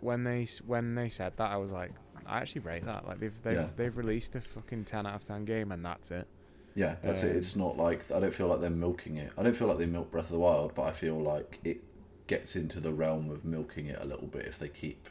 [0.00, 1.92] when they when they said that, I was like,
[2.26, 3.06] I actually rate that.
[3.06, 3.68] Like they've they've Yeah.
[3.76, 6.26] they've released a fucking ten out of ten game, and that's it.
[6.74, 7.32] Yeah, that's it.
[7.32, 9.32] Um, It's not like I don't feel like they're milking it.
[9.36, 11.82] I don't feel like they milk Breath of the Wild, but I feel like it
[12.26, 15.08] gets into the realm of milking it a little bit if they keep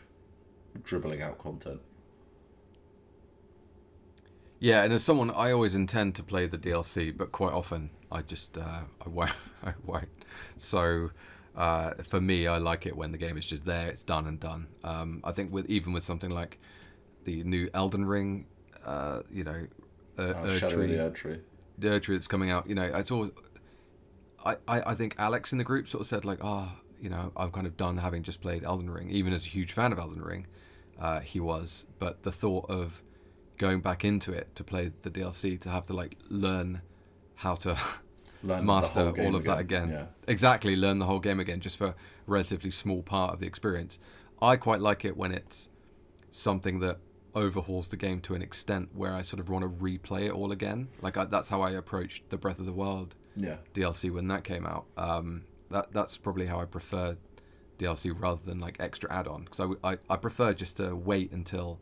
[0.83, 1.81] dribbling out content.
[4.61, 8.21] Yeah, and as someone, I always intend to play the DLC, but quite often I
[8.21, 9.31] just uh, I won't.
[9.63, 10.07] I won't.
[10.55, 11.09] So
[11.55, 14.39] uh, for me, I like it when the game is just there, it's done and
[14.39, 14.67] done.
[14.83, 16.59] Um, I think with even with something like
[17.25, 18.45] the new Elden Ring,
[18.85, 19.65] uh, you know,
[20.19, 21.39] uh, Oh, Shadow the Erdtree.
[21.79, 23.31] the Erdtree that's coming out, you know, it's all.
[24.45, 27.31] I, I, I think Alex in the group sort of said like, ah, you know,
[27.35, 29.09] I'm kind of done having just played Elden Ring.
[29.09, 30.45] Even as a huge fan of Elden Ring,
[30.99, 31.87] uh, he was.
[31.97, 33.01] But the thought of
[33.61, 36.81] going back into it to play the DLC to have to like learn
[37.35, 37.77] how to
[38.43, 39.89] Learn master all of that again.
[39.91, 40.05] Yeah.
[40.27, 43.99] Exactly, learn the whole game again just for a relatively small part of the experience.
[44.41, 45.69] I quite like it when it's
[46.31, 46.97] something that
[47.35, 50.51] overhauls the game to an extent where I sort of want to replay it all
[50.51, 50.87] again.
[51.03, 53.57] Like I, that's how I approached the Breath of the Wild Yeah.
[53.75, 54.85] DLC when that came out.
[54.97, 57.17] Um, that that's probably how I prefer
[57.77, 61.79] DLC rather than like extra add-on because I I prefer just to wait until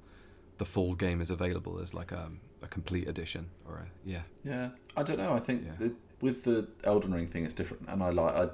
[0.59, 2.29] the full game is available as like a,
[2.61, 5.33] a complete edition or a yeah Yeah, I don't know.
[5.33, 5.71] I think Yeah.
[5.79, 8.35] the, with the Elden Ring thing, it's different, and I like.
[8.35, 8.49] I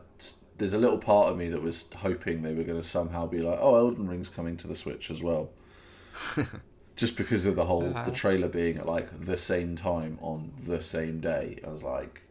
[0.57, 3.39] there's a little part of me that was hoping they were going to somehow be
[3.41, 5.49] like, "Oh, Elden Ring's coming to the Switch as well,"
[6.95, 8.05] just because of the whole Uh-huh.
[8.05, 11.59] the trailer being at like the same time on the same day.
[11.65, 12.21] I was like,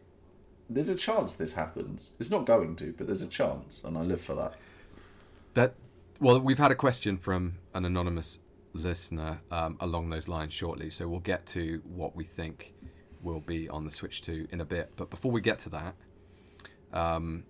[0.69, 2.09] "There's a chance this happens.
[2.19, 4.53] It's not going to, but there's a chance, and I live for that."
[5.53, 5.73] That
[6.19, 8.39] well, we've had a question from an anonymous
[8.75, 12.73] listener um, along those lines shortly, so we'll get to what we think
[13.21, 14.91] will be on the Switch 2 in a bit.
[14.95, 15.95] But before we get to that,
[16.93, 17.43] um,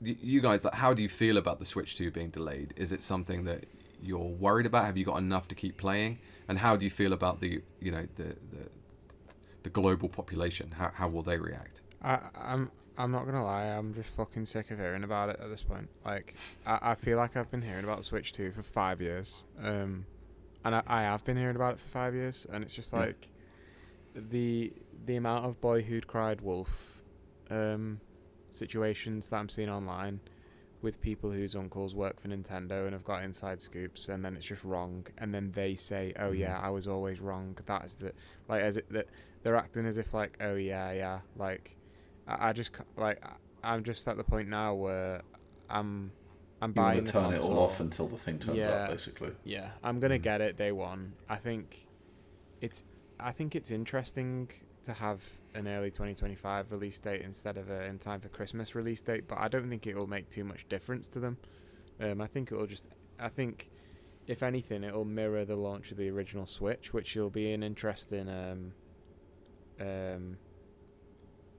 [0.00, 2.74] you guys, how do you feel about the Switch 2 being delayed?
[2.76, 3.64] Is it something that
[4.02, 4.86] you're worried about?
[4.86, 6.18] Have you got enough to keep playing?
[6.48, 8.68] And how do you feel about the, you know, the the,
[9.62, 10.72] the global population?
[10.76, 11.82] How how will they react?
[12.02, 15.48] I, I'm I'm not gonna lie, I'm just fucking sick of hearing about it at
[15.48, 15.88] this point.
[16.04, 16.34] Like,
[16.66, 20.04] I, I feel like I've been hearing about Switch 2 for five years, um,
[20.64, 23.00] and I, I have been hearing about it for five years, and it's just Yeah.
[23.00, 23.28] like
[24.14, 24.72] the
[25.06, 27.00] the amount of boy who'd cried wolf
[27.50, 28.00] um,
[28.50, 30.20] situations that I'm seeing online
[30.82, 34.46] with people whose uncles work for Nintendo and have got inside scoops, and then it's
[34.46, 38.12] just wrong, and then they say, "Oh yeah, I was always wrong." That is the
[38.48, 39.06] like as it that
[39.42, 41.76] they're acting as if like, "Oh yeah, yeah," like
[42.26, 43.22] I, I just like
[43.62, 45.22] I'm just at the point now where
[45.68, 46.12] I'm
[46.60, 48.84] I'm You buying want the to turn it all off until the thing turns Yeah.
[48.84, 49.32] up, basically.
[49.44, 50.22] Yeah, I'm gonna Mm.
[50.22, 51.14] get it day one.
[51.28, 51.88] I think
[52.60, 52.82] it's
[53.18, 54.50] I think it's interesting
[54.84, 55.22] to have
[55.54, 59.38] an early 2025 release date instead of a in time for Christmas release date, but
[59.38, 61.38] I don't think it will make too much difference to them.
[62.00, 62.88] Um, I think it will just
[63.18, 63.70] I think
[64.26, 67.62] if anything it will mirror the launch of the original Switch, which will be an
[67.62, 68.72] interesting um,
[69.80, 70.36] um,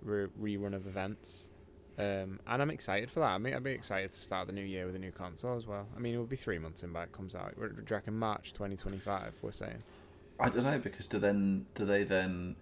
[0.04, 1.50] re- rerun of events.
[1.98, 3.32] Um, and I'm excited for that.
[3.32, 5.68] I mean, I'd be excited to start the new year with a new console as
[5.68, 5.88] well.
[5.96, 7.54] I mean, it will be three months in by it comes out.
[7.58, 9.84] We're, do you reckon March 2025, we're saying.
[10.40, 12.56] I don't know because do then do they then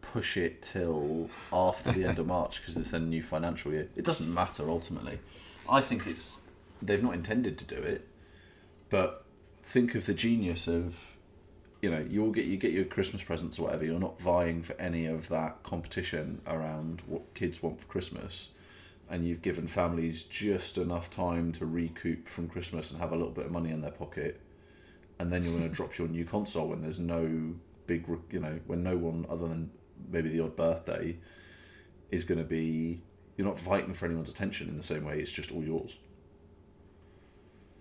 [0.00, 3.88] push it till after the end of March because it's then a new financial year?
[3.94, 5.20] It doesn't matter ultimately.
[5.68, 6.40] I think it's
[6.82, 8.08] they've not intended to do it,
[8.90, 9.24] but
[9.62, 11.11] think of the genius of
[11.82, 13.84] you know you'll get you get your Christmas presents or whatever.
[13.84, 18.48] You're not vying for any of that competition around what kids want for Christmas.
[19.10, 23.32] And you've given families just enough time to recoup from Christmas and have a little
[23.32, 24.40] bit of money in their pocket
[25.22, 27.54] and then you're going to drop your new console when there's no
[27.86, 29.70] big, you know, when no one other than
[30.10, 31.16] maybe the odd birthday
[32.10, 33.00] is going to be.
[33.36, 35.18] You're not fighting for anyone's attention in the same way.
[35.18, 35.96] It's just all yours.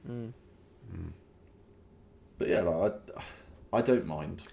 [0.10, 0.32] Mm.
[2.38, 3.22] But yeah, like, I,
[3.74, 4.44] I don't mind.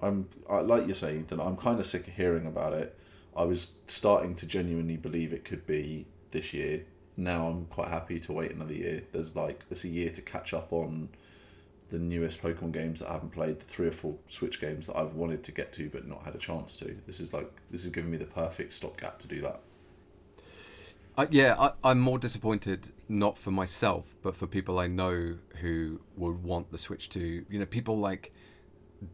[0.00, 2.96] I'm I, like you're saying that I'm kind of sick of hearing about it.
[3.36, 6.84] I was starting to genuinely believe it could be this year.
[7.16, 9.02] Now I'm quite happy to wait another year.
[9.12, 11.08] There's like it's a year to catch up on
[11.90, 14.96] the newest Pokemon games that I haven't played, the three or four Switch games that
[14.96, 16.96] I've wanted to get to but not had a chance to.
[17.06, 19.60] This is like this is giving me the perfect stopgap to do that.
[21.16, 26.00] Uh, yeah, I, I'm more disappointed not for myself, but for people I know who
[26.16, 27.44] would want the Switch 2.
[27.50, 28.32] You know, people like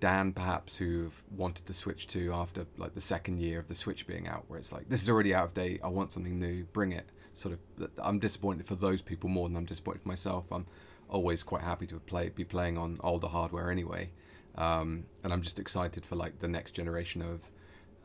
[0.01, 4.07] Dan, perhaps, who've wanted to Switch 2 after like the second year of the Switch
[4.07, 5.81] being out, where it's like this is already out of date.
[5.83, 6.65] I want something new.
[6.73, 7.09] Bring it.
[7.33, 7.91] Sort of.
[7.99, 10.53] I'm disappointed for those people more than I'm disappointed for myself.
[10.53, 10.67] I'm,
[11.09, 14.11] always quite happy to play be playing on older hardware anyway.
[14.57, 17.41] Um, and I'm just excited for like the next generation of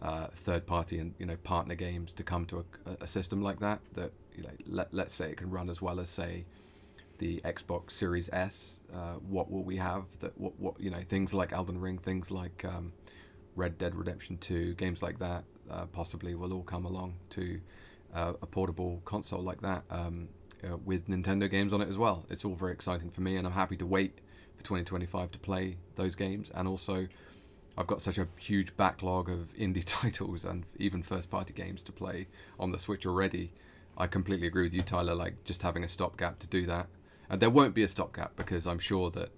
[0.02, 3.60] uh, third party and you know partner games to come to a, a system like
[3.60, 6.46] that that you know let, let's say it can run as well as say
[7.24, 8.82] the Xbox Series S.
[8.94, 12.30] Uh, what will we have that what what you know things like Elden Ring, things
[12.30, 12.92] like um,
[13.56, 17.62] Red Dead Redemption 2, games like that uh, possibly will all come along to
[18.14, 20.28] uh, a portable console like that um,
[20.66, 22.26] uh, with Nintendo games on it as well.
[22.30, 24.20] It's all very exciting for me, and I'm happy to wait
[24.58, 26.52] for 2025 to play those games.
[26.54, 27.08] And also,
[27.78, 31.94] I've got such a huge backlog of indie titles and even first party games to
[31.94, 32.28] play
[32.60, 33.54] on the Switch already.
[33.98, 35.16] I completely agree with you, Tyler.
[35.16, 36.88] Like just having a stopgap to do that,
[37.30, 39.30] and there won't be a stopgap because I'm sure that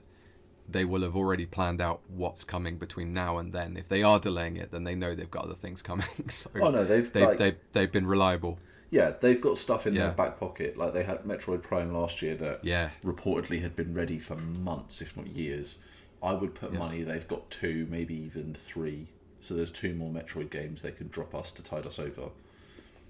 [0.67, 3.77] they will have already planned out what's coming between now and then.
[3.77, 6.07] If they are delaying it, then they know they've got other things coming.
[6.29, 8.57] so Oh no, they've they've, like, they've they've been reliable.
[8.89, 10.07] yeah, they've got stuff in Yeah.
[10.07, 10.77] their back pocket.
[10.77, 12.89] Like they had Metroid Prime last year that Yeah.
[13.03, 15.77] reportedly had been ready for months, if not years.
[16.23, 16.79] I would put Yeah.
[16.79, 19.07] money they've got two, maybe even three.
[19.41, 22.29] So there's two more Metroid games they can drop us to tide us over.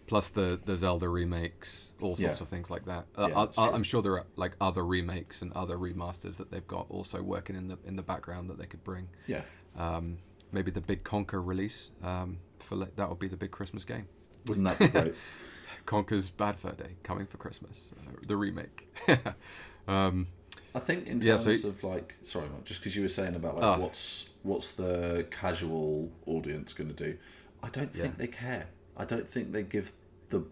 [0.07, 2.43] Plus the the Zelda remakes, all sorts Yeah.
[2.43, 3.05] of things like that.
[3.17, 6.51] Uh, Yeah, I, I, I'm sure there are like other remakes and other remasters that
[6.51, 9.07] they've got also working in the in the background that they could bring.
[9.25, 9.41] Yeah,
[9.75, 10.19] Um,
[10.51, 14.07] maybe the big Conker release um, for le- that would be the big Christmas game.
[14.47, 15.15] wouldn't that be great?
[15.87, 18.87] Conker's Bad Fur Day coming for Christmas, uh, the remake.
[19.87, 20.27] um,
[20.73, 23.35] I think in Yeah, terms so- of like, sorry, Mark, just because you were saying
[23.35, 23.77] about like Ah.
[23.77, 27.17] what's what's the casual audience going to do,
[27.63, 28.17] I don't think Yeah.
[28.17, 28.67] they care.
[28.97, 29.91] I don't think they give
[30.29, 30.43] the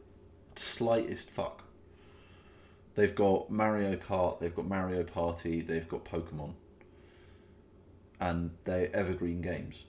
[0.55, 1.63] slightest fuck.
[2.95, 6.53] They've got Mario Kart, they've got Mario Party, they've got Pokemon,
[8.19, 9.85] and they're evergreen games.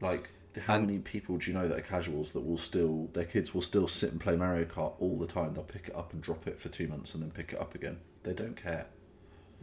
[0.00, 0.30] Like,
[0.66, 3.52] how And- many people do you know that are casuals that will still their kids
[3.52, 5.52] will still sit and play Mario Kart all the time?
[5.54, 7.74] They'll pick it up and drop it for two months and then pick it up
[7.74, 7.98] again.
[8.22, 8.86] They don't care.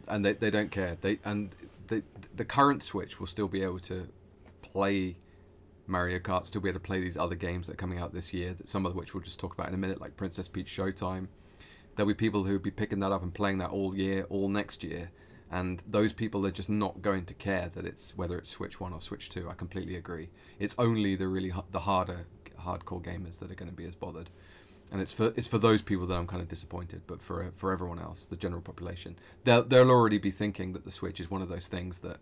[0.08, 0.96] and they, they don't care.
[1.00, 1.54] They and
[1.86, 2.02] the
[2.34, 4.08] the current Switch will still be able to
[4.60, 5.16] play
[5.86, 8.32] Mario Kart, still be able to play these other games that are coming out this
[8.32, 8.54] year.
[8.54, 11.28] That some of which we'll just talk about in a minute, like Princess Peach Showtime.
[11.94, 14.48] There'll be people who will be picking that up and playing that all year, all
[14.48, 15.10] next year,
[15.50, 18.92] and those people are just not going to care that it's whether it's Switch One
[18.92, 19.50] or Switch Two.
[19.50, 20.30] I completely agree.
[20.58, 22.26] It's only the really the harder
[22.60, 24.30] hardcore gamers that are going to be as bothered
[24.92, 27.02] and it's for it's for those people that I'm kind of disappointed.
[27.06, 30.90] But for for everyone else, the general population, they'll they'll already be thinking that the
[30.90, 32.18] Switch is one of those things that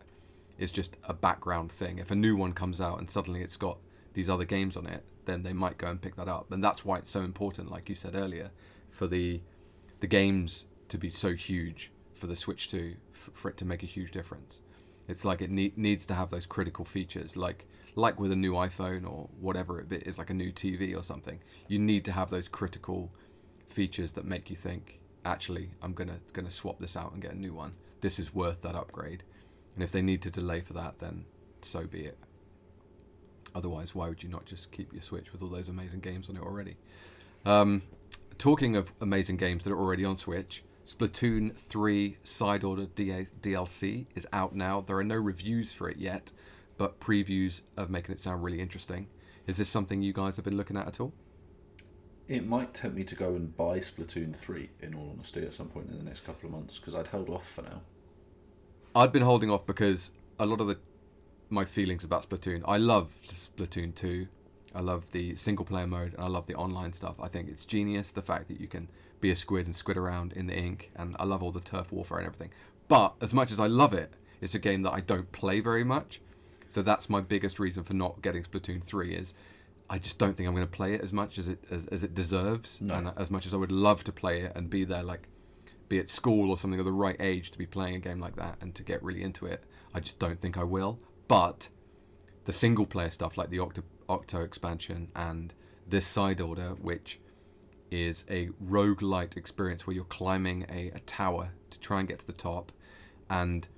[0.60, 1.98] is just a background thing.
[1.98, 3.78] If a new one comes out and suddenly it's got
[4.12, 6.84] these other games on it, then they might go and pick that up, and that's
[6.84, 8.50] why it's so important, like you said earlier,
[8.90, 9.40] for the
[10.00, 13.82] the games to be so huge for the Switch 2 f- for it to make
[13.82, 14.60] a huge difference.
[15.08, 17.66] It's like it need, needs to have those critical features, like
[17.96, 21.40] like with a new iPhone or whatever it is, like a new TV or something.
[21.68, 23.10] You need to have those critical
[23.68, 27.38] features that make you think, actually, I'm gonna gonna swap this out and get a
[27.38, 27.74] new one.
[28.00, 29.22] This is worth that upgrade.
[29.80, 31.24] And if they need to delay for that, then
[31.62, 32.18] so be it.
[33.54, 36.36] Otherwise, why would you not just keep your Switch with all those amazing games on
[36.36, 36.76] it already?
[37.46, 37.80] Um,
[38.36, 44.26] talking of amazing games that are already on Switch, Splatoon 3 Side Order DLC is
[44.34, 44.82] out now.
[44.82, 46.30] There are no reviews for it yet,
[46.76, 49.08] but previews of making it sound really interesting.
[49.46, 51.14] Is this something you guys have been looking at at all?
[52.28, 55.68] It might tempt me to go and buy Splatoon 3, in all honesty, at some
[55.68, 57.80] point in the next couple of months, because I'd held off for now.
[58.94, 60.78] I'd been holding off because a lot of the
[61.48, 62.62] my feelings about Splatoon.
[62.64, 64.26] I love Splatoon 2.
[64.72, 67.16] I love the single player mode and I love the online stuff.
[67.20, 68.88] I think it's genius the fact that you can
[69.20, 71.90] be a squid and squid around in the ink and I love all the turf
[71.92, 72.50] warfare and everything.
[72.86, 75.82] But as much as I love it, it's a game that I don't play very
[75.82, 76.20] much.
[76.68, 79.34] So that's my biggest reason for not getting Splatoon 3 is
[79.88, 82.04] I just don't think I'm going to play it as much as it as, as
[82.04, 82.94] it deserves No.
[82.94, 85.26] and as much as I would love to play it and be there like
[85.90, 88.36] be at school or something of the right age to be playing a game like
[88.36, 89.64] that and to get really into it.
[89.92, 90.98] I just don't think I will.
[91.28, 91.68] But
[92.46, 95.52] the single player stuff like the Octo, Octo expansion and
[95.86, 97.20] this side order, which
[97.90, 102.26] is a roguelite experience where you're climbing a, a tower to try and get to
[102.26, 102.70] the top,
[103.28, 103.68] and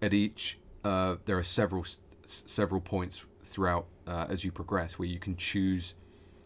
[0.00, 5.08] at each uh, there are several s- several points throughout uh, as you progress where
[5.08, 5.94] you can choose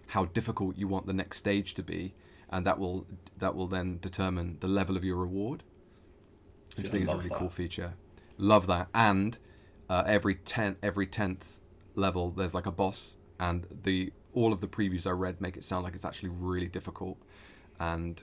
[0.09, 2.15] how difficult you want the next stage to be,
[2.53, 3.07] and that will
[3.39, 5.65] that will then determine the level of your reward.
[6.77, 7.95] Which I See, I think is a really cool feature.
[8.39, 9.39] Love that, and
[9.91, 11.59] uh, every ten every tenth
[11.95, 15.65] level there's like a boss, and the all of the previews I read make it
[15.65, 17.19] sound like it's actually really difficult,
[17.81, 18.23] and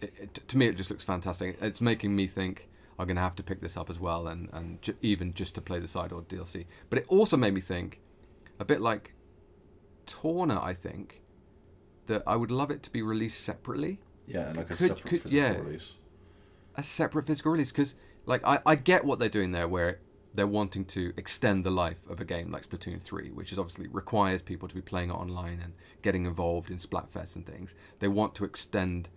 [0.00, 1.56] it, it, to me it just looks fantastic.
[1.60, 2.68] It's making me think
[2.98, 5.60] I'm gonna have to pick this up as well, and and ju- even just to
[5.60, 6.66] play the side or DLC.
[6.90, 8.00] But it also made me think,
[8.58, 9.14] a bit like
[10.06, 11.22] Torna, I think,
[12.08, 14.00] that I would love it to be released separately.
[14.26, 15.56] Yeah, like a Could- separate could- physical yeah.
[15.58, 15.94] release.
[16.76, 17.94] a separate physical release because
[18.26, 20.00] like I, I get what they're doing there where
[20.34, 23.88] they're wanting to extend the life of a game like Splatoon 3 which is obviously
[23.88, 25.72] requires people to be playing it online and
[26.02, 29.08] getting involved in Splatfest and things they want to extend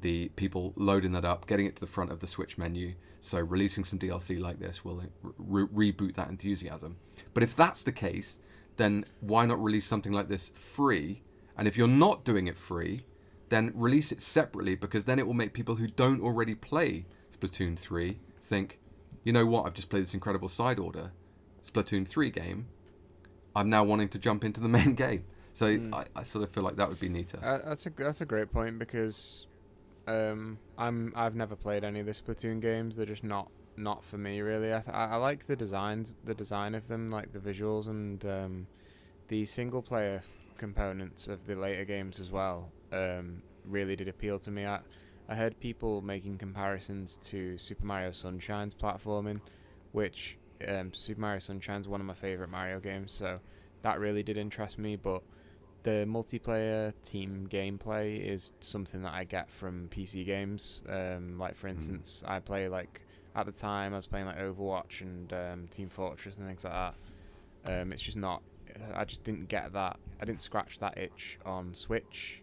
[0.00, 3.38] the people loading that up getting it to the front of the Switch menu so
[3.38, 5.02] releasing some DLC like this will
[5.36, 6.96] re- reboot that enthusiasm
[7.34, 8.38] but if that's the case
[8.76, 11.22] then why not release something like this free
[11.58, 13.04] and if you're not doing it free
[13.48, 17.06] then release it separately because then it will make people who don't already play
[17.36, 18.78] Splatoon 3 think,
[19.24, 21.12] you know what, I've just played this incredible side order
[21.62, 22.66] Splatoon 3 game.
[23.54, 25.24] I'm now wanting to jump into the main game.
[25.52, 27.40] So I, I sort of feel like that would be neater.
[27.42, 29.48] Uh, that's a that's a great point because
[30.06, 32.94] um, I'm I've never played any of the Splatoon games.
[32.94, 34.72] They're just not not for me really.
[34.72, 38.66] I, th- I like the designs, the design of them, like the visuals and um,
[39.26, 40.22] the single player
[40.58, 42.70] components of the later games as well.
[42.92, 44.66] Um, really did appeal to me.
[44.66, 44.80] I
[45.30, 49.40] I heard people making comparisons to Super Mario Sunshine's platforming,
[49.92, 53.12] which um, Super Mario Sunshine's one of my favorite Mario games.
[53.12, 53.38] So
[53.82, 55.22] that really did interest me, but
[55.82, 60.82] the multiplayer team gameplay is something that I get from PC games.
[60.88, 63.02] Um, like for instance, I play like
[63.36, 66.72] at the time I was playing like Overwatch and um, Team Fortress and things like
[66.72, 66.94] that.
[67.80, 68.42] Um, it's just not.
[68.94, 69.98] I just didn't get that.
[70.20, 72.42] I didn't scratch that itch on Switch.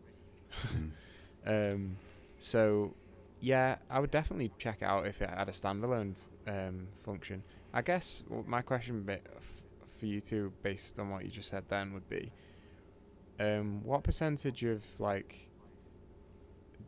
[1.45, 1.97] um,
[2.39, 2.93] so
[3.39, 6.15] yeah, I would definitely check it out if it had a standalone
[6.47, 7.43] um, function.
[7.73, 9.61] I guess my question bit f-
[9.99, 12.31] for you two, based on what you just said, then would be
[13.39, 15.49] um, what percentage of like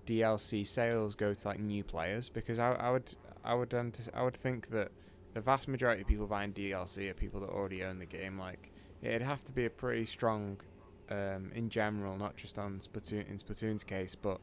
[0.05, 2.29] DLC sales go to like new players?
[2.29, 3.13] Because I, I would
[3.43, 4.91] I would antici- I would think that
[5.33, 8.39] the vast majority of people buying DLC are people that already own the game.
[8.39, 8.71] Like
[9.01, 10.57] it'd have to be a pretty strong,
[11.09, 14.39] um, in general, not just on Splatoon in Splatoon's case, but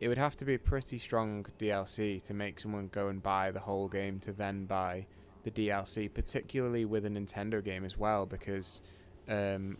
[0.00, 3.50] it would have to be a pretty strong DLC to make someone go and buy
[3.50, 5.06] the whole game to then buy
[5.44, 8.80] the DLC, particularly with a Nintendo game as well, because
[9.28, 9.76] um,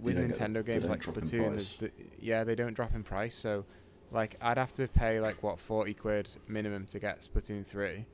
[0.00, 1.90] with Nintendo games like Splatoon, there's the,
[2.20, 3.34] yeah, they don't drop in price.
[3.34, 3.64] So,
[4.10, 8.04] like, I'd have to pay like what forty quid minimum to get Splatoon three,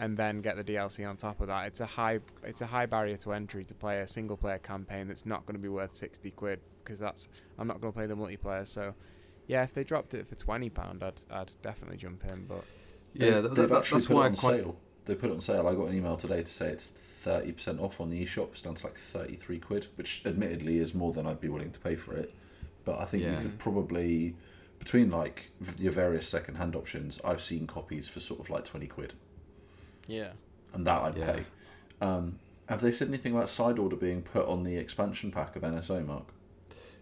[0.00, 1.66] and then get the DLC on top of that.
[1.68, 5.06] It's a high, it's a high barrier to entry to play a single player campaign
[5.06, 7.28] that's not going to be worth sixty quid because that's
[7.58, 8.66] I'm not going to play the multiplayer.
[8.66, 8.94] So,
[9.46, 12.46] yeah, if they dropped it for twenty pound, I'd I'd definitely jump in.
[12.46, 12.64] But
[13.14, 14.56] yeah, They- that, they've that, actually that's put why it I'm on quite.
[14.56, 14.76] sale.
[15.04, 15.68] They put it on sale.
[15.68, 18.52] I got an email today to say it's thirty percent off on the eShop.
[18.52, 21.78] It's down to like thirty-three quid, which admittedly is more than I'd be willing to
[21.80, 22.34] pay for it.
[22.84, 23.32] But I think Yeah.
[23.36, 24.34] you could probably
[24.78, 27.20] between like your various second-hand options.
[27.22, 29.12] I've seen copies for sort of like twenty quid,
[30.10, 30.32] yeah,
[30.74, 31.32] and that I'd Yeah.
[31.32, 31.44] pay.
[32.00, 35.62] Um, have they said anything about side order being put on the expansion pack of
[35.62, 36.24] NSO, Mark?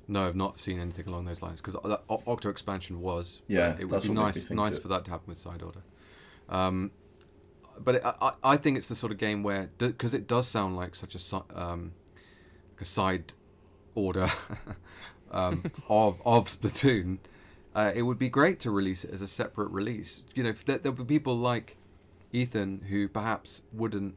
[0.07, 3.43] No, I've not seen anything along those lines because that O- Octo expansion was.
[3.47, 4.83] Yeah, it would be what made me nice, nice it.
[4.83, 5.83] for that to happen with side order.
[6.49, 6.91] Um,
[7.79, 10.49] but it, I, I I think it's the sort of game where because it does
[10.49, 11.93] sound like such a um,
[12.73, 13.35] like a side
[13.95, 14.29] order
[15.31, 17.19] um, of of Splatoon.
[17.75, 20.23] Uh, it would be great to release it as a separate release.
[20.35, 21.77] You know, if there, there'll be people like
[22.33, 24.15] Ethan who perhaps wouldn't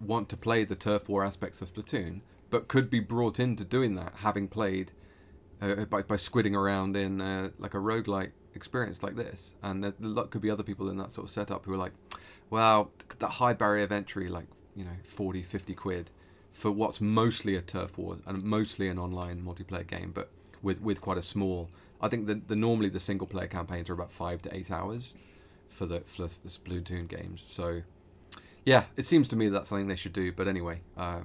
[0.00, 2.20] want to play the turf war aspects of Splatoon,
[2.50, 4.92] but could be brought into doing that, having played
[5.60, 9.54] uh, by, by squidding around in uh, like a roguelike experience like this.
[9.62, 11.92] And there, there could be other people in that sort of setup who are like,
[12.50, 14.46] well, that high barrier of entry, like,
[14.76, 16.10] you know, 40, 50 quid
[16.52, 20.30] for what's mostly a turf war and mostly an online multiplayer game, but
[20.62, 21.70] with, with quite a small.
[22.00, 25.14] I think the, the normally the single player campaigns are about five to eight hours
[25.68, 27.44] for the for Splatoon games.
[27.46, 27.82] So
[28.64, 30.32] yeah, it seems to me that's something they should do.
[30.32, 31.20] But anyway, uh,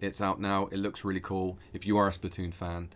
[0.00, 0.66] it's out now.
[0.66, 1.58] It looks really cool.
[1.72, 2.90] If you are a Splatoon fan,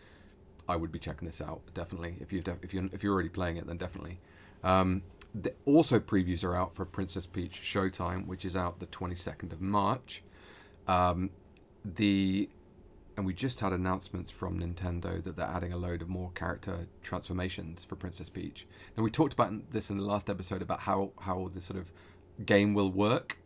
[0.68, 2.16] I would be checking this out definitely.
[2.20, 4.20] If you if you if you're already playing it, then definitely.
[4.62, 5.02] Um,
[5.34, 9.60] the, also, previews are out for Princess Peach Showtime, which is out the 22nd of
[9.60, 10.24] March.
[10.88, 11.30] Um,
[11.84, 12.48] the
[13.20, 16.86] and we just had announcements from Nintendo that they're adding a load of more character
[17.02, 18.66] transformations for Princess Peach.
[18.96, 21.92] And we talked about this in the last episode about how how the sort of
[22.46, 23.36] game will work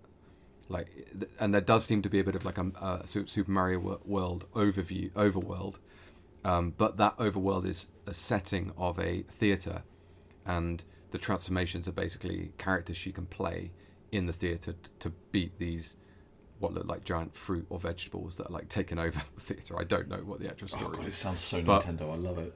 [0.69, 1.09] like
[1.41, 4.47] and there does seem to be a bit of like a, a super mario world
[4.55, 5.79] overview overworld
[6.45, 9.83] um, but that overworld is a setting of a theater
[10.47, 13.73] and the transformations are basically characters she can play
[14.13, 15.97] in the theater t- to beat these
[16.59, 19.85] what look like giant fruit or vegetables that are like taking over the theater i
[19.85, 20.83] don't know what the actual story.
[20.85, 22.13] Oh story god, it is sounds so But- Nintendo.
[22.13, 22.55] I love it.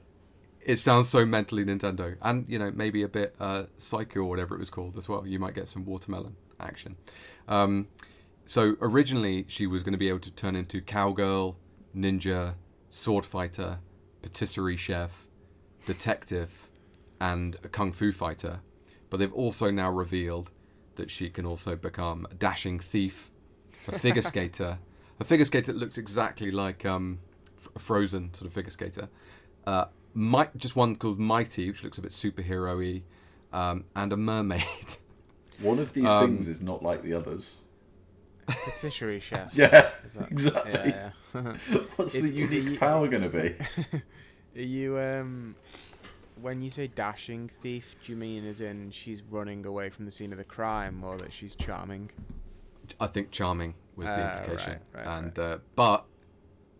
[0.61, 4.55] it sounds so mentally Nintendo, and you know maybe a bit uh, Psycho or whatever
[4.55, 5.25] it was called as well.
[5.27, 6.95] You might get some watermelon action.
[7.47, 7.87] Um,
[8.45, 11.55] so originally she was going to be able to turn into cowgirl,
[11.95, 12.55] ninja,
[12.89, 13.79] sword fighter,
[14.21, 15.27] patisserie chef,
[15.85, 16.69] detective,
[17.19, 18.59] and a kung fu fighter.
[19.09, 20.51] but they've also now revealed
[20.95, 23.31] that she can also become a dashing thief,
[23.87, 24.77] a figure skater,
[25.19, 27.19] a figure skater that looks exactly like um,
[27.57, 29.09] F- a Frozen sort of figure skater.
[29.65, 33.03] Uh, might just one called Mighty, which looks a bit superhero-y,
[33.53, 34.63] um, and a mermaid.
[35.61, 37.57] One of these Um, things is not like the others.
[38.47, 39.53] Patisserie chef.
[39.57, 40.71] Yeah, that- exactly.
[40.73, 41.41] Yeah, yeah.
[41.97, 43.55] What's If the unique you- power going to be?
[44.59, 45.55] Are you um
[46.41, 50.11] when you say dashing thief, do you mean as in she's running away from the
[50.11, 52.09] scene of the crime or that she's charming?
[52.99, 56.05] I think charming was the Ah, implication, right, right, and Uh, but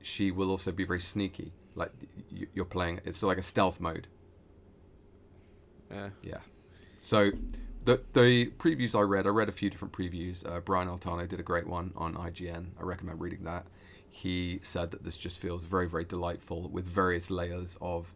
[0.02, 1.54] she will also be very sneaky.
[1.76, 1.92] Like
[2.54, 4.08] you're playing, it's like a stealth mode.
[5.92, 6.10] Yeah.
[6.22, 6.40] Yeah.
[7.02, 7.32] So
[7.86, 10.48] the the previews I read, I read a few different previews.
[10.48, 12.68] Uh, Brian Altano did a great one on IGN.
[12.80, 13.66] I recommend reading that.
[14.10, 18.14] He said that this just feels very very delightful with various layers of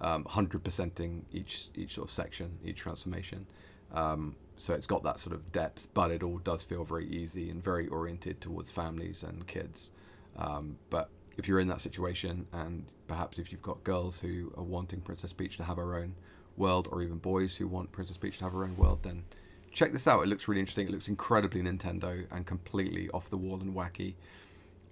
[0.00, 3.46] um, 100%ing each each sort of section, each transformation.
[3.92, 7.50] Um, so it's got that sort of depth, but it all does feel very easy
[7.50, 9.92] and very oriented towards families and kids.
[10.36, 14.64] Um, but if you're in that situation, and perhaps if you've got girls who are
[14.64, 16.14] wanting Princess Peach to have her own
[16.56, 19.24] world, or even boys who want Princess Peach to have her own world, then
[19.72, 20.22] check this out.
[20.22, 20.88] It looks really interesting.
[20.88, 24.14] It looks incredibly Nintendo and completely off the wall and wacky.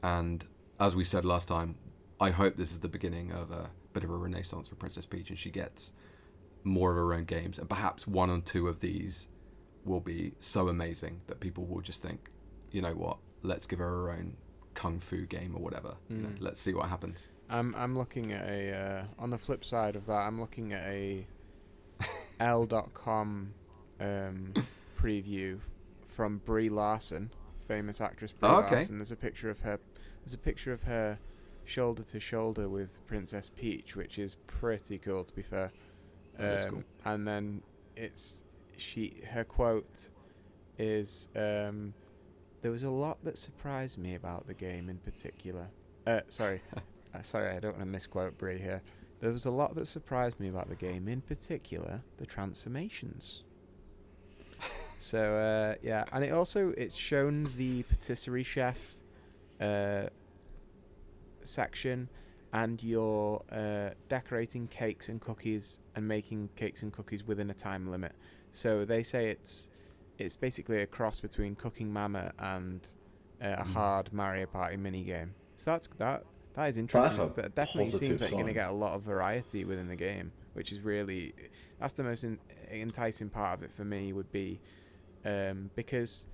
[0.02, 0.44] And
[0.78, 1.74] as we said last time,
[2.20, 5.30] I hope this is the beginning of a bit of a renaissance for Princess Peach,
[5.30, 5.92] and she gets
[6.62, 9.28] more of her own games, and perhaps one or two of these
[9.86, 12.30] will be so amazing that people will just think,
[12.72, 14.36] you know what, let's give her her own
[14.74, 15.94] kung fu game or whatever.
[16.10, 16.36] You know, Mm.
[16.40, 17.26] let's see what happens.
[17.48, 20.84] I'm I'm looking at a uh, on the flip side of that, I'm looking at
[20.84, 21.26] a
[22.40, 23.52] L.com
[24.00, 24.52] um,
[24.98, 25.58] preview
[26.08, 27.30] from Brie Larson,
[27.68, 28.76] famous actress Brie Oh, okay.
[28.76, 28.98] Larson.
[28.98, 29.78] There's a picture of her.
[30.24, 31.18] There's a picture of her
[31.64, 35.72] shoulder to shoulder with Princess Peach, which is pretty cool to be fair.
[36.38, 36.82] Is Um, cool.
[37.04, 37.62] And then
[37.96, 38.42] it's
[38.76, 40.08] she her quote
[40.78, 41.94] is um,
[42.62, 45.68] there was a lot that surprised me about the game in particular.
[46.06, 46.60] Uh, sorry,
[47.14, 48.82] uh, sorry, I don't want to misquote Brie here.
[49.20, 53.44] There was a lot that surprised me about the game, in particular the transformations.
[54.98, 58.96] so uh, yeah, and it also it's shown the patisserie chef
[59.60, 60.04] uh,
[61.42, 62.08] section,
[62.52, 67.90] and you're uh, decorating cakes and cookies and making cakes and cookies within a time
[67.90, 68.12] limit.
[68.52, 69.68] So they say it's
[70.18, 72.80] it's basically a cross between Cooking Mama and
[73.42, 73.72] uh, a Mm.
[73.74, 75.34] hard Mario Party mini game.
[75.56, 76.24] So that's that
[76.54, 77.18] that is interesting.
[77.34, 80.32] that definitely seems like you're going to get a lot of variety within the game,
[80.54, 81.34] which is really
[81.78, 82.38] that's the most in,
[82.70, 84.58] enticing part of it for me would be
[85.24, 86.26] um, because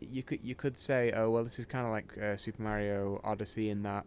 [0.00, 3.18] you could you could say oh well this is kind of like uh, Super Mario
[3.24, 4.04] Odyssey in that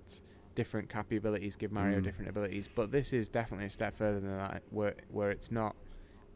[0.54, 2.04] different Cappy abilities give Mario Mm.
[2.04, 5.76] different abilities, but this is definitely a step further than that where where it's not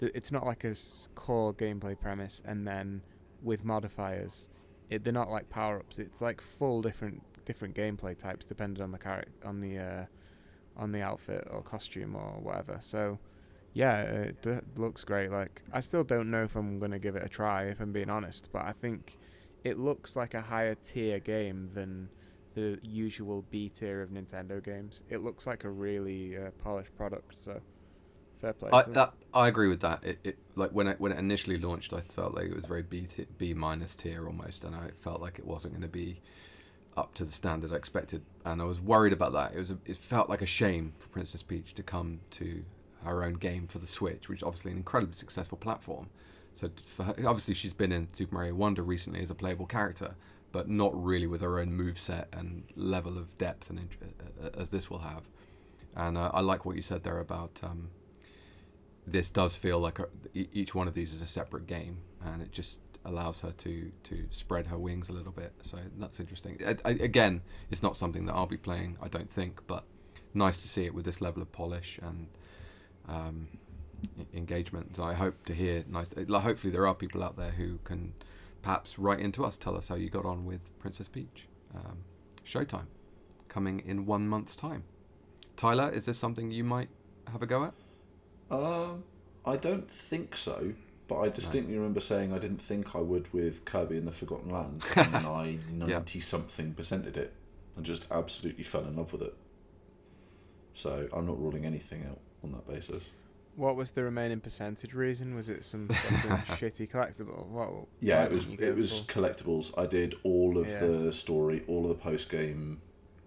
[0.02, 0.76] it's not like a
[1.15, 3.02] core gameplay premise and then
[3.41, 4.49] with modifiers
[4.90, 5.99] it, they're not like power ups.
[5.99, 10.06] It's like full different different gameplay types depending on the character on the uh,
[10.78, 12.78] on the outfit or costume or whatever.
[12.80, 13.20] So
[13.74, 15.32] yeah, it d- looks great.
[15.32, 18.10] Like I still don't know if I'm gonna give it a try if I'm being
[18.10, 19.18] honest, but I think
[19.64, 22.10] it looks like a higher tier game than
[22.53, 25.03] the usual B tier of Nintendo games.
[25.10, 27.40] It looks like a really uh, polished product.
[27.40, 27.60] So
[28.44, 28.70] fair play.
[28.74, 30.03] I, that, I agree with that.
[30.03, 32.84] It, it like when it when it initially launched, I felt like it was very
[32.84, 36.22] B minus tier almost, and I felt like it wasn't going to be
[36.98, 39.53] up to the standard I expected, and I was worried about that.
[39.53, 42.64] It was a, it felt like a shame for Princess Peach to come to
[43.03, 46.10] her own game for the Switch, which is obviously an incredibly successful platform.
[46.56, 50.15] So for her, obviously she's been in Super Mario Wonder recently as a playable character,
[50.52, 54.70] but not really with her own move set and level of depth and int- as
[54.70, 55.24] this will have.
[55.95, 57.60] And uh, I like what you said there about.
[57.64, 57.90] Um,
[59.05, 62.51] this does feel like a, each one of these is a separate game, and it
[62.51, 65.53] just allows her to to spread her wings a little bit.
[65.61, 66.59] So that's interesting.
[66.65, 69.84] I, I, again, it's not something that I'll be playing, I don't think, but
[70.34, 72.27] nice to see it with this level of polish and
[73.07, 73.47] um,
[74.34, 74.95] engagement.
[74.95, 76.13] So I hope to hear nice.
[76.30, 78.13] Hopefully, there are people out there who can
[78.61, 81.47] perhaps write into us, tell us how you got on with Princess Peach.
[81.75, 81.97] Um,
[82.45, 82.88] Showtime
[83.49, 84.84] coming in one month's time.
[85.55, 86.89] Tyler, is this something you might
[87.31, 87.73] have a go at?
[88.53, 89.03] Um,
[89.45, 90.73] I don't think so,
[91.07, 94.51] but I distinctly remember saying I didn't think I would with Kirby and the Forgotten
[94.51, 95.85] Land, and then I Yeah.
[95.88, 97.34] ninety something percented it,
[97.75, 99.35] and just absolutely fell in love with it.
[100.73, 103.03] So I'm not ruling anything out on that basis.
[103.55, 105.35] What was the remaining percentage reason?
[105.35, 107.45] Was it some shitty collectible?
[107.47, 107.69] What?
[107.99, 109.77] Yeah, why it was it was for- collectibles.
[109.77, 110.80] I did all of Yeah.
[110.85, 112.81] the story, all of the post game,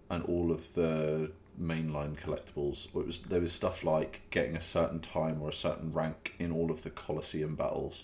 [0.09, 2.87] and all of the mainline collectibles.
[2.87, 6.51] It was there was stuff like getting a certain time or a certain rank in
[6.51, 8.03] all of the Colosseum battles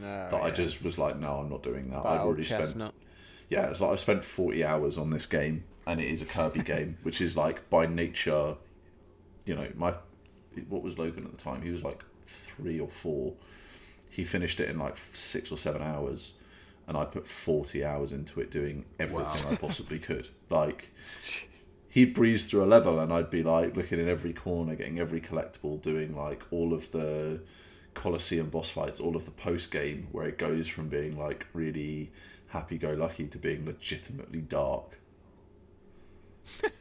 [0.00, 2.04] No, that I just was like, no, I'm not doing that.
[2.04, 2.76] I've already spent
[3.50, 6.62] yeah, it's like I've spent forty hours on this game, and it is a Kirby
[6.64, 8.56] game, which is like by nature,
[9.44, 9.94] you know, my
[10.68, 11.62] what was Logan at the time?
[11.62, 13.34] He was like three or four.
[14.10, 16.32] He finished it in like six or seven hours,
[16.86, 19.52] and I put forty hours into it, doing everything Wow.
[19.52, 20.28] I possibly could.
[20.50, 20.90] Like
[21.94, 25.20] he'd breeze through a level, and I'd be like looking in every corner, getting every
[25.20, 27.40] collectible, doing like all of the
[27.94, 32.10] Colosseum boss fights, all of the post game where it goes from being like really
[32.48, 34.98] happy go lucky to being legitimately dark.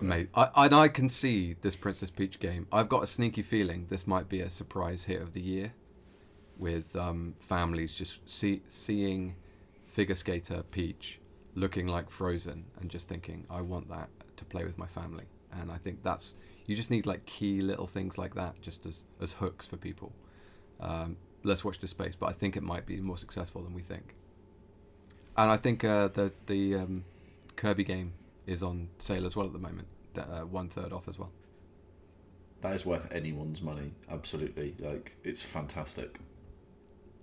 [0.00, 2.66] Mate, I, and I can see this Princess Peach game.
[2.72, 5.74] I've got a sneaky feeling this might be a surprise hit of the year,
[6.58, 9.36] with um, families just see, seeing
[9.84, 11.20] figure skater Peach
[11.54, 15.24] looking like Frozen and just thinking, I want that to play with my family.
[15.52, 16.34] And I think that's
[16.66, 20.12] you just need like key little things like that just as as hooks for people.
[20.80, 23.82] Um, let's watch this space, but I think it might be more successful than we
[23.82, 24.14] think.
[25.36, 27.04] And I think uh, the the um,
[27.56, 28.12] Kirby game
[28.46, 29.88] is on sale as well at the moment.
[30.16, 31.32] Uh, one third off as well.
[32.60, 33.92] That is worth anyone's money.
[34.10, 36.18] Absolutely, like it's fantastic.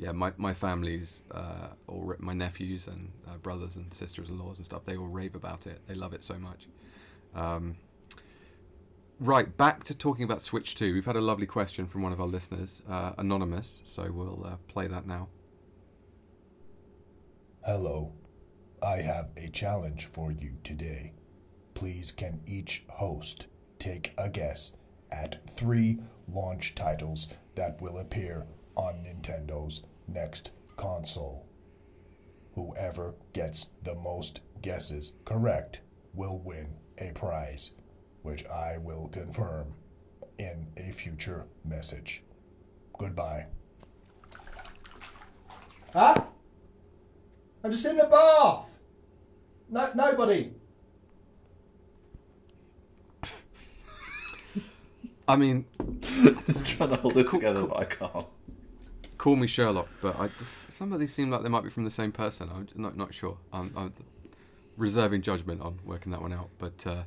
[0.01, 4.83] Yeah, my my family's uh, all my nephews and uh, brothers and sisters-in-laws and stuff.
[4.83, 5.79] They all rave about it.
[5.87, 6.67] They love it so much.
[7.35, 7.75] Um,
[9.19, 10.95] right, back to talking about Switch Two.
[10.95, 13.81] We've had a lovely question from one of our listeners, uh, anonymous.
[13.83, 15.27] So we'll uh, play that now.
[17.63, 18.11] Hello.
[18.81, 21.13] I have a challenge for you today.
[21.75, 23.45] Please, can each host
[23.77, 24.73] take a guess
[25.11, 29.83] at three launch titles that will appear on Nintendo's
[30.13, 31.45] next console?
[32.55, 35.81] Whoever gets the most guesses correct
[36.13, 37.71] will win a prize,
[38.21, 39.73] which I will confirm
[40.37, 42.23] in a future message.
[42.97, 43.45] Goodbye.
[45.93, 46.15] Huh?
[47.63, 48.79] I'm just in the bath.
[49.69, 50.51] No, nobody.
[55.27, 58.25] I mean, I'm Just trying to hold it together, but I can't.
[59.21, 61.83] Call me Sherlock, but I just, some of these seem like they might be from
[61.83, 62.49] the same person.
[62.51, 63.37] I'm not not sure.
[63.53, 63.93] I'm, I'm
[64.77, 66.49] reserving judgment on working that one out.
[66.57, 67.03] But uh,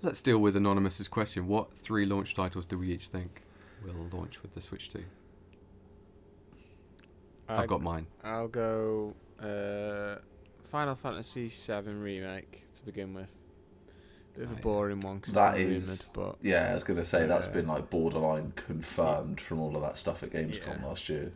[0.00, 1.46] let's deal with anonymous's question.
[1.46, 3.42] What three launch titles do we each think
[3.84, 5.04] will launch with the Switch 2?
[7.46, 8.06] I've got mine.
[8.24, 10.16] I'll go uh,
[10.62, 13.36] Final Fantasy VII remake to begin with.
[14.36, 14.60] Bit of a yeah.
[14.60, 15.20] boring one.
[15.20, 17.88] 'cause it's That been is, rumoured, but yeah, I was gonna say that's been like
[17.90, 20.86] borderline confirmed from all of that stuff at Gamescom Yeah.
[20.86, 21.32] last year.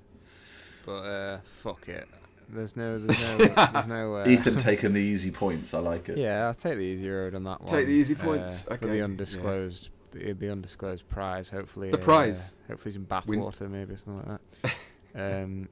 [0.84, 2.08] but uh, fuck it.
[2.50, 4.16] There's no, there's no, there's no.
[4.16, 5.74] Uh, Ethan taking the easy points.
[5.74, 6.16] I like it.
[6.18, 7.68] Yeah, I'll take the easy road on that one.
[7.68, 9.04] Take the easy uh, points, for okay, the yeah.
[9.04, 11.50] undisclosed, the, the undisclosed prize.
[11.50, 12.54] Hopefully, The uh, prize?
[12.66, 14.72] hopefully some We- bathwater, maybe or something like
[15.14, 15.42] that.
[15.44, 15.68] um,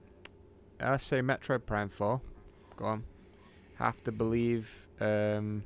[0.78, 2.20] I say Metroid Prime Four.
[2.76, 3.04] Go on.
[3.76, 4.86] Have to believe.
[5.00, 5.64] Um,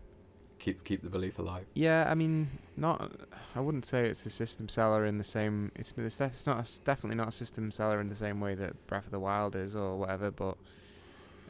[0.61, 1.65] Keep keep the belief alive.
[1.74, 2.47] yeah, I mean,
[2.77, 3.11] not.
[3.57, 5.73] I wouldn't say it's a system seller in the same.
[5.74, 6.81] It's it's, it's not.
[6.85, 9.74] definitely not a system seller in the same way that Breath of the Wild is
[9.74, 10.31] or whatever.
[10.31, 10.59] But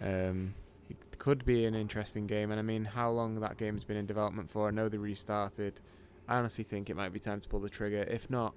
[0.01, 0.55] um,
[0.89, 2.53] it could be an interesting game.
[2.53, 4.69] And I mean, how long that game's been in development for?
[4.69, 5.81] I know they restarted.
[6.29, 8.05] I honestly think it might be time to pull the trigger.
[8.09, 8.55] If not,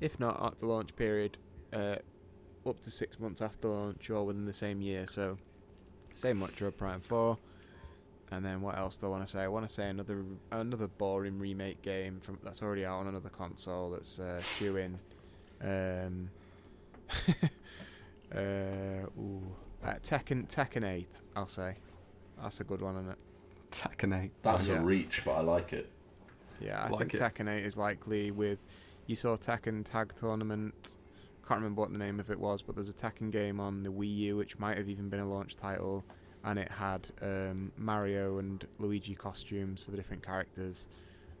[0.00, 1.36] if not at the launch period,
[1.72, 1.96] uh,
[2.64, 5.06] up to six months after launch or within the same year.
[5.08, 5.36] So,
[6.14, 7.38] say Metroid Prime Four.
[8.32, 9.40] And then what else do I want to say?
[9.40, 13.28] I want to say another another boring remake game from that's already out on another
[13.28, 14.98] console that's uh, shoe in.
[15.62, 16.30] Um,
[18.34, 18.38] uh,
[19.18, 19.42] ooh,
[19.84, 21.20] uh, Tekken Tekken Eight.
[21.36, 21.76] I'll say
[22.42, 23.18] that's a good one, isn't it?
[23.70, 24.30] Tekken 8.
[24.42, 24.80] That's Yeah.
[24.80, 25.90] a reach, but I like it.
[26.60, 27.20] Yeah, I Like think it.
[27.20, 28.64] Tekken 8 is likely with.
[29.06, 30.98] You saw Tekken Tag Tournament.
[31.46, 33.90] Can't remember what the name of it was, but there's a Tekken game on the
[33.90, 36.04] Wii U which might have even been a launch title,
[36.46, 40.88] and it had um, Mario and Luigi costumes for the different characters,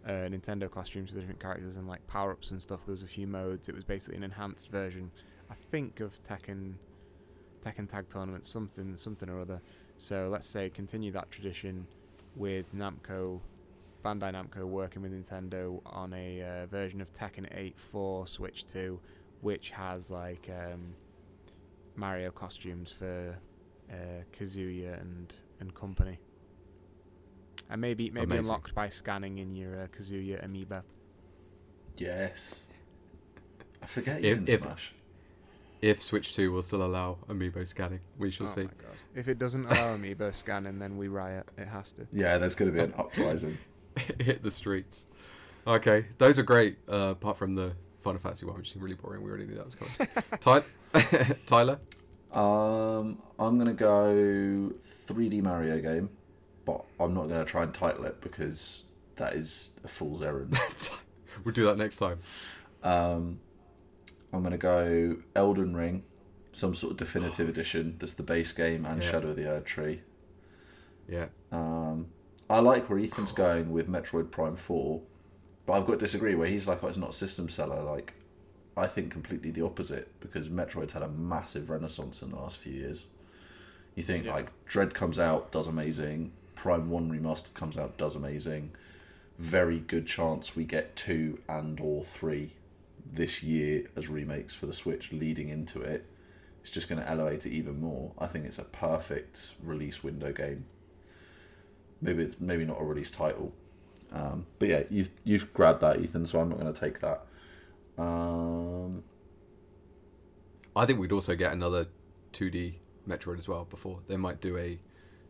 [0.04, 2.84] uh, Nintendo costumes for the different characters, and like power ups and stuff.
[2.84, 3.68] There was a few modes.
[3.68, 5.10] It was basically an enhanced version,
[5.50, 6.74] I think, of Tekken.
[7.64, 9.60] Tekken Tag Tournament, something, something or other.
[9.96, 11.86] So let's say continue that tradition
[12.36, 13.40] with Namco
[14.04, 19.00] Bandai Namco working with Nintendo on a uh, version of Tekken 8 for Switch 2,
[19.40, 20.94] which has like um,
[21.96, 23.36] Mario costumes for
[23.90, 23.94] uh,
[24.32, 26.18] Kazuya and and company,
[27.70, 28.44] and maybe maybe Amazing.
[28.44, 30.82] unlocked by scanning in your uh, Kazuya amiibo.
[31.96, 32.64] Yes.
[33.82, 34.92] I forget he's If- in if- Smash.
[35.82, 38.62] If Switch 2 will still allow amiibo scanning, we shall oh see.
[38.62, 38.96] my god!
[39.14, 41.46] If it doesn't allow amiibo scanning, then we riot.
[41.58, 42.06] It has to.
[42.12, 43.58] Yeah, there's going to be an uprising.
[44.18, 45.06] hit the streets.
[45.66, 46.78] Okay, those are great.
[46.88, 49.22] Uh, apart from the Final Fantasy one, which is really boring.
[49.22, 50.08] We already knew that was coming.
[50.40, 51.78] Ty- Tyler.
[52.32, 54.72] Um, I'm gonna go
[55.08, 56.10] 3D Mario game,
[56.64, 58.84] but I'm not gonna try and title it because
[59.16, 60.58] that is a fool's errand.
[61.44, 62.18] we'll do that next time.
[62.82, 63.40] Um,
[64.32, 66.04] I'm gonna go Elden Ring,
[66.52, 67.96] some sort of definitive edition.
[67.98, 69.10] That's the base game and Yeah.
[69.10, 70.00] Shadow of the Erdtree.
[71.08, 71.26] Yeah.
[71.52, 72.08] Um,
[72.50, 75.02] I like where Ethan's going with Metroid Prime Four,
[75.64, 76.34] but I've got to disagree.
[76.34, 78.12] Where he's like, "Oh, it's not system seller." Like,
[78.76, 82.72] I think completely the opposite because Metroid's had a massive renaissance in the last few
[82.72, 83.06] years.
[83.94, 84.34] You think Yeah.
[84.34, 86.32] like Dread comes out, does amazing.
[86.54, 88.72] Prime One remastered comes out, does amazing.
[89.38, 92.52] Very good chance we get two and or three
[93.10, 96.04] this year as remakes for the Switch leading into it.
[96.62, 98.12] It's just going to elevate it even more.
[98.18, 100.66] I think it's a perfect release window game
[102.00, 103.52] maybe it's maybe not a release title.
[104.12, 106.26] Um, but yeah, you've you've grabbed that, Ethan.
[106.26, 107.25] So I'm not going to take that.
[107.98, 109.02] Um,
[110.74, 111.86] I think we'd also get another
[112.32, 112.74] 2D
[113.08, 114.00] Metroid as well before.
[114.06, 114.78] They might do a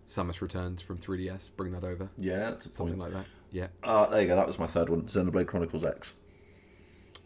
[0.09, 2.09] Samus Returns from 3DS, bring that over.
[2.16, 3.12] yeah, that's a Something point.
[3.14, 3.30] like that.
[3.52, 3.68] Yeah.
[3.82, 4.36] Uh, there you go.
[4.36, 5.02] That was my third one.
[5.02, 6.12] Xenoblade Chronicles X.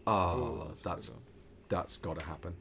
[0.06, 1.10] Oh, that's
[1.68, 2.54] that's got to happen.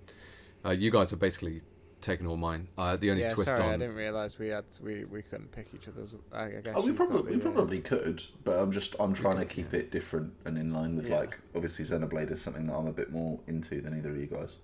[0.65, 1.61] Uh, you guys have basically
[2.01, 2.67] taken all mine.
[2.77, 5.67] Uh, the only Yeah, twist sorry, I didn't realise we had we, we couldn't pick
[5.73, 6.15] each other's.
[6.31, 9.13] I, I guess Oh, we you've probably we the, probably could, but I'm just I'm
[9.13, 9.79] trying to keep yeah.
[9.79, 11.19] it different and in line with Yeah.
[11.19, 14.27] like obviously Xenoblade is something that I'm a bit more into than either of you
[14.27, 14.55] guys.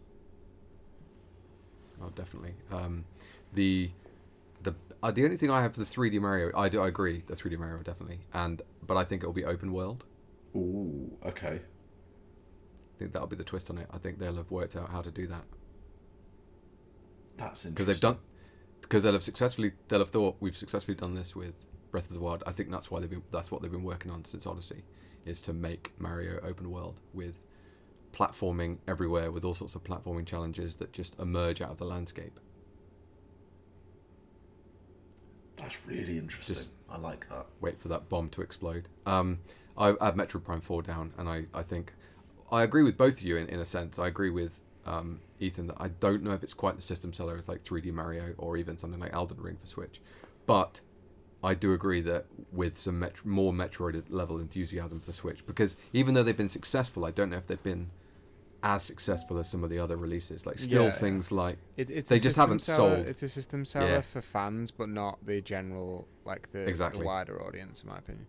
[2.01, 2.53] Oh, definitely.
[2.71, 3.05] Um,
[3.53, 3.89] the
[4.63, 7.23] the uh, the only thing I have for the 3D Mario, I do I agree,
[7.27, 10.03] the 3D Mario definitely, and but I think it'll be open world.
[10.55, 11.59] Ooh, okay.
[11.59, 13.87] I think that'll be the twist on it.
[13.91, 15.43] I think they'll have worked out how to do that
[17.37, 17.73] That's interesting.
[17.73, 18.17] because they've done
[18.81, 22.19] because they'll have successfully they'll have thought we've successfully done this with Breath of the
[22.19, 22.43] Wild.
[22.47, 24.83] I think that's why they've been that's what they've been working on since Odyssey,
[25.25, 27.41] is to make Mario open world with
[28.13, 32.39] platforming everywhere with all sorts of platforming challenges that just emerge out of the landscape.
[35.57, 36.55] That's really interesting.
[36.55, 37.47] Just- I like that.
[37.61, 38.87] wait for that bomb to explode.
[39.05, 39.39] Um,
[39.77, 41.93] I, I have Metroid Prime 4 down, and I, I think
[42.51, 43.97] I agree with both of you in, in a sense.
[43.97, 47.37] I agree with um, Ethan that I don't know if it's quite the system seller
[47.37, 50.01] as like 3D Mario or even something like Elden Ring for Switch,
[50.45, 50.81] but
[51.43, 55.75] I do agree that with some Met- more Metroid level enthusiasm for the Switch, because
[55.93, 57.91] even though they've been successful, I don't know if they've been
[58.63, 60.47] as successful as some of the other releases.
[60.47, 60.91] Like still Yeah, yeah.
[60.91, 63.07] things like It, it's They just haven't seller, sold.
[63.07, 64.01] It's a system seller Yeah.
[64.01, 67.01] for fans, but not the general, like the, Exactly.
[67.01, 68.25] the wider audience, in my opinion.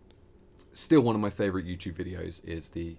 [0.73, 2.97] still one of my favorite YouTube videos is the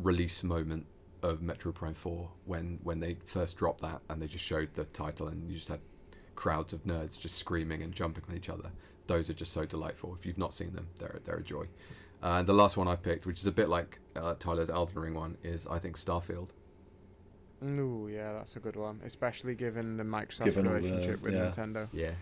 [0.00, 0.86] release moment
[1.22, 4.84] of Metroid Prime 4 when when they first dropped that and they just showed the
[4.84, 5.80] title and you just had
[6.34, 8.70] crowds of nerds just screaming and jumping on each other.
[9.06, 10.14] Those are just so delightful.
[10.18, 11.66] If you've not seen them, they're they're a joy.
[12.22, 14.98] Uh, and the last one I've picked, which is a bit like uh, Tyler's Elden
[15.00, 16.48] Ring one, is I think Starfield.
[17.64, 21.34] Ooh, yeah, that's a good one, especially given the Microsoft Given all the- relationship with
[21.34, 21.46] yeah.
[21.50, 21.88] Nintendo.
[21.92, 22.12] Yeah,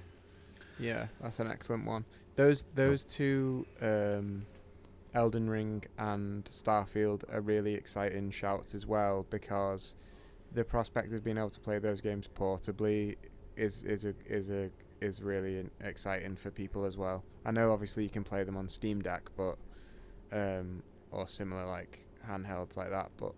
[0.78, 2.04] Yeah, that's an excellent one.
[2.36, 4.40] Those those two, um,
[5.14, 9.94] Elden Ring and Starfield, are really exciting shouts as well because
[10.52, 13.16] the prospect of being able to play those games portably
[13.56, 14.70] is is a is a
[15.00, 17.24] is really exciting for people as well.
[17.44, 19.56] I know obviously you can play them on Steam Deck, but
[20.32, 23.32] um, or similar like handhelds like that, but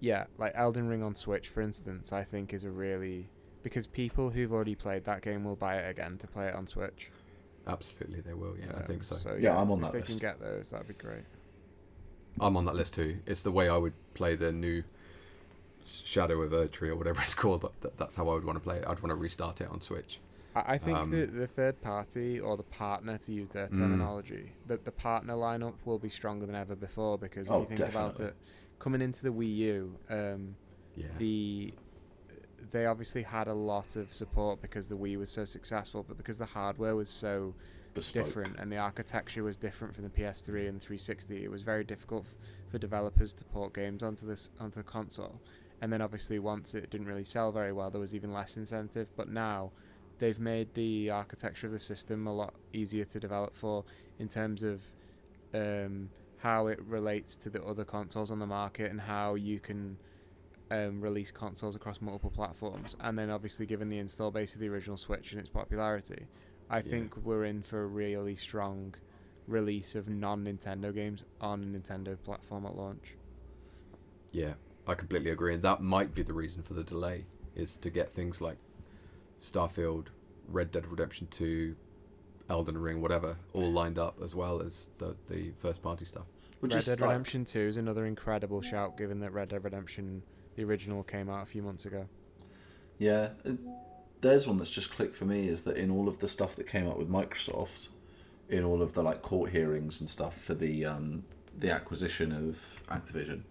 [0.00, 3.28] yeah, like Elden Ring on Switch, for instance, I think is a really
[3.62, 6.66] because people who've already played that game will buy it again to play it on
[6.66, 7.10] Switch.
[7.66, 8.56] Absolutely they will.
[8.58, 9.16] Yeah, I Um, think so.
[9.16, 10.10] So Yeah, I'm on if that they list.
[10.10, 11.24] can get those, that'd be great.
[12.40, 13.18] I'm on that list too.
[13.26, 14.82] It's the way I would play the new
[15.84, 17.62] Shadow of Erdtree or whatever it's called.
[17.80, 18.84] That, that's how I would want to play it.
[18.86, 20.20] I'd want to restart it on Switch.
[20.54, 23.76] I, I think Um, the the third party or the partner, to use their Mm.
[23.76, 27.66] terminology, that the partner lineup will be stronger than ever before because when Oh, you
[27.66, 28.36] think about it,
[28.78, 30.56] coming into the Wii U, um,
[30.96, 31.06] Yeah.
[31.16, 31.74] the
[32.70, 36.38] they obviously had a lot of support because the Wii was so successful, but because
[36.38, 37.54] the hardware was so
[37.94, 38.24] Bespoke.
[38.24, 41.84] different and the architecture was different from the PS3 and the 360, it was very
[41.84, 42.36] difficult f-
[42.70, 45.40] for developers to port games onto this onto the console.
[45.82, 49.08] And then obviously once it didn't really sell very well, there was even less incentive.
[49.16, 49.72] But now
[50.18, 53.84] they've made the architecture of the system a lot easier to develop for
[54.18, 54.82] in terms of
[55.54, 59.96] um, how it relates to the other consoles on the market and how you can
[60.70, 62.96] um, release consoles across multiple platforms.
[63.00, 66.26] And then obviously given the install base of the original Switch and its popularity,
[66.68, 66.82] I Yeah.
[66.82, 68.94] think we're in for a really strong
[69.48, 73.16] release of non-Nintendo games on a Nintendo platform at launch.
[74.32, 74.54] Yeah,
[74.86, 77.24] I completely agree, and that might be the reason for the delay
[77.56, 78.58] is to get things like
[79.40, 80.06] Starfield,
[80.46, 81.74] Red Dead Redemption Two,
[82.48, 86.26] Elden Ring, whatever, all lined up as well as the the first party stuff.
[86.60, 89.64] Which Red is Dead like- Redemption 2 is another incredible shout, given that Red Dead
[89.64, 90.22] Redemption,
[90.60, 92.06] the original, came out a few months ago.
[92.98, 93.30] Yeah,
[94.20, 96.66] there's one that's just clicked for me is that in all of the stuff that
[96.66, 97.88] came up with Microsoft,
[98.48, 101.24] in all of the like court hearings and stuff for the um,
[101.58, 103.42] the acquisition of Activision,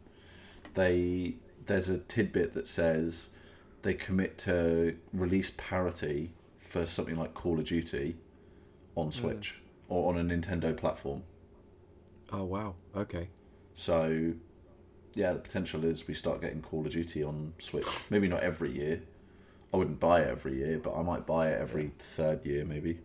[0.76, 3.30] they there's a tidbit that says
[3.82, 8.18] they commit to release parity for something like Call of Duty
[8.96, 11.24] on Switch or on a Nintendo platform.
[12.32, 13.30] Oh wow, okay.
[13.74, 14.34] So,
[15.20, 17.86] yeah, the potential is we start getting Call of Duty on Switch.
[18.10, 19.02] Maybe not every year.
[19.74, 23.00] I wouldn't buy it every year, but I might buy it every third year, maybe.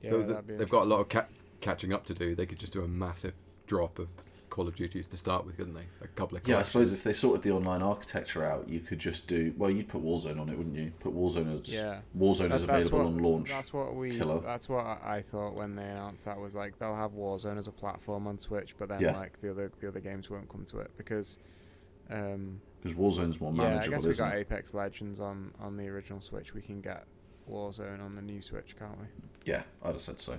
[0.00, 1.26] Yeah, Though th- that'd be they've got a lot of ca-
[1.60, 2.36] catching up to do.
[2.36, 3.34] They could just do a massive
[3.66, 4.06] drop of
[4.58, 5.86] Call of Duties to start with, couldn't they?
[6.02, 8.98] A couple of Yeah, I suppose if they sorted the online architecture out, you could
[8.98, 9.54] just do.
[9.56, 10.90] Well, you'd put Warzone on it, wouldn't you?
[10.98, 12.00] Put Warzone as Yeah.
[12.18, 13.50] Warzone That- is available what- on launch.
[13.50, 14.10] That's what we.
[14.18, 14.40] killer.
[14.40, 17.68] That's what I I thought when they announced that was like they'll have Warzone as
[17.68, 19.16] a platform on Switch, but then Yeah.
[19.16, 21.38] like the other the other games won't come to it because.
[22.10, 23.54] Um, Because Warzone's more manageable.
[23.54, 24.40] yeah, I manageable, guess we isn't got it?
[24.40, 26.52] Apex Legends on on the original Switch.
[26.52, 27.06] We can get
[27.48, 29.06] Warzone on the new Switch, can't we?
[29.44, 30.36] Yeah, I'd have said so.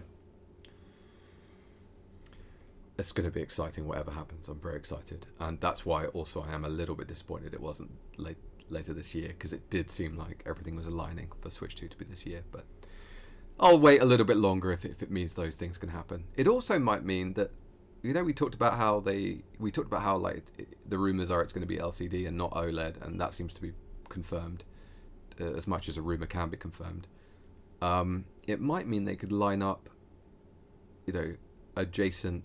[2.99, 4.47] It's going to be exciting whatever happens.
[4.49, 7.91] I'm very excited, and that's why also I am a little bit disappointed it wasn't
[8.17, 8.37] late
[8.69, 11.97] later this year because it did seem like everything was aligning for Switch 2 to
[11.97, 12.43] be this year.
[12.51, 12.65] But
[13.59, 16.25] I'll wait a little bit longer if it, if it means those things can happen.
[16.35, 17.51] It also might mean that
[18.01, 21.31] you know we talked about how they we talked about how like it, the rumors
[21.31, 23.71] are it's going to be LCD and not OLED, and that seems to be
[24.09, 24.63] confirmed
[25.39, 27.07] uh, as much as a rumor can be confirmed.
[27.81, 29.89] Um, it might mean they could line up,
[31.05, 31.35] you know,
[31.77, 32.43] adjacent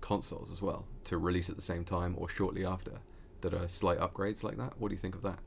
[0.00, 2.92] consoles as well to release at the same time or shortly after
[3.40, 4.78] that are slight upgrades like that.
[4.78, 5.38] What do you think of that?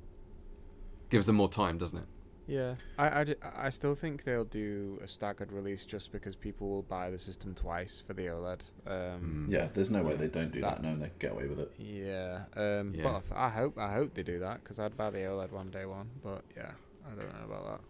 [1.10, 2.06] Gives them more time, doesn't it?
[2.46, 7.10] Yeah, I I still think they'll do a staggered release just because people will buy
[7.10, 8.62] the system twice for the OLED.
[8.86, 9.52] Um, Mm.
[9.54, 10.82] Yeah, there's no way they don't do that.
[10.82, 11.72] That- No, they can get away with it.
[11.78, 13.22] Yeah, um, Yeah.
[13.30, 15.86] but I hope I hope they do that because I'd buy the OLED one day
[15.86, 16.10] one.
[16.22, 16.72] But yeah,
[17.06, 17.82] I don't know about that.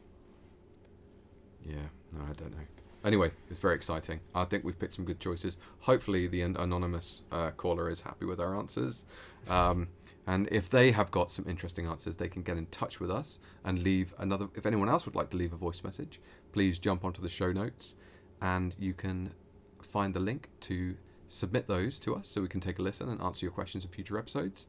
[1.65, 2.67] Yeah, no, I don't know.
[3.03, 4.19] Anyway, it's very exciting.
[4.33, 5.57] I think we've picked some good choices.
[5.79, 9.05] Hopefully, the anonymous uh, caller is happy with our answers.
[9.49, 9.89] Um,
[10.25, 13.39] and if they have got some interesting answers, they can get in touch with us
[13.65, 14.47] and leave another.
[14.55, 16.21] If anyone else would like to leave a voice message,
[16.53, 17.95] please jump onto the show notes
[18.41, 19.33] and you can
[19.81, 20.95] find the link to
[21.27, 23.89] submit those to us so we can take a listen and answer your questions in
[23.89, 24.67] future episodes.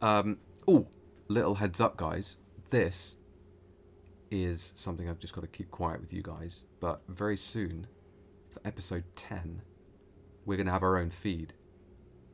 [0.00, 0.38] Um,
[0.68, 0.86] oh,
[1.28, 2.38] little heads up, guys.
[2.70, 3.16] This
[4.32, 6.64] is something I've just got to keep quiet with you guys.
[6.80, 7.86] But very soon,
[8.50, 9.62] for episode 10,
[10.46, 11.52] we're going to have our own feed.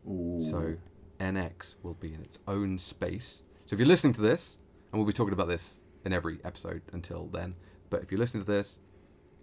[0.08, 0.38] Ooh.
[0.40, 0.76] So
[1.20, 3.42] NX will be in its own space.
[3.66, 4.58] So if you're listening to this,
[4.92, 7.54] and we'll be talking about this in every episode until then,
[7.90, 8.78] but if you're listening to this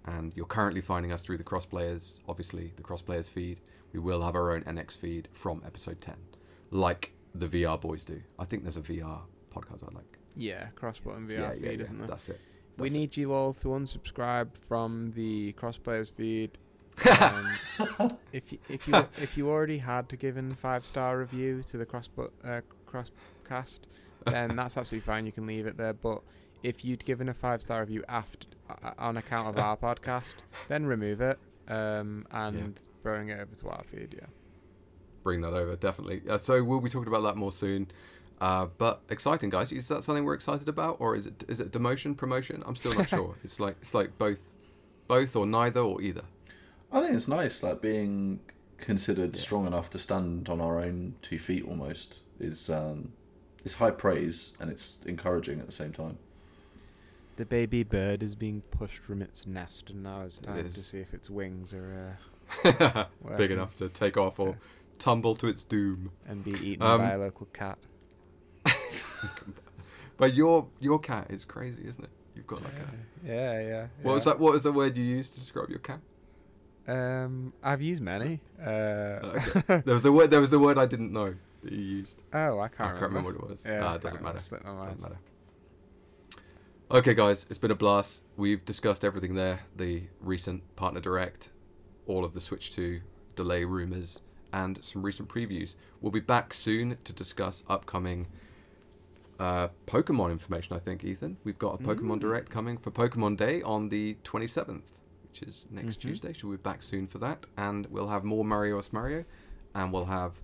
[0.05, 3.59] and you're currently finding us through the crossplayers, obviously the crossplayers feed,
[3.91, 6.15] we will have our own NX feed from episode 10,
[6.71, 8.21] like the VR boys do.
[8.39, 9.21] I think there's a VR
[9.53, 10.14] podcast I like.
[10.35, 12.07] Yeah, cross button VR feed, isn't there?
[12.07, 12.39] That's it.
[12.77, 12.93] we it.
[12.93, 16.57] need you all to unsubscribe from the crossplayers feed.
[17.99, 21.77] Um, if you, if you if you already had to given five star review to
[21.77, 22.09] the cross
[22.43, 23.81] uh, crosscast,
[24.25, 25.25] then that's absolutely fine.
[25.25, 25.91] You can leave it there.
[25.93, 26.21] But
[26.63, 30.35] if you'd given a five star review after uh, on account of our podcast,
[30.69, 31.37] then remove it
[31.67, 34.15] um, and bring it over to our feed.
[34.17, 34.27] Yeah.
[35.21, 36.21] bring that over definitely.
[36.29, 37.87] Uh, so we'll be talking about that more soon.
[38.41, 39.71] Uh, but exciting, guys.
[39.71, 42.63] Is that something we're excited about, or is it is it demotion, promotion?
[42.65, 43.35] I'm still not sure.
[43.43, 44.51] It's like it's like both,
[45.07, 46.23] both or neither or either.
[46.91, 48.39] I think it's nice, like being
[48.77, 53.13] considered strong enough to stand on our own two feet almost is um,
[53.63, 56.17] is high praise and it's encouraging at the same time.
[57.37, 60.99] The baby bird is being pushed from its nest, and now it's time to see
[60.99, 62.17] if its wings are
[62.65, 63.05] uh,
[63.37, 64.53] Big enough to take off or Yeah.
[64.99, 66.11] tumble to its doom.
[66.27, 67.77] and be eaten Um, by a local cat.
[70.17, 72.09] But your your cat is crazy, isn't it?
[72.35, 73.27] You've got like a.
[73.27, 73.87] Yeah, yeah.
[74.01, 74.39] What was that?
[74.39, 75.99] What was the word you used to describe your cat?
[76.87, 78.41] Um, I've used many.
[78.59, 78.65] Uh,
[79.57, 79.81] Okay.
[79.85, 80.31] There was a word.
[80.31, 81.33] There was a word I didn't know
[81.63, 82.21] that you used.
[82.33, 83.63] oh, I can't, I can't remember what it was.
[83.65, 84.39] Yeah, ah, it doesn't matter.
[84.51, 84.85] remember.
[84.85, 85.17] Doesn't matter.
[86.91, 88.21] Okay, guys, it's been a blast.
[88.37, 91.49] We've discussed everything there: the recent partner direct,
[92.05, 93.01] all of the Switch 2
[93.35, 94.21] delay rumors,
[94.53, 95.75] and some recent previews.
[95.99, 98.27] We'll be back soon to discuss upcoming
[99.39, 100.75] uh, Pokemon information.
[100.75, 104.89] I think, Ethan, we've got a Pokemon direct coming for Pokemon Day on the 27th,
[105.23, 106.01] which is next Mhm.
[106.01, 106.33] Tuesday.
[106.33, 109.25] So we'll be back soon for that, and we'll have more Mario vs Mario,
[109.73, 110.39] and we'll have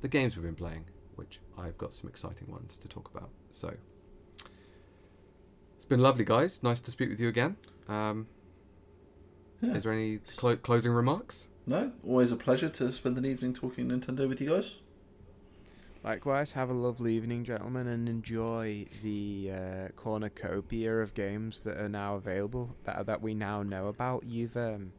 [0.00, 0.84] the games we've been playing,
[1.16, 3.30] which I've got some exciting ones to talk about.
[3.50, 3.74] So
[5.76, 6.62] it's been lovely, guys.
[6.62, 7.56] Nice to speak with you again.
[7.88, 8.26] Um,
[9.62, 9.76] Yeah.
[9.76, 11.46] Is there any clo- closing remarks?
[11.66, 14.74] No, always a pleasure to spend an evening talking Nintendo with you guys.
[16.04, 21.88] Likewise, have a lovely evening, gentlemen, and enjoy the uh, cornucopia of games that are
[21.88, 24.22] now available that that we now know about.
[24.26, 24.92] You've um,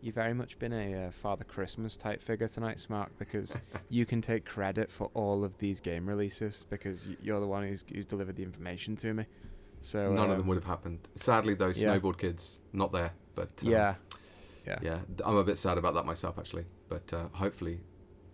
[0.00, 3.56] you've very much been a uh, Father Christmas type figure tonight, Smart, because
[3.88, 7.62] you can take credit for all of these game releases because y- you're the one
[7.62, 9.26] who's, who's delivered the information to me.
[9.80, 11.06] So None of um, them would have happened.
[11.14, 11.96] Sadly, those yeah.
[11.96, 13.12] snowboard kids not there.
[13.36, 13.94] But um, Yeah,
[14.66, 16.64] yeah, yeah, I'm a bit sad about that myself actually.
[16.88, 17.78] But uh, hopefully,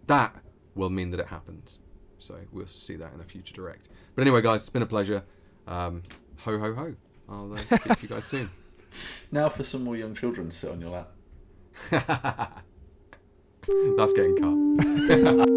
[0.07, 0.35] that
[0.75, 1.81] will mean that it happens.
[2.25, 3.89] So we'll see that in a future direct.
[4.15, 5.25] But anyway, guys, it's been a pleasure.
[5.67, 6.03] Um,
[6.39, 6.95] ho ho ho!
[7.29, 8.51] I'll uh, speak to you guys soon.
[9.33, 11.11] Now for some more young children to sit on your lap.
[11.91, 12.63] That's
[14.13, 15.49] getting cut.